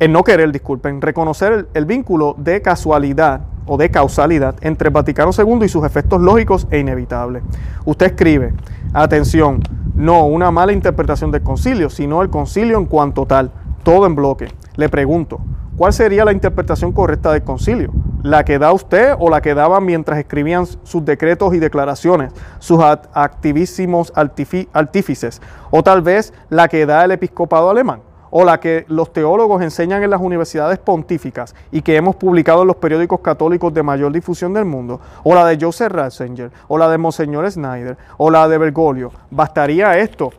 en 0.00 0.12
no 0.12 0.24
querer, 0.24 0.50
disculpen, 0.50 1.00
reconocer 1.00 1.52
el, 1.52 1.68
el 1.74 1.84
vínculo 1.84 2.34
de 2.38 2.62
casualidad 2.62 3.42
o 3.66 3.76
de 3.76 3.90
causalidad 3.90 4.56
entre 4.62 4.88
el 4.88 4.94
Vaticano 4.94 5.30
II 5.36 5.64
y 5.64 5.68
sus 5.68 5.84
efectos 5.84 6.20
lógicos 6.20 6.66
e 6.70 6.78
inevitables. 6.78 7.42
Usted 7.84 8.06
escribe, 8.06 8.52
atención, 8.94 9.60
no 9.94 10.26
una 10.26 10.50
mala 10.50 10.72
interpretación 10.72 11.30
del 11.30 11.42
concilio, 11.42 11.90
sino 11.90 12.22
el 12.22 12.30
concilio 12.30 12.78
en 12.78 12.86
cuanto 12.86 13.26
tal, 13.26 13.52
todo 13.82 14.06
en 14.06 14.14
bloque. 14.14 14.48
Le 14.76 14.88
pregunto, 14.88 15.40
¿cuál 15.76 15.92
sería 15.92 16.24
la 16.24 16.32
interpretación 16.32 16.92
correcta 16.92 17.32
del 17.32 17.42
concilio? 17.42 17.92
¿La 18.22 18.44
que 18.44 18.58
da 18.58 18.72
usted 18.72 19.14
o 19.18 19.28
la 19.30 19.40
que 19.40 19.54
daban 19.54 19.84
mientras 19.84 20.18
escribían 20.18 20.66
sus 20.66 21.04
decretos 21.04 21.54
y 21.54 21.58
declaraciones, 21.58 22.32
sus 22.58 22.80
activísimos 22.82 24.12
artífices? 24.14 25.40
¿O 25.70 25.82
tal 25.82 26.02
vez 26.02 26.32
la 26.48 26.68
que 26.68 26.86
da 26.86 27.04
el 27.04 27.12
episcopado 27.12 27.70
alemán? 27.70 28.00
¿O 28.30 28.44
la 28.44 28.60
que 28.60 28.84
los 28.88 29.12
teólogos 29.12 29.60
enseñan 29.62 30.02
en 30.02 30.10
las 30.10 30.20
universidades 30.20 30.78
pontíficas 30.78 31.54
y 31.72 31.82
que 31.82 31.96
hemos 31.96 32.16
publicado 32.16 32.62
en 32.62 32.68
los 32.68 32.76
periódicos 32.76 33.20
católicos 33.20 33.74
de 33.74 33.82
mayor 33.82 34.12
difusión 34.12 34.52
del 34.52 34.64
mundo? 34.64 35.00
¿O 35.24 35.34
la 35.34 35.44
de 35.46 35.58
Joseph 35.60 35.92
Ratzinger? 35.92 36.50
¿O 36.68 36.78
la 36.78 36.88
de 36.88 36.98
Monseñor 36.98 37.50
Snyder? 37.50 37.96
¿O 38.16 38.30
la 38.30 38.46
de 38.48 38.58
Bergoglio? 38.58 39.10
¿Bastaría 39.30 39.98
esto 39.98 40.30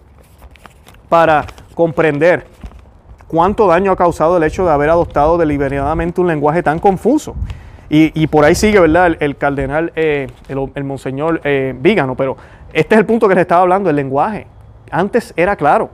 para 1.10 1.46
comprender 1.76 2.46
cuánto 3.32 3.68
daño 3.68 3.94
ha 3.94 3.96
causado 3.96 4.36
el 4.36 4.44
hecho 4.44 4.66
de 4.66 4.72
haber 4.72 4.90
adoptado 4.90 5.38
deliberadamente 5.38 6.20
un 6.20 6.28
lenguaje 6.28 6.62
tan 6.62 6.80
confuso. 6.80 7.36
Y, 7.94 8.28
por 8.28 8.46
ahí 8.46 8.56
sigue, 8.56 8.80
¿verdad? 8.80 9.18
El, 9.20 9.36
cardenal, 9.36 9.92
eh, 9.98 10.28
el, 10.48 10.84
monseñor 10.86 11.42
eh, 11.44 11.76
Vígano, 11.78 12.16
pero 12.16 12.38
este 12.72 12.96
es 12.96 13.00
el 13.00 13.06
punto 13.06 13.28
que 13.28 13.36
les 13.36 13.42
estaba 13.42 13.64
hablando, 13.64 13.90
el 13.90 13.98
lenguaje. 13.98 14.48
Antes 14.90 15.34
era 15.36 15.58
claro, 15.58 15.90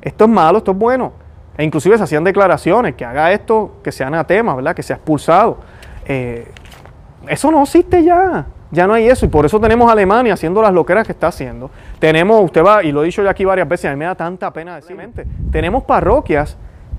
esto 0.00 0.24
es 0.24 0.30
malo, 0.30 0.58
esto 0.58 0.70
es 0.70 0.78
bueno. 0.78 1.12
E 1.60 1.64
inclusive 1.64 1.98
se 1.98 2.04
hacían 2.04 2.24
declaraciones, 2.24 2.94
que 2.94 3.04
haga 3.04 3.32
esto, 3.32 3.72
que 3.84 3.92
sea 3.92 4.06
anatema, 4.06 4.54
¿verdad? 4.54 4.74
Que 4.74 4.82
sea 4.82 4.96
expulsado. 4.96 5.58
Eh, 6.06 6.50
eso 7.28 7.50
no 7.50 7.62
existe 7.62 8.02
ya. 8.02 8.46
Ya 8.70 8.86
no 8.86 8.94
hay 8.94 9.06
eso 9.06 9.26
y 9.26 9.28
por 9.28 9.44
eso 9.44 9.60
tenemos 9.60 9.86
a 9.90 9.92
Alemania 9.92 10.32
haciendo 10.32 10.62
las 10.62 10.72
loqueras 10.72 11.04
que 11.04 11.12
está 11.12 11.26
haciendo. 11.26 11.70
Tenemos, 11.98 12.42
usted 12.42 12.64
va, 12.64 12.82
y 12.82 12.92
lo 12.92 13.02
he 13.02 13.04
dicho 13.04 13.22
ya 13.22 13.28
aquí 13.28 13.44
varias 13.44 13.68
veces, 13.68 13.90
a 13.90 13.90
mí 13.90 13.98
me 13.98 14.06
da 14.06 14.14
tanta 14.14 14.50
pena 14.54 14.76
decirlo. 14.76 15.02
Tenemos 15.52 15.84
parroquias 15.84 16.56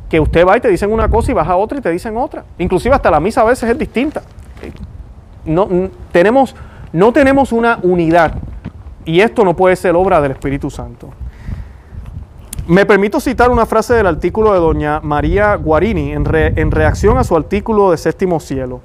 que 0.07 0.19
usted 0.19 0.45
va 0.45 0.57
y 0.57 0.61
te 0.61 0.67
dicen 0.67 0.91
una 0.91 1.09
cosa 1.09 1.31
y 1.31 1.33
vas 1.33 1.47
a 1.47 1.55
otra 1.55 1.79
y 1.79 1.81
te 1.81 1.89
dicen 1.89 2.15
otra. 2.15 2.43
Inclusive 2.59 2.93
hasta 2.93 3.09
la 3.09 3.19
misa 3.19 3.41
a 3.41 3.45
veces 3.45 3.67
es 3.67 3.79
distinta. 3.79 4.21
No, 5.43 5.67
tenemos 6.11 6.55
No 6.93 7.11
tenemos 7.11 7.51
una 7.51 7.79
unidad 7.81 8.35
y 9.05 9.21
esto 9.21 9.43
no 9.43 9.55
puede 9.55 9.75
ser 9.75 9.95
obra 9.95 10.21
del 10.21 10.33
Espíritu 10.33 10.69
Santo. 10.69 11.09
Me 12.71 12.85
permito 12.85 13.19
citar 13.19 13.51
una 13.51 13.65
frase 13.65 13.95
del 13.95 14.07
artículo 14.07 14.53
de 14.53 14.59
doña 14.59 15.01
María 15.01 15.55
Guarini 15.55 16.13
en, 16.13 16.23
reacción 16.23 17.17
a 17.17 17.25
su 17.25 17.35
artículo 17.35 17.91
de 17.91 17.97
Séptimo 17.97 18.39
Cielo, 18.39 18.79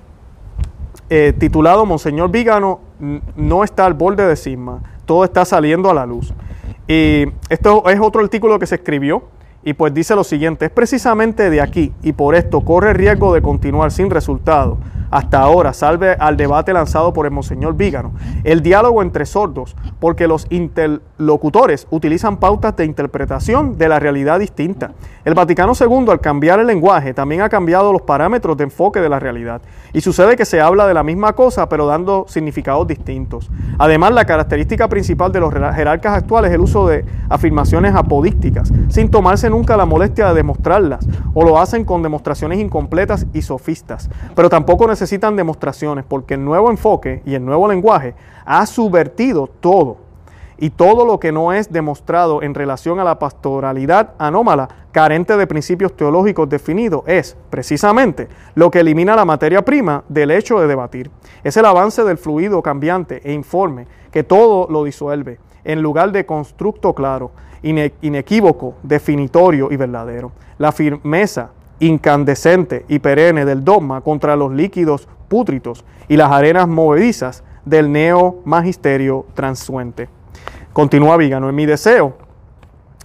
eh, 1.09 1.33
titulado 1.39 1.87
Monseñor 1.87 2.33
Vígano 2.33 2.81
no 3.37 3.63
está 3.63 3.87
al 3.87 3.95
borde 3.95 4.27
de 4.27 4.35
cisma, 4.35 4.83
todo 5.05 5.23
está 5.23 5.45
saliendo 5.45 5.89
a 5.89 5.95
la 5.95 6.05
luz. 6.05 6.35
Y 6.89 7.27
esto 7.49 7.89
es 7.89 8.01
otro 8.01 8.23
artículo 8.23 8.59
que 8.59 8.67
se 8.67 8.75
escribió 8.75 9.23
y 9.63 9.75
pues 9.75 9.95
dice 9.95 10.17
lo 10.17 10.25
siguiente, 10.25 10.65
es 10.65 10.73
precisamente 10.73 11.49
de 11.49 11.61
aquí 11.61 11.93
y 12.03 12.13
por 12.13 12.35
esto 12.35 12.63
corre 12.63 12.93
riesgo 12.93 13.33
de 13.33 13.41
continuar 13.41 13.93
sin 13.93 14.11
resultado 14.11 14.79
hasta 15.11 15.41
ahora, 15.41 15.73
salve 15.73 16.17
al 16.19 16.37
debate 16.37 16.73
lanzado 16.73 17.13
por 17.13 17.27
el 17.27 17.33
Monseñor 17.33 17.77
Vígano, 17.77 18.13
el 18.45 18.63
diálogo 18.63 19.03
entre 19.03 19.27
sordos, 19.27 19.77
porque 20.01 20.29
los 20.29 20.47
interlocutores 20.51 21.87
utilizan 21.91 22.39
pautas 22.39 22.77
de 22.77 22.85
interpretación 22.85 23.79
de 23.79 23.89
la 23.89 23.99
realidad 23.99 24.39
distinta. 24.39 24.93
El 25.25 25.35
Vaticano 25.35 25.73
II, 25.79 26.07
al 26.11 26.21
cambiar 26.21 26.61
el 26.61 26.67
lenguaje, 26.67 27.15
también 27.15 27.43
ha 27.43 27.49
cambiado 27.49 27.93
los 27.93 28.03
parámetros 28.03 28.57
de 28.57 28.65
enfoque 28.65 29.01
de 29.01 29.09
la 29.09 29.19
realidad. 29.19 29.61
Y 29.93 30.01
sucede 30.01 30.37
que 30.37 30.45
se 30.45 30.61
habla 30.61 30.87
de 30.87 30.95
la 30.95 31.03
misma 31.03 31.33
cosa, 31.33 31.69
pero 31.69 31.87
dando 31.87 32.27
significados 32.29 32.87
distintos. 32.87 33.51
Además, 33.79 34.13
la 34.13 34.25
característica 34.25 34.89
principal 34.89 35.33
de 35.33 35.41
los 35.41 35.53
jerarcas 35.53 36.15
actuales 36.15 36.51
es 36.51 36.55
el 36.55 36.61
uso 36.61 36.87
de 36.87 37.05
afirmaciones 37.29 37.95
apodísticas, 37.95 38.73
sin 38.89 39.11
tomarse 39.11 39.51
nunca 39.51 39.77
la 39.77 39.87
molestia 39.87 40.29
de 40.29 40.35
demostrarlas, 40.35 41.07
o 41.35 41.45
lo 41.45 41.59
hacen 41.59 41.85
con 41.85 42.03
demostraciones 42.03 42.59
incompletas 42.59 43.27
y 43.33 43.43
sofistas. 43.43 44.09
Pero 44.35 44.49
tampoco 44.49 44.87
necesitan 44.97 45.37
demostraciones 45.37 46.07
porque 46.09 46.35
el 46.35 46.45
nuevo 46.45 46.71
enfoque 46.71 47.21
y 47.27 47.35
el 47.35 47.45
nuevo 47.45 47.69
lenguaje 47.69 48.15
ha 48.47 48.65
subvertido 48.65 49.47
todo. 49.47 49.99
Y 50.57 50.71
todo 50.71 51.05
lo 51.05 51.21
que 51.21 51.33
no 51.33 51.53
es 51.53 51.71
demostrado 51.71 52.43
en 52.43 52.55
relación 52.55 52.99
a 52.99 53.05
la 53.05 53.19
pastoralidad 53.19 54.15
anómala, 54.17 54.69
carente 54.93 55.37
de 55.37 55.47
principios 55.47 55.95
teológicos 55.95 56.49
definidos, 56.49 57.03
es 57.07 57.37
precisamente 57.51 58.29
lo 58.55 58.71
que 58.71 58.81
elimina 58.81 59.15
la 59.15 59.27
materia 59.27 59.63
prima 59.63 60.03
del 60.09 60.31
hecho 60.31 60.59
de 60.61 60.67
debatir. 60.67 61.11
Es 61.45 61.59
el 61.59 61.67
avance 61.67 62.03
del 62.03 62.17
fluido 62.17 62.63
cambiante 62.63 63.21
e 63.23 63.35
informe 63.35 63.87
que 64.11 64.25
todo 64.25 64.67
lo 64.71 64.83
disuelve, 64.83 65.39
en 65.65 65.83
lugar 65.83 66.11
de 66.11 66.25
constructo 66.25 66.95
claro, 66.95 67.33
inequívoco, 67.61 68.77
definitorio 68.83 69.69
y 69.71 69.77
verdadero. 69.77 70.33
La 70.57 70.73
firmeza 70.73 71.51
incandescente 71.81 72.85
y 72.89 72.99
perenne 72.99 73.45
del 73.45 73.65
dogma 73.65 74.01
contra 74.01 74.37
los 74.37 74.53
líquidos 74.53 75.09
pútritos 75.29 75.85
y 76.09 76.17
las 76.17 76.31
arenas 76.31 76.69
movedizas 76.69 77.43
del 77.65 77.91
neo 77.93 78.41
magisterio 78.45 79.27
transuente. 79.35 80.09
Continúa 80.73 81.17
Vígano, 81.17 81.49
en 81.49 81.55
mi 81.55 81.67
deseo, 81.67 82.17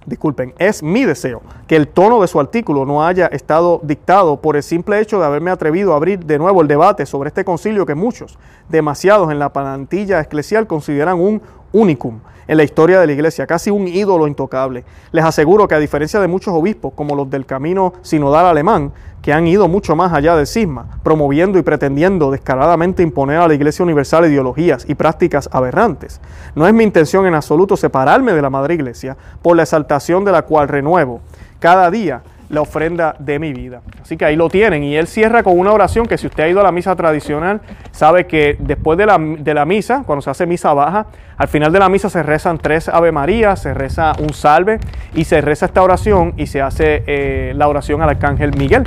disculpen, 0.06 0.54
es 0.58 0.82
mi 0.82 1.04
deseo 1.04 1.42
que 1.66 1.76
el 1.76 1.88
tono 1.88 2.20
de 2.20 2.28
su 2.28 2.38
artículo 2.38 2.84
no 2.84 3.04
haya 3.04 3.26
estado 3.26 3.80
dictado 3.82 4.40
por 4.40 4.56
el 4.56 4.62
simple 4.62 5.00
hecho 5.00 5.18
de 5.18 5.26
haberme 5.26 5.50
atrevido 5.50 5.92
a 5.92 5.96
abrir 5.96 6.24
de 6.24 6.38
nuevo 6.38 6.62
el 6.62 6.68
debate 6.68 7.06
sobre 7.06 7.28
este 7.28 7.44
concilio 7.44 7.86
que 7.86 7.94
muchos, 7.94 8.38
demasiados 8.68 9.30
en 9.30 9.38
la 9.38 9.52
plantilla 9.52 10.20
eclesial, 10.20 10.66
consideran 10.66 11.18
un 11.18 11.42
unicum 11.72 12.20
en 12.48 12.56
la 12.56 12.64
historia 12.64 13.00
de 13.00 13.06
la 13.06 13.12
iglesia, 13.12 13.46
casi 13.46 13.70
un 13.70 13.86
ídolo 13.88 14.26
intocable. 14.26 14.84
Les 15.12 15.24
aseguro 15.24 15.68
que 15.68 15.74
a 15.74 15.78
diferencia 15.78 16.20
de 16.20 16.28
muchos 16.28 16.52
obispos, 16.52 16.92
como 16.94 17.14
los 17.14 17.30
del 17.30 17.46
camino 17.46 17.94
sinodal 18.02 18.46
alemán, 18.46 18.92
que 19.22 19.32
han 19.32 19.46
ido 19.46 19.68
mucho 19.68 19.94
más 19.94 20.12
allá 20.12 20.34
del 20.36 20.48
cisma, 20.48 20.98
promoviendo 21.04 21.58
y 21.58 21.62
pretendiendo 21.62 22.32
descaradamente 22.32 23.04
imponer 23.04 23.38
a 23.38 23.46
la 23.46 23.54
Iglesia 23.54 23.84
Universal 23.84 24.26
ideologías 24.26 24.84
y 24.88 24.96
prácticas 24.96 25.48
aberrantes. 25.52 26.20
No 26.56 26.66
es 26.66 26.74
mi 26.74 26.82
intención 26.82 27.26
en 27.26 27.34
absoluto 27.34 27.76
separarme 27.76 28.32
de 28.32 28.42
la 28.42 28.50
Madre 28.50 28.74
Iglesia, 28.74 29.16
por 29.40 29.56
la 29.56 29.62
exaltación 29.62 30.24
de 30.24 30.32
la 30.32 30.42
cual 30.42 30.68
renuevo 30.68 31.20
cada 31.62 31.92
día 31.92 32.24
la 32.52 32.60
ofrenda 32.60 33.16
de 33.18 33.38
mi 33.38 33.54
vida. 33.54 33.80
Así 34.02 34.18
que 34.18 34.26
ahí 34.26 34.36
lo 34.36 34.50
tienen. 34.50 34.84
Y 34.84 34.94
él 34.94 35.06
cierra 35.06 35.42
con 35.42 35.58
una 35.58 35.72
oración 35.72 36.04
que 36.04 36.18
si 36.18 36.26
usted 36.26 36.44
ha 36.44 36.48
ido 36.48 36.60
a 36.60 36.62
la 36.62 36.70
misa 36.70 36.94
tradicional, 36.94 37.62
sabe 37.92 38.26
que 38.26 38.56
después 38.58 38.98
de 38.98 39.06
la, 39.06 39.18
de 39.18 39.54
la 39.54 39.64
misa, 39.64 40.02
cuando 40.06 40.20
se 40.20 40.28
hace 40.28 40.44
misa 40.44 40.74
baja, 40.74 41.06
al 41.38 41.48
final 41.48 41.72
de 41.72 41.78
la 41.78 41.88
misa 41.88 42.10
se 42.10 42.22
rezan 42.22 42.58
tres 42.58 42.90
Ave 42.90 43.10
María, 43.10 43.56
se 43.56 43.72
reza 43.72 44.12
un 44.18 44.34
salve 44.34 44.80
y 45.14 45.24
se 45.24 45.40
reza 45.40 45.64
esta 45.64 45.82
oración 45.82 46.34
y 46.36 46.46
se 46.46 46.60
hace 46.60 47.02
eh, 47.06 47.52
la 47.56 47.68
oración 47.68 48.02
al 48.02 48.10
Arcángel 48.10 48.54
Miguel. 48.54 48.84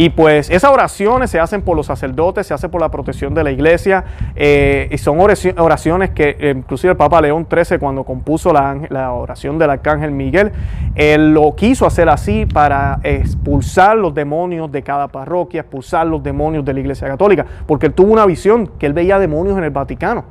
Y 0.00 0.10
pues 0.10 0.48
esas 0.48 0.70
oraciones 0.70 1.28
se 1.28 1.40
hacen 1.40 1.60
por 1.60 1.76
los 1.76 1.86
sacerdotes, 1.86 2.46
se 2.46 2.54
hace 2.54 2.68
por 2.68 2.80
la 2.80 2.88
protección 2.88 3.34
de 3.34 3.42
la 3.42 3.50
iglesia, 3.50 4.04
eh, 4.36 4.86
y 4.92 4.96
son 4.96 5.18
oraciones 5.18 6.10
que 6.10 6.36
eh, 6.38 6.54
inclusive 6.56 6.92
el 6.92 6.96
Papa 6.96 7.20
León 7.20 7.48
XIII 7.50 7.80
cuando 7.80 8.04
compuso 8.04 8.52
la, 8.52 9.12
oración 9.12 9.58
del 9.58 9.70
Arcángel 9.70 10.12
Miguel, 10.12 10.52
él 10.94 11.34
lo 11.34 11.52
quiso 11.56 11.84
hacer 11.84 12.08
así 12.08 12.46
para 12.46 13.00
expulsar 13.02 13.96
los 13.96 14.14
demonios 14.14 14.70
de 14.70 14.84
cada 14.84 15.08
parroquia, 15.08 15.62
expulsar 15.62 16.06
los 16.06 16.22
demonios 16.22 16.64
de 16.64 16.74
la 16.74 16.78
iglesia 16.78 17.08
católica, 17.08 17.44
porque 17.66 17.86
él 17.86 17.92
tuvo 17.92 18.12
una 18.12 18.24
visión 18.24 18.68
que 18.78 18.86
él 18.86 18.92
veía 18.92 19.18
demonios 19.18 19.58
en 19.58 19.64
el 19.64 19.70
Vaticano. 19.70 20.26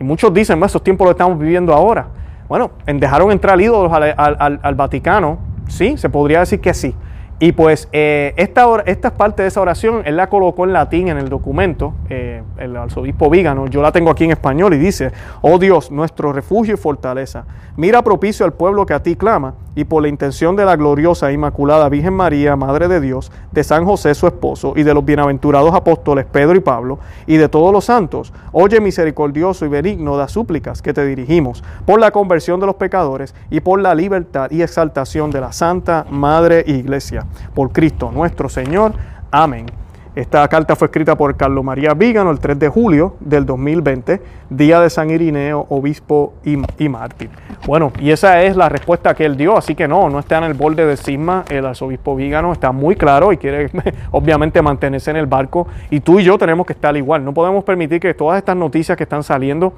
Y 0.00 0.02
muchos 0.02 0.34
dicen, 0.34 0.60
esos 0.64 0.82
tiempos 0.82 1.04
lo 1.04 1.12
estamos 1.12 1.38
viviendo 1.38 1.72
ahora. 1.72 2.08
Bueno, 2.48 2.72
dejaron 2.84 3.30
entrar 3.30 3.60
ídolos 3.60 3.92
al, 3.92 4.58
al 4.60 4.74
Vaticano, 4.74 5.38
sí, 5.68 5.96
se 5.98 6.08
podría 6.08 6.40
decir 6.40 6.60
que 6.60 6.74
sí. 6.74 6.96
Y 7.40 7.50
pues 7.50 7.88
eh, 7.90 8.32
esta, 8.36 8.64
esta 8.86 9.12
parte 9.12 9.42
de 9.42 9.48
esa 9.48 9.60
oración, 9.60 10.02
él 10.04 10.16
la 10.16 10.28
colocó 10.28 10.64
en 10.64 10.72
latín 10.72 11.08
en 11.08 11.18
el 11.18 11.28
documento, 11.28 11.92
eh, 12.08 12.42
el 12.58 12.76
arzobispo 12.76 13.28
Vígano, 13.28 13.66
yo 13.66 13.82
la 13.82 13.90
tengo 13.90 14.10
aquí 14.10 14.22
en 14.22 14.30
español 14.30 14.72
y 14.74 14.78
dice, 14.78 15.10
oh 15.42 15.58
Dios, 15.58 15.90
nuestro 15.90 16.32
refugio 16.32 16.74
y 16.74 16.76
fortaleza, 16.76 17.44
mira 17.76 18.02
propicio 18.02 18.46
al 18.46 18.52
pueblo 18.52 18.86
que 18.86 18.94
a 18.94 19.02
ti 19.02 19.16
clama 19.16 19.54
y 19.74 19.82
por 19.82 20.02
la 20.02 20.08
intención 20.08 20.54
de 20.54 20.64
la 20.64 20.76
gloriosa 20.76 21.28
e 21.28 21.32
inmaculada 21.32 21.88
Virgen 21.88 22.14
María, 22.14 22.54
Madre 22.54 22.86
de 22.86 23.00
Dios, 23.00 23.32
de 23.50 23.64
San 23.64 23.84
José 23.84 24.14
su 24.14 24.28
esposo 24.28 24.74
y 24.76 24.84
de 24.84 24.94
los 24.94 25.04
bienaventurados 25.04 25.74
apóstoles 25.74 26.26
Pedro 26.26 26.54
y 26.54 26.60
Pablo 26.60 27.00
y 27.26 27.36
de 27.36 27.48
todos 27.48 27.72
los 27.72 27.84
santos, 27.84 28.32
oye 28.52 28.80
misericordioso 28.80 29.66
y 29.66 29.68
benigno 29.68 30.16
las 30.16 30.30
súplicas 30.30 30.82
que 30.82 30.94
te 30.94 31.04
dirigimos 31.04 31.64
por 31.84 31.98
la 31.98 32.12
conversión 32.12 32.60
de 32.60 32.66
los 32.66 32.76
pecadores 32.76 33.34
y 33.50 33.58
por 33.58 33.80
la 33.80 33.92
libertad 33.96 34.52
y 34.52 34.62
exaltación 34.62 35.32
de 35.32 35.40
la 35.40 35.52
Santa 35.52 36.06
Madre 36.08 36.62
Iglesia 36.66 37.23
por 37.54 37.72
Cristo 37.72 38.10
nuestro 38.12 38.48
Señor. 38.48 38.92
Amén. 39.30 39.66
Esta 40.14 40.46
carta 40.46 40.76
fue 40.76 40.86
escrita 40.86 41.16
por 41.16 41.36
Carlos 41.36 41.64
María 41.64 41.92
Vígano 41.92 42.30
el 42.30 42.38
3 42.38 42.56
de 42.56 42.68
julio 42.68 43.16
del 43.18 43.44
2020, 43.44 44.22
día 44.48 44.80
de 44.80 44.88
San 44.88 45.10
Irineo, 45.10 45.66
obispo 45.70 46.34
y, 46.44 46.88
mártir. 46.88 47.30
Bueno, 47.66 47.90
y 47.98 48.12
esa 48.12 48.40
es 48.42 48.56
la 48.56 48.68
respuesta 48.68 49.12
que 49.14 49.24
él 49.24 49.36
dio, 49.36 49.56
así 49.56 49.74
que 49.74 49.88
no, 49.88 50.08
no 50.08 50.20
está 50.20 50.38
en 50.38 50.44
el 50.44 50.54
borde 50.54 50.86
de 50.86 50.96
cisma, 50.96 51.44
el 51.48 51.66
arzobispo 51.66 52.14
Vígano 52.14 52.52
está 52.52 52.70
muy 52.70 52.94
claro 52.94 53.32
y 53.32 53.38
quiere 53.38 53.70
obviamente 54.12 54.62
mantenerse 54.62 55.10
en 55.10 55.16
el 55.16 55.26
barco 55.26 55.66
y 55.90 55.98
tú 55.98 56.20
y 56.20 56.24
yo 56.24 56.38
tenemos 56.38 56.64
que 56.64 56.74
estar 56.74 56.96
igual, 56.96 57.24
no 57.24 57.34
podemos 57.34 57.64
permitir 57.64 57.98
que 57.98 58.14
todas 58.14 58.38
estas 58.38 58.54
noticias 58.54 58.96
que 58.96 59.02
están 59.02 59.24
saliendo, 59.24 59.72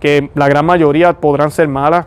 que 0.00 0.32
la 0.34 0.48
gran 0.48 0.66
mayoría 0.66 1.12
podrán 1.12 1.52
ser 1.52 1.68
malas, 1.68 2.06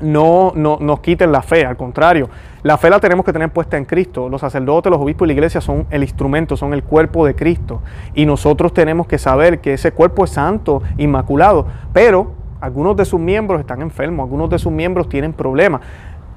no, 0.00 0.52
no, 0.54 0.78
nos 0.80 1.00
quiten 1.00 1.32
la 1.32 1.42
fe, 1.42 1.64
al 1.64 1.76
contrario, 1.76 2.28
la 2.62 2.76
fe 2.76 2.90
la 2.90 3.00
tenemos 3.00 3.24
que 3.24 3.32
tener 3.32 3.50
puesta 3.50 3.76
en 3.76 3.84
Cristo. 3.84 4.28
Los 4.28 4.40
sacerdotes, 4.42 4.90
los 4.90 5.00
obispos 5.00 5.26
y 5.26 5.28
la 5.28 5.32
iglesia 5.32 5.60
son 5.60 5.86
el 5.90 6.02
instrumento, 6.02 6.56
son 6.56 6.74
el 6.74 6.82
cuerpo 6.82 7.24
de 7.24 7.34
Cristo. 7.34 7.80
Y 8.14 8.26
nosotros 8.26 8.74
tenemos 8.74 9.06
que 9.06 9.18
saber 9.18 9.60
que 9.60 9.74
ese 9.74 9.92
cuerpo 9.92 10.24
es 10.24 10.30
santo, 10.30 10.82
inmaculado, 10.98 11.66
pero 11.92 12.32
algunos 12.60 12.96
de 12.96 13.06
sus 13.06 13.18
miembros 13.18 13.60
están 13.60 13.80
enfermos, 13.80 14.24
algunos 14.24 14.50
de 14.50 14.58
sus 14.58 14.70
miembros 14.70 15.08
tienen 15.08 15.32
problemas 15.32 15.80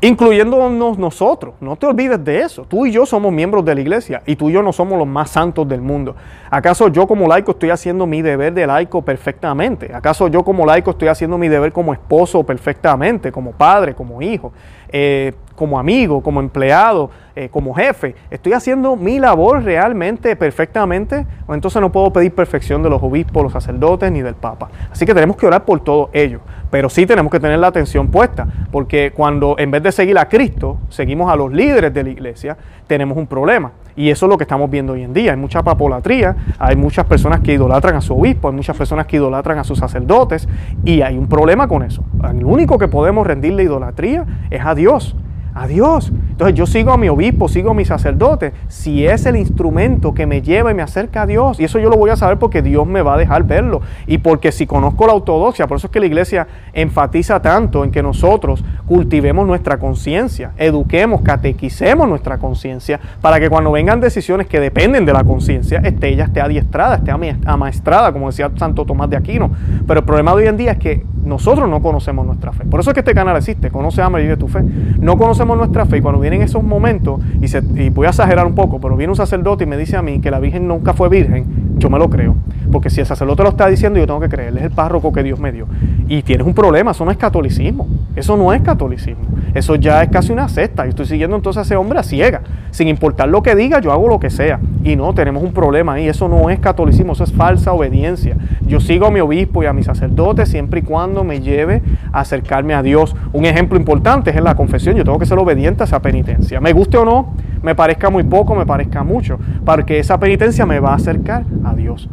incluyéndonos 0.03 0.97
nosotros. 0.97 1.55
No 1.61 1.77
te 1.77 1.85
olvides 1.85 2.23
de 2.23 2.41
eso. 2.41 2.65
Tú 2.65 2.85
y 2.85 2.91
yo 2.91 3.05
somos 3.05 3.31
miembros 3.31 3.63
de 3.63 3.73
la 3.73 3.81
iglesia 3.81 4.21
y 4.25 4.35
tú 4.35 4.49
y 4.49 4.53
yo 4.53 4.61
no 4.61 4.73
somos 4.73 4.99
los 4.99 5.07
más 5.07 5.29
santos 5.29 5.67
del 5.67 5.81
mundo. 5.81 6.15
¿Acaso 6.49 6.89
yo 6.89 7.07
como 7.07 7.25
laico 7.25 7.51
estoy 7.51 7.69
haciendo 7.69 8.05
mi 8.05 8.21
deber 8.21 8.53
de 8.53 8.67
laico 8.67 9.01
perfectamente? 9.01 9.93
¿Acaso 9.95 10.27
yo 10.27 10.43
como 10.43 10.65
laico 10.65 10.91
estoy 10.91 11.07
haciendo 11.07 11.37
mi 11.37 11.47
deber 11.47 11.71
como 11.71 11.93
esposo 11.93 12.43
perfectamente, 12.43 13.31
como 13.31 13.53
padre, 13.53 13.95
como 13.95 14.21
hijo? 14.21 14.51
Eh, 14.89 15.33
como 15.63 15.79
amigo, 15.79 16.21
como 16.21 16.41
empleado, 16.41 17.09
eh, 17.37 17.47
como 17.47 17.73
jefe, 17.73 18.15
estoy 18.29 18.51
haciendo 18.51 18.97
mi 18.97 19.17
labor 19.17 19.63
realmente 19.63 20.35
perfectamente, 20.35 21.25
o 21.47 21.53
entonces 21.53 21.81
no 21.81 21.89
puedo 21.89 22.11
pedir 22.11 22.35
perfección 22.35 22.83
de 22.83 22.89
los 22.89 23.01
obispos, 23.01 23.43
los 23.43 23.53
sacerdotes 23.53 24.11
ni 24.11 24.21
del 24.21 24.35
Papa. 24.35 24.69
Así 24.91 25.05
que 25.05 25.13
tenemos 25.13 25.37
que 25.37 25.47
orar 25.47 25.63
por 25.63 25.79
todo 25.79 26.09
ello, 26.11 26.41
pero 26.69 26.89
sí 26.89 27.05
tenemos 27.05 27.31
que 27.31 27.39
tener 27.39 27.59
la 27.59 27.67
atención 27.67 28.09
puesta, 28.09 28.45
porque 28.73 29.13
cuando 29.15 29.55
en 29.57 29.71
vez 29.71 29.81
de 29.83 29.93
seguir 29.93 30.17
a 30.17 30.27
Cristo, 30.27 30.79
seguimos 30.89 31.31
a 31.31 31.37
los 31.37 31.53
líderes 31.53 31.93
de 31.93 32.03
la 32.03 32.09
iglesia, 32.09 32.57
tenemos 32.87 33.17
un 33.17 33.25
problema. 33.25 33.71
Y 33.95 34.09
eso 34.09 34.25
es 34.25 34.29
lo 34.29 34.37
que 34.37 34.43
estamos 34.43 34.69
viendo 34.69 34.93
hoy 34.93 35.03
en 35.03 35.13
día. 35.13 35.31
Hay 35.31 35.37
mucha 35.37 35.63
papolatría, 35.63 36.35
hay 36.59 36.75
muchas 36.75 37.05
personas 37.05 37.39
que 37.39 37.53
idolatran 37.53 37.95
a 37.95 38.01
su 38.01 38.19
obispo, 38.19 38.49
hay 38.49 38.55
muchas 38.55 38.75
personas 38.75 39.05
que 39.05 39.15
idolatran 39.15 39.59
a 39.59 39.63
sus 39.63 39.79
sacerdotes, 39.79 40.45
y 40.83 41.03
hay 41.03 41.17
un 41.17 41.29
problema 41.29 41.69
con 41.69 41.83
eso. 41.83 42.03
El 42.29 42.43
único 42.43 42.77
que 42.77 42.89
podemos 42.89 43.25
rendirle 43.25 43.63
idolatría 43.63 44.25
es 44.49 44.65
a 44.65 44.75
Dios 44.75 45.15
a 45.55 45.67
Dios. 45.67 46.11
Entonces 46.33 46.55
yo 46.55 46.65
sigo 46.65 46.91
a 46.91 46.97
mi 46.97 47.09
obispo, 47.09 47.47
sigo 47.47 47.71
a 47.71 47.73
mi 47.75 47.85
sacerdote, 47.85 48.53
si 48.67 49.05
es 49.05 49.27
el 49.27 49.35
instrumento 49.35 50.15
que 50.15 50.25
me 50.25 50.41
lleva 50.41 50.71
y 50.71 50.73
me 50.73 50.81
acerca 50.81 51.21
a 51.21 51.25
Dios. 51.27 51.59
Y 51.59 51.63
eso 51.63 51.77
yo 51.77 51.91
lo 51.91 51.95
voy 51.95 52.09
a 52.09 52.15
saber 52.15 52.39
porque 52.39 52.63
Dios 52.63 52.87
me 52.87 53.03
va 53.03 53.13
a 53.13 53.17
dejar 53.17 53.43
verlo. 53.43 53.81
Y 54.07 54.17
porque 54.17 54.51
si 54.51 54.65
conozco 54.65 55.05
la 55.05 55.13
ortodoxia, 55.13 55.67
por 55.67 55.77
eso 55.77 55.87
es 55.87 55.91
que 55.91 55.99
la 55.99 56.07
iglesia 56.07 56.47
enfatiza 56.73 57.39
tanto 57.39 57.83
en 57.83 57.91
que 57.91 58.01
nosotros 58.01 58.65
cultivemos 58.87 59.45
nuestra 59.45 59.77
conciencia, 59.77 60.53
eduquemos, 60.57 61.21
catequicemos 61.21 62.07
nuestra 62.07 62.39
conciencia, 62.39 62.99
para 63.21 63.39
que 63.39 63.49
cuando 63.49 63.71
vengan 63.71 64.01
decisiones 64.01 64.47
que 64.47 64.59
dependen 64.59 65.05
de 65.05 65.13
la 65.13 65.23
conciencia, 65.23 65.81
esté 65.83 66.09
ella 66.09 66.25
esté 66.25 66.41
adiestrada, 66.41 66.95
esté 66.95 67.11
amaestrada, 67.45 68.11
como 68.11 68.27
decía 68.27 68.49
Santo 68.55 68.85
Tomás 68.85 69.09
de 69.11 69.17
Aquino. 69.17 69.51
Pero 69.85 69.99
el 69.99 70.05
problema 70.05 70.31
de 70.31 70.37
hoy 70.37 70.47
en 70.47 70.57
día 70.57 70.71
es 70.71 70.79
que 70.79 71.05
nosotros 71.23 71.69
no 71.69 71.81
conocemos 71.81 72.25
nuestra 72.25 72.51
fe. 72.51 72.65
Por 72.65 72.79
eso 72.79 72.89
es 72.89 72.93
que 72.93 72.99
este 72.99 73.13
canal 73.13 73.37
existe, 73.37 73.71
conoce, 73.71 74.01
ama 74.01 74.19
y 74.19 74.23
vive 74.23 74.37
tu 74.37 74.47
fe. 74.47 74.61
No 74.99 75.17
conocemos 75.17 75.57
nuestra 75.57 75.85
fe 75.85 75.97
y 75.97 76.01
cuando 76.01 76.19
vienen 76.23 76.41
esos 76.41 76.63
momentos, 76.63 77.21
y, 77.41 77.47
se, 77.47 77.61
y 77.75 77.89
voy 77.89 78.07
a 78.07 78.09
exagerar 78.09 78.47
un 78.47 78.55
poco, 78.55 78.79
pero 78.79 78.97
viene 78.97 79.11
un 79.11 79.15
sacerdote 79.15 79.65
y 79.65 79.67
me 79.67 79.77
dice 79.77 79.95
a 79.95 80.01
mí 80.01 80.19
que 80.19 80.31
la 80.31 80.39
Virgen 80.39 80.67
nunca 80.67 80.93
fue 80.93 81.09
virgen, 81.09 81.45
yo 81.77 81.89
me 81.89 81.99
lo 81.99 82.09
creo. 82.09 82.35
Porque 82.71 82.89
si 82.89 83.01
el 83.01 83.05
sacerdote 83.05 83.43
lo 83.43 83.49
está 83.49 83.67
diciendo, 83.67 83.99
yo 83.99 84.07
tengo 84.07 84.19
que 84.19 84.29
creerle, 84.29 84.61
es 84.61 84.65
el 84.65 84.71
párroco 84.71 85.13
que 85.13 85.21
Dios 85.21 85.39
me 85.39 85.51
dio. 85.51 85.67
Y 86.07 86.21
tienes 86.21 86.45
un 86.45 86.53
problema, 86.53 86.91
eso 86.91 87.05
no 87.05 87.11
es 87.11 87.17
catolicismo. 87.17 87.87
Eso 88.15 88.37
no 88.37 88.53
es 88.53 88.61
catolicismo. 88.61 89.23
Eso 89.53 89.75
ya 89.75 90.03
es 90.03 90.09
casi 90.09 90.31
una 90.31 90.47
secta. 90.49 90.83
Yo 90.83 90.89
estoy 90.89 91.05
siguiendo 91.05 91.35
entonces 91.35 91.59
a 91.59 91.61
ese 91.61 91.75
hombre 91.75 91.99
a 91.99 92.03
ciega. 92.03 92.41
Sin 92.71 92.87
importar 92.87 93.29
lo 93.29 93.41
que 93.41 93.55
diga, 93.55 93.79
yo 93.79 93.91
hago 93.91 94.07
lo 94.07 94.19
que 94.19 94.29
sea. 94.29 94.59
Y 94.83 94.95
no, 94.95 95.13
tenemos 95.13 95.41
un 95.43 95.53
problema 95.53 95.93
ahí. 95.93 96.07
Eso 96.07 96.27
no 96.27 96.49
es 96.49 96.59
catolicismo, 96.59 97.13
eso 97.13 97.23
es 97.23 97.33
falsa 97.33 97.71
obediencia. 97.73 98.35
Yo 98.61 98.79
sigo 98.79 99.07
a 99.07 99.11
mi 99.11 99.19
obispo 99.19 99.63
y 99.63 99.65
a 99.65 99.73
mi 99.73 99.83
sacerdote 99.83 100.45
siempre 100.45 100.81
y 100.81 100.83
cuando 100.83 101.23
me 101.23 101.41
lleve 101.41 101.81
a 102.11 102.21
acercarme 102.21 102.73
a 102.73 102.83
Dios. 102.83 103.15
Un 103.31 103.45
ejemplo 103.45 103.77
importante 103.77 104.31
es 104.31 104.37
en 104.37 104.43
la 104.43 104.55
confesión. 104.55 104.95
Yo 104.95 105.03
tengo 105.03 105.19
que 105.19 105.25
ser 105.25 105.39
obediente 105.39 105.83
a 105.83 105.85
esa 105.85 106.01
penitencia. 106.01 106.59
Me 106.59 106.73
guste 106.73 106.97
o 106.97 107.05
no, 107.05 107.33
me 107.61 107.73
parezca 107.73 108.09
muy 108.09 108.23
poco, 108.23 108.53
me 108.55 108.65
parezca 108.65 109.03
mucho. 109.03 109.39
Porque 109.65 109.99
esa 109.99 110.19
penitencia 110.19 110.65
me 110.65 110.79
va 110.79 110.91
a 110.91 110.95
acercar 110.95 111.45
a 111.63 111.73
Dios. 111.73 112.09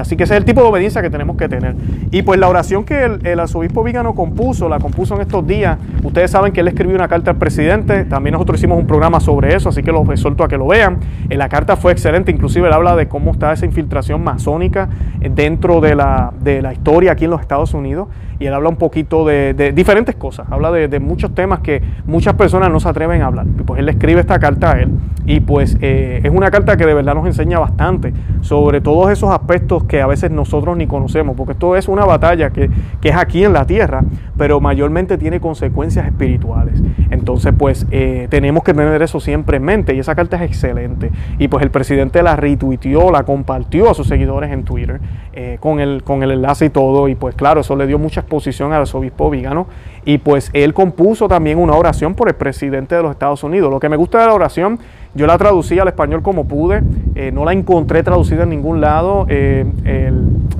Así 0.00 0.16
que 0.16 0.24
ese 0.24 0.34
es 0.34 0.38
el 0.38 0.44
tipo 0.44 0.62
de 0.62 0.68
obediencia 0.68 1.02
que 1.02 1.10
tenemos 1.10 1.36
que 1.36 1.48
tener. 1.48 1.74
Y 2.10 2.22
pues 2.22 2.40
la 2.40 2.48
oración 2.48 2.84
que 2.84 3.04
el, 3.22 3.40
arzobispo 3.40 3.82
Vígano 3.82 4.14
compuso, 4.14 4.68
la 4.68 4.78
compuso 4.78 5.14
en 5.16 5.22
estos 5.22 5.46
días. 5.46 5.78
Ustedes 6.02 6.30
saben 6.30 6.52
que 6.52 6.60
él 6.60 6.68
escribió 6.68 6.94
una 6.96 7.08
carta 7.08 7.30
al 7.30 7.36
presidente. 7.36 8.04
También 8.04 8.32
nosotros 8.32 8.58
hicimos 8.58 8.78
un 8.78 8.86
programa 8.86 9.20
sobre 9.20 9.54
eso, 9.54 9.68
así 9.68 9.82
que 9.82 9.92
los 9.92 10.08
exhorto 10.08 10.44
a 10.44 10.48
que 10.48 10.56
lo 10.56 10.66
vean. 10.66 10.98
En 11.28 11.38
la 11.38 11.48
carta 11.48 11.76
fue 11.76 11.92
excelente, 11.92 12.30
inclusive 12.30 12.66
él 12.68 12.72
habla 12.72 12.96
de 12.96 13.08
cómo 13.08 13.32
está 13.32 13.52
esa 13.52 13.66
infiltración 13.66 14.24
masónica 14.24 14.88
dentro 15.30 15.80
de 15.80 15.94
la, 15.94 16.32
de 16.40 16.62
la 16.62 16.72
historia 16.72 17.12
aquí 17.12 17.24
en 17.24 17.30
los 17.30 17.40
Estados 17.40 17.74
Unidos. 17.74 18.08
Y 18.38 18.46
él 18.46 18.54
habla 18.54 18.68
un 18.68 18.76
poquito 18.76 19.24
de, 19.24 19.72
diferentes 19.74 20.14
cosas. 20.14 20.46
Habla 20.50 20.70
de, 20.70 21.00
muchos 21.00 21.34
temas 21.34 21.60
que 21.60 21.82
muchas 22.06 22.34
personas 22.34 22.70
no 22.70 22.80
se 22.80 22.88
atreven 22.88 23.22
a 23.22 23.26
hablar. 23.26 23.46
Y 23.58 23.62
pues 23.62 23.80
él 23.80 23.88
escribe 23.88 24.20
esta 24.20 24.38
carta 24.38 24.72
a 24.72 24.80
él. 24.80 24.90
Y 25.24 25.40
pues 25.40 25.78
eh, 25.80 26.20
es 26.22 26.30
una 26.30 26.50
carta 26.50 26.76
que 26.76 26.84
de 26.84 26.94
verdad 26.94 27.14
nos 27.14 27.26
enseña 27.26 27.58
bastante 27.58 28.12
sobre 28.42 28.80
todos 28.80 29.10
esos 29.10 29.30
aspectos 29.30 29.45
que 29.88 30.00
a 30.00 30.06
veces 30.06 30.30
nosotros 30.30 30.76
ni 30.76 30.86
conocemos, 30.86 31.36
porque 31.36 31.52
esto 31.52 31.76
es 31.76 31.88
una 31.88 32.04
batalla 32.04 32.50
que, 32.50 32.70
es 33.02 33.16
aquí 33.16 33.44
en 33.44 33.52
la 33.52 33.66
tierra, 33.66 34.02
pero 34.36 34.60
mayormente 34.60 35.16
tiene 35.16 35.40
consecuencias 35.40 36.06
espirituales. 36.06 36.82
Entonces, 37.10 37.54
pues 37.56 37.86
eh, 37.90 38.26
tenemos 38.30 38.64
que 38.64 38.74
tener 38.74 39.00
eso 39.00 39.20
siempre 39.20 39.58
en 39.58 39.62
mente 39.62 39.94
y 39.94 40.00
esa 40.00 40.14
carta 40.14 40.36
es 40.36 40.42
excelente. 40.42 41.10
Y 41.38 41.48
pues 41.48 41.62
el 41.62 41.70
presidente 41.70 42.22
la 42.22 42.34
retuiteó, 42.34 43.10
la 43.10 43.22
compartió 43.22 43.90
a 43.90 43.94
sus 43.94 44.08
seguidores 44.08 44.50
en 44.50 44.64
Twitter 44.64 45.00
eh, 45.32 45.58
con, 45.60 45.78
el, 45.78 46.02
con 46.02 46.22
el 46.22 46.32
enlace 46.32 46.66
y 46.66 46.70
todo. 46.70 47.08
Y 47.08 47.14
pues 47.14 47.36
claro, 47.36 47.60
eso 47.60 47.76
le 47.76 47.86
dio 47.86 47.98
mucha 47.98 48.20
exposición 48.20 48.72
al 48.72 48.80
arzobispo 48.80 49.30
Vigano. 49.30 49.68
Y 50.06 50.18
pues 50.18 50.50
él 50.54 50.72
compuso 50.72 51.28
también 51.28 51.58
una 51.58 51.74
oración 51.74 52.14
por 52.14 52.28
el 52.28 52.34
presidente 52.34 52.94
de 52.94 53.02
los 53.02 53.10
Estados 53.10 53.42
Unidos. 53.42 53.70
Lo 53.70 53.80
que 53.80 53.88
me 53.88 53.96
gusta 53.96 54.20
de 54.20 54.26
la 54.26 54.34
oración 54.34 54.78
yo 55.16 55.26
la 55.26 55.36
traducí 55.38 55.78
al 55.78 55.88
español 55.88 56.22
como 56.22 56.46
pude, 56.46 56.82
eh, 57.14 57.32
no 57.32 57.44
la 57.44 57.52
encontré 57.52 58.02
traducida 58.02 58.42
en 58.42 58.50
ningún 58.50 58.80
lado. 58.80 59.26
Eh, 59.28 59.64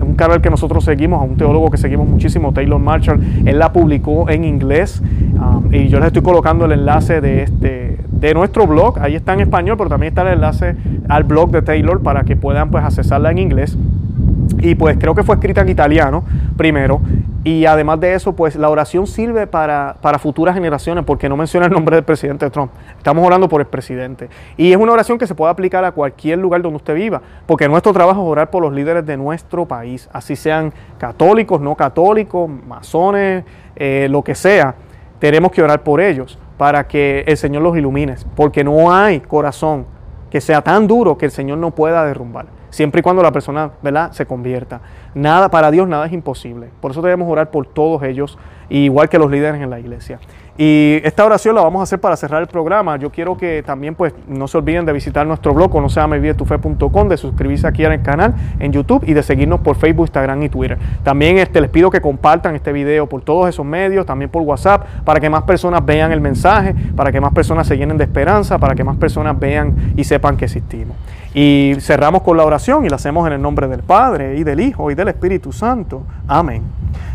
un 0.00 0.14
canal 0.14 0.40
que 0.40 0.48
nosotros 0.48 0.82
seguimos, 0.82 1.20
a 1.20 1.24
un 1.24 1.36
teólogo 1.36 1.70
que 1.70 1.76
seguimos 1.76 2.08
muchísimo, 2.08 2.52
Taylor 2.52 2.80
Marshall, 2.80 3.20
él 3.44 3.58
la 3.58 3.72
publicó 3.72 4.28
en 4.30 4.44
inglés 4.44 5.02
um, 5.34 5.72
y 5.72 5.88
yo 5.88 5.98
les 5.98 6.08
estoy 6.08 6.22
colocando 6.22 6.64
el 6.64 6.72
enlace 6.72 7.20
de, 7.20 7.42
este, 7.42 7.98
de 8.10 8.34
nuestro 8.34 8.66
blog. 8.66 8.98
Ahí 8.98 9.14
está 9.14 9.34
en 9.34 9.40
español, 9.40 9.76
pero 9.76 9.90
también 9.90 10.12
está 10.12 10.22
el 10.22 10.34
enlace 10.34 10.74
al 11.08 11.24
blog 11.24 11.50
de 11.50 11.62
Taylor 11.62 12.02
para 12.02 12.24
que 12.24 12.34
puedan 12.34 12.70
pues 12.70 12.82
accesarla 12.82 13.30
en 13.30 13.38
inglés. 13.38 13.76
Y 14.58 14.74
pues 14.74 14.96
creo 14.98 15.14
que 15.14 15.22
fue 15.22 15.36
escrita 15.36 15.60
en 15.60 15.68
italiano 15.68 16.24
primero. 16.56 17.00
Y 17.46 17.64
además 17.64 18.00
de 18.00 18.14
eso, 18.14 18.34
pues 18.34 18.56
la 18.56 18.68
oración 18.70 19.06
sirve 19.06 19.46
para, 19.46 19.94
futuras 20.18 20.56
generaciones, 20.56 21.04
porque 21.04 21.28
no 21.28 21.36
menciona 21.36 21.66
el 21.66 21.72
nombre 21.72 21.94
del 21.94 22.04
presidente 22.04 22.50
Trump. 22.50 22.72
Estamos 22.98 23.24
orando 23.24 23.48
por 23.48 23.60
el 23.60 23.68
presidente. 23.68 24.28
Y 24.56 24.72
es 24.72 24.76
una 24.76 24.90
oración 24.90 25.16
que 25.16 25.28
se 25.28 25.34
puede 25.36 25.52
aplicar 25.52 25.84
a 25.84 25.92
cualquier 25.92 26.40
lugar 26.40 26.60
donde 26.60 26.78
usted 26.78 26.96
viva, 26.96 27.22
porque 27.46 27.68
nuestro 27.68 27.92
trabajo 27.92 28.20
es 28.22 28.28
orar 28.28 28.50
por 28.50 28.62
los 28.62 28.72
líderes 28.72 29.06
de 29.06 29.16
nuestro 29.16 29.64
país, 29.64 30.08
así 30.12 30.34
sean 30.34 30.72
católicos, 30.98 31.60
no 31.60 31.76
católicos, 31.76 32.50
masones, 32.66 33.44
eh, 33.76 34.08
lo 34.10 34.24
que 34.24 34.34
sea. 34.34 34.74
Tenemos 35.20 35.52
que 35.52 35.62
orar 35.62 35.84
por 35.84 36.00
ellos 36.00 36.40
para 36.58 36.88
que 36.88 37.22
el 37.28 37.36
Señor 37.36 37.62
los 37.62 37.76
ilumine, 37.76 38.16
porque 38.34 38.64
no 38.64 38.92
hay 38.92 39.20
corazón 39.20 39.86
que 40.30 40.40
sea 40.40 40.62
tan 40.62 40.88
duro 40.88 41.16
que 41.16 41.26
el 41.26 41.30
Señor 41.30 41.58
no 41.58 41.70
pueda 41.70 42.04
derrumbar 42.04 42.55
siempre 42.76 43.00
y 43.00 43.02
cuando 43.02 43.22
la 43.22 43.32
persona 43.32 43.70
¿verdad? 43.82 44.12
se 44.12 44.26
convierta. 44.26 44.82
Nada, 45.14 45.50
para 45.50 45.70
Dios 45.70 45.88
nada 45.88 46.06
es 46.06 46.12
imposible. 46.12 46.68
Por 46.80 46.90
eso 46.90 47.00
debemos 47.00 47.28
orar 47.30 47.50
por 47.50 47.66
todos 47.66 48.02
ellos, 48.02 48.38
igual 48.68 49.08
que 49.08 49.18
los 49.18 49.30
líderes 49.30 49.62
en 49.62 49.70
la 49.70 49.80
iglesia. 49.80 50.20
Y 50.58 51.00
esta 51.04 51.24
oración 51.24 51.54
la 51.54 51.60
vamos 51.60 51.80
a 51.80 51.82
hacer 51.82 52.00
para 52.00 52.16
cerrar 52.16 52.40
el 52.40 52.48
programa. 52.48 52.96
Yo 52.96 53.10
quiero 53.10 53.36
que 53.36 53.62
también 53.62 53.94
pues 53.94 54.14
no 54.26 54.48
se 54.48 54.56
olviden 54.56 54.86
de 54.86 54.92
visitar 54.92 55.26
nuestro 55.26 55.52
blog, 55.52 55.74
no 55.80 55.88
sea 55.90 56.06
de 56.06 57.16
suscribirse 57.16 57.66
aquí 57.66 57.84
el 57.84 58.00
canal 58.02 58.34
en 58.58 58.72
YouTube 58.72 59.04
y 59.06 59.12
de 59.12 59.22
seguirnos 59.22 59.60
por 59.60 59.76
Facebook, 59.76 60.06
Instagram 60.06 60.42
y 60.42 60.48
Twitter. 60.48 60.78
También 61.02 61.38
este, 61.38 61.60
les 61.60 61.70
pido 61.70 61.90
que 61.90 62.00
compartan 62.00 62.54
este 62.54 62.72
video 62.72 63.06
por 63.06 63.22
todos 63.22 63.48
esos 63.48 63.66
medios, 63.66 64.06
también 64.06 64.30
por 64.30 64.42
WhatsApp, 64.42 64.86
para 65.04 65.20
que 65.20 65.28
más 65.28 65.42
personas 65.42 65.84
vean 65.84 66.10
el 66.12 66.20
mensaje, 66.20 66.74
para 66.94 67.12
que 67.12 67.20
más 67.20 67.32
personas 67.32 67.66
se 67.66 67.76
llenen 67.76 67.98
de 67.98 68.04
esperanza, 68.04 68.58
para 68.58 68.74
que 68.74 68.84
más 68.84 68.96
personas 68.96 69.38
vean 69.38 69.92
y 69.96 70.04
sepan 70.04 70.36
que 70.36 70.46
existimos. 70.46 70.96
Y 71.38 71.74
cerramos 71.80 72.22
con 72.22 72.38
la 72.38 72.46
oración 72.46 72.86
y 72.86 72.88
la 72.88 72.96
hacemos 72.96 73.26
en 73.26 73.34
el 73.34 73.42
nombre 73.42 73.68
del 73.68 73.82
Padre 73.82 74.38
y 74.38 74.42
del 74.42 74.58
Hijo 74.58 74.90
y 74.90 74.94
del 74.94 75.08
Espíritu 75.08 75.52
Santo. 75.52 76.04
Amén. 76.26 76.62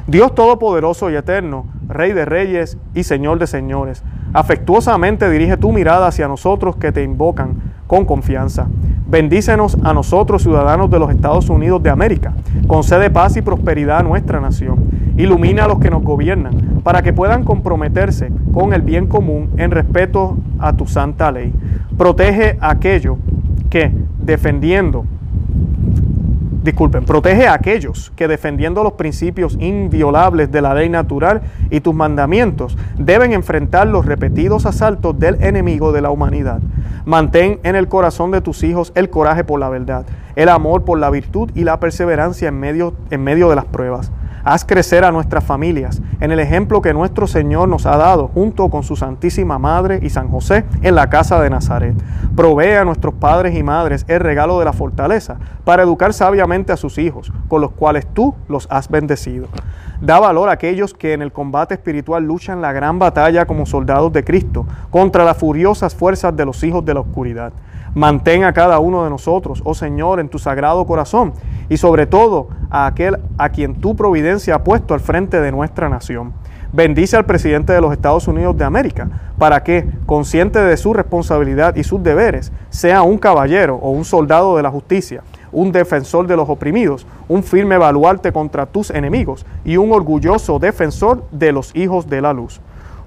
Dios 0.06 0.36
Todopoderoso 0.36 1.10
y 1.10 1.16
Eterno, 1.16 1.66
Rey 1.88 2.14
de 2.14 2.26
Reyes 2.26 2.78
y 2.94 3.02
Señor 3.02 3.40
de 3.40 3.48
Señores, 3.48 4.04
afectuosamente 4.32 5.28
dirige 5.28 5.58
tu 5.58 5.72
mirada 5.72 6.06
hacia 6.06 6.28
nosotros 6.28 6.76
que 6.76 6.92
te 6.92 7.02
invocan 7.02 7.56
con 7.88 8.06
confianza. 8.06 8.68
Bendícenos 9.08 9.76
a 9.84 9.92
nosotros, 9.92 10.44
ciudadanos 10.44 10.92
de 10.92 11.00
los 11.00 11.10
Estados 11.10 11.50
Unidos 11.50 11.82
de 11.82 11.90
América. 11.90 12.34
Concede 12.68 13.10
paz 13.10 13.38
y 13.38 13.42
prosperidad 13.42 14.02
a 14.02 14.04
nuestra 14.04 14.40
nación. 14.40 14.86
Ilumina 15.18 15.66
a 15.66 15.68
los 15.68 15.80
que 15.80 15.90
nos 15.90 16.04
gobiernan 16.04 16.82
para 16.84 17.02
que 17.02 17.12
puedan 17.12 17.44
comprometerse 17.44 18.32
con 18.54 18.74
el 18.74 18.84
bien 18.84 19.08
común 19.08 19.50
en 19.58 19.72
respeto 19.72 20.38
a 20.60 20.74
tu 20.74 20.86
santa 20.86 21.32
ley. 21.32 21.52
Protege 21.98 22.60
a 22.62 22.70
aquellos 22.70 23.18
que, 23.72 23.92
defendiendo 24.20 25.06
disculpen, 26.64 27.06
protege 27.06 27.48
a 27.48 27.54
aquellos 27.54 28.12
que 28.16 28.28
defendiendo 28.28 28.84
los 28.84 28.94
principios 28.94 29.58
inviolables 29.60 30.52
de 30.52 30.62
la 30.62 30.74
ley 30.76 30.90
natural 30.90 31.42
y 31.70 31.80
tus 31.80 31.96
mandamientos 31.96 32.78
deben 32.98 33.34
enfrentar 33.34 33.88
los 33.88 34.06
repetidos 34.06 34.66
asaltos 34.66 35.18
del 35.18 35.44
enemigo 35.44 35.92
de 35.92 36.02
la 36.02 36.12
humanidad. 36.12 36.60
Mantén 37.06 37.60
en 37.64 37.76
el 37.76 37.88
corazón 37.88 38.30
de 38.30 38.42
tus 38.42 38.64
hijos 38.64 38.92
el 38.94 39.10
coraje 39.10 39.44
por 39.44 39.60
la 39.60 39.70
verdad, 39.70 40.06
el 40.36 40.50
amor 40.50 40.84
por 40.84 41.00
la 41.00 41.10
virtud 41.10 41.50
y 41.56 41.64
la 41.64 41.80
perseverancia 41.80 42.50
en 42.50 42.60
medio, 42.60 42.94
en 43.10 43.24
medio 43.24 43.50
de 43.50 43.56
las 43.56 43.66
pruebas. 43.66 44.12
Haz 44.44 44.66
crecer 44.66 45.04
a 45.04 45.12
nuestras 45.12 45.44
familias 45.44 46.02
en 46.20 46.32
el 46.32 46.40
ejemplo 46.40 46.82
que 46.82 46.94
nuestro 46.94 47.28
Señor 47.28 47.70
nos 47.70 47.86
ha 47.86 47.98
dado 47.98 48.28
junto 48.28 48.70
con 48.70 48.82
su 48.82 48.96
Santísima 48.96 49.60
Madre 49.60 50.00
y 50.02 50.10
San 50.10 50.30
José 50.30 50.66
en 50.82 50.96
la 50.96 51.10
casa 51.10 51.40
de 51.40 51.50
Nazaret. 51.50 51.96
Provee 52.36 52.76
a 52.76 52.86
nuestros 52.86 53.14
padres 53.14 53.56
y 53.58 53.62
madres 53.62 54.06
el 54.08 54.22
regalo 54.22 54.58
de 54.60 54.66
la 54.66 54.72
fortaleza 54.72 55.38
para 55.66 55.84
educar 55.84 56.14
sabiamente 56.14 56.72
a 56.72 56.78
sus 56.78 56.98
hijos, 56.98 57.32
con 57.50 57.60
los 57.60 57.72
cuales 57.72 58.08
tú 58.14 58.34
los 58.48 58.68
has 58.70 58.88
bendecido. 58.88 59.48
Da 60.00 60.20
valor 60.20 60.50
a 60.50 60.54
aquellos 60.54 60.94
que 60.94 61.14
en 61.14 61.22
el 61.22 61.34
combate 61.34 61.74
espiritual 61.74 62.24
luchan 62.24 62.62
la 62.62 62.72
gran 62.72 63.00
batalla 63.00 63.46
como 63.46 63.66
soldados 63.66 64.14
de 64.14 64.24
Cristo 64.24 64.66
contra 64.90 65.26
las 65.26 65.38
furiosas 65.38 65.94
fuerzas 65.94 66.36
de 66.36 66.46
los 66.46 66.64
hijos 66.64 66.86
de 66.86 66.94
la 66.94 67.02
oscuridad. 67.02 67.52
Mantén 67.94 68.46
a 68.46 68.54
cada 68.54 68.80
uno 68.80 69.04
de 69.04 69.10
nosotros, 69.10 69.62
oh 69.66 69.74
Señor, 69.74 70.22
en 70.22 70.30
tu 70.30 70.40
sagrado 70.40 70.86
corazón 70.86 71.34
y 71.68 71.76
sobre 71.76 72.06
todo 72.06 72.48
a 72.70 72.86
aquel 72.86 73.20
a 73.38 73.50
quien 73.50 73.76
tu 73.76 73.96
providencia 73.96 74.56
ha 74.56 74.64
puesto 74.64 74.94
al 74.94 75.02
frente 75.02 75.42
de 75.42 75.52
nuestra 75.52 75.90
nación. 75.90 76.34
Bendice 76.74 77.18
al 77.18 77.26
presidente 77.26 77.74
de 77.74 77.82
los 77.82 77.92
Estados 77.92 78.28
Unidos 78.28 78.58
de 78.58 78.64
América 78.64 79.10
para 79.38 79.64
que, 79.64 79.90
consciente 80.06 80.60
de 80.60 80.78
su 80.78 80.94
responsabilidad 80.94 81.76
y 81.76 81.84
sus 81.84 82.02
deberes, 82.02 82.52
sea 82.70 83.02
un 83.02 83.18
caballero 83.18 83.76
o 83.76 83.92
un 83.92 84.06
soldado 84.06 84.56
de 84.56 84.64
la 84.64 84.72
justicia, 84.72 85.24
un 85.52 85.72
defensor 85.72 86.28
de 86.28 86.38
los 86.38 86.50
oprimidos, 86.50 87.06
un 87.28 87.44
firme 87.44 87.78
baluarte 87.78 88.32
contra 88.32 88.66
tus 88.66 88.90
enemigos 88.90 89.46
y 89.66 89.78
un 89.78 89.92
orgulloso 89.92 90.60
defensor 90.60 91.26
de 91.32 91.52
los 91.52 91.76
hijos 91.76 92.10
de 92.10 92.22
la 92.22 92.32
luz 92.32 92.62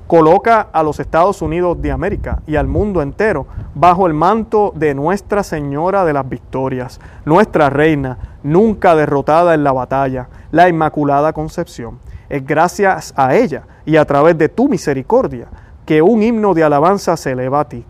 Coloca 0.06 0.68
a 0.70 0.82
los 0.82 1.00
Estados 1.00 1.40
Unidos 1.40 1.80
de 1.80 1.90
América 1.90 2.42
y 2.46 2.56
al 2.56 2.68
mundo 2.68 3.00
entero 3.00 3.46
bajo 3.74 4.06
el 4.06 4.12
manto 4.12 4.70
de 4.76 4.94
Nuestra 4.94 5.42
Señora 5.42 6.04
de 6.04 6.12
las 6.12 6.28
Victorias, 6.28 7.00
nuestra 7.24 7.70
Reina, 7.70 8.18
nunca 8.42 8.94
derrotada 8.94 9.54
en 9.54 9.64
la 9.64 9.72
batalla, 9.72 10.28
la 10.50 10.68
Inmaculada 10.68 11.32
Concepción. 11.32 12.00
Es 12.28 12.44
gracias 12.44 13.12
a 13.16 13.34
ella 13.34 13.62
y 13.84 13.96
a 13.96 14.04
través 14.04 14.36
de 14.38 14.48
tu 14.48 14.68
misericordia 14.68 15.48
que 15.84 16.02
un 16.02 16.22
himno 16.22 16.54
de 16.54 16.64
alabanza 16.64 17.16
se 17.16 17.32
eleva 17.32 17.60
a 17.60 17.68
ti. 17.68 17.84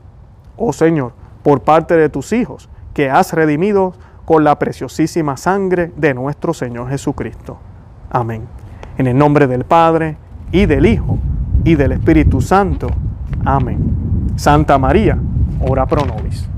Oh 0.56 0.72
Señor, 0.72 1.12
por 1.42 1.62
parte 1.62 1.96
de 1.96 2.08
tus 2.08 2.32
hijos, 2.32 2.68
que 2.92 3.10
has 3.10 3.32
redimido 3.32 3.94
con 4.24 4.44
la 4.44 4.58
preciosísima 4.58 5.36
sangre 5.36 5.92
de 5.96 6.14
nuestro 6.14 6.54
Señor 6.54 6.88
Jesucristo. 6.88 7.58
Amén. 8.10 8.46
En 8.96 9.06
el 9.06 9.18
nombre 9.18 9.46
del 9.46 9.64
Padre, 9.64 10.16
y 10.54 10.66
del 10.66 10.86
Hijo, 10.86 11.18
y 11.64 11.74
del 11.74 11.92
Espíritu 11.92 12.40
Santo. 12.40 12.86
Amén. 13.44 14.32
Santa 14.36 14.78
María, 14.78 15.18
ora 15.60 15.84
pro 15.84 16.04
nobis. 16.04 16.48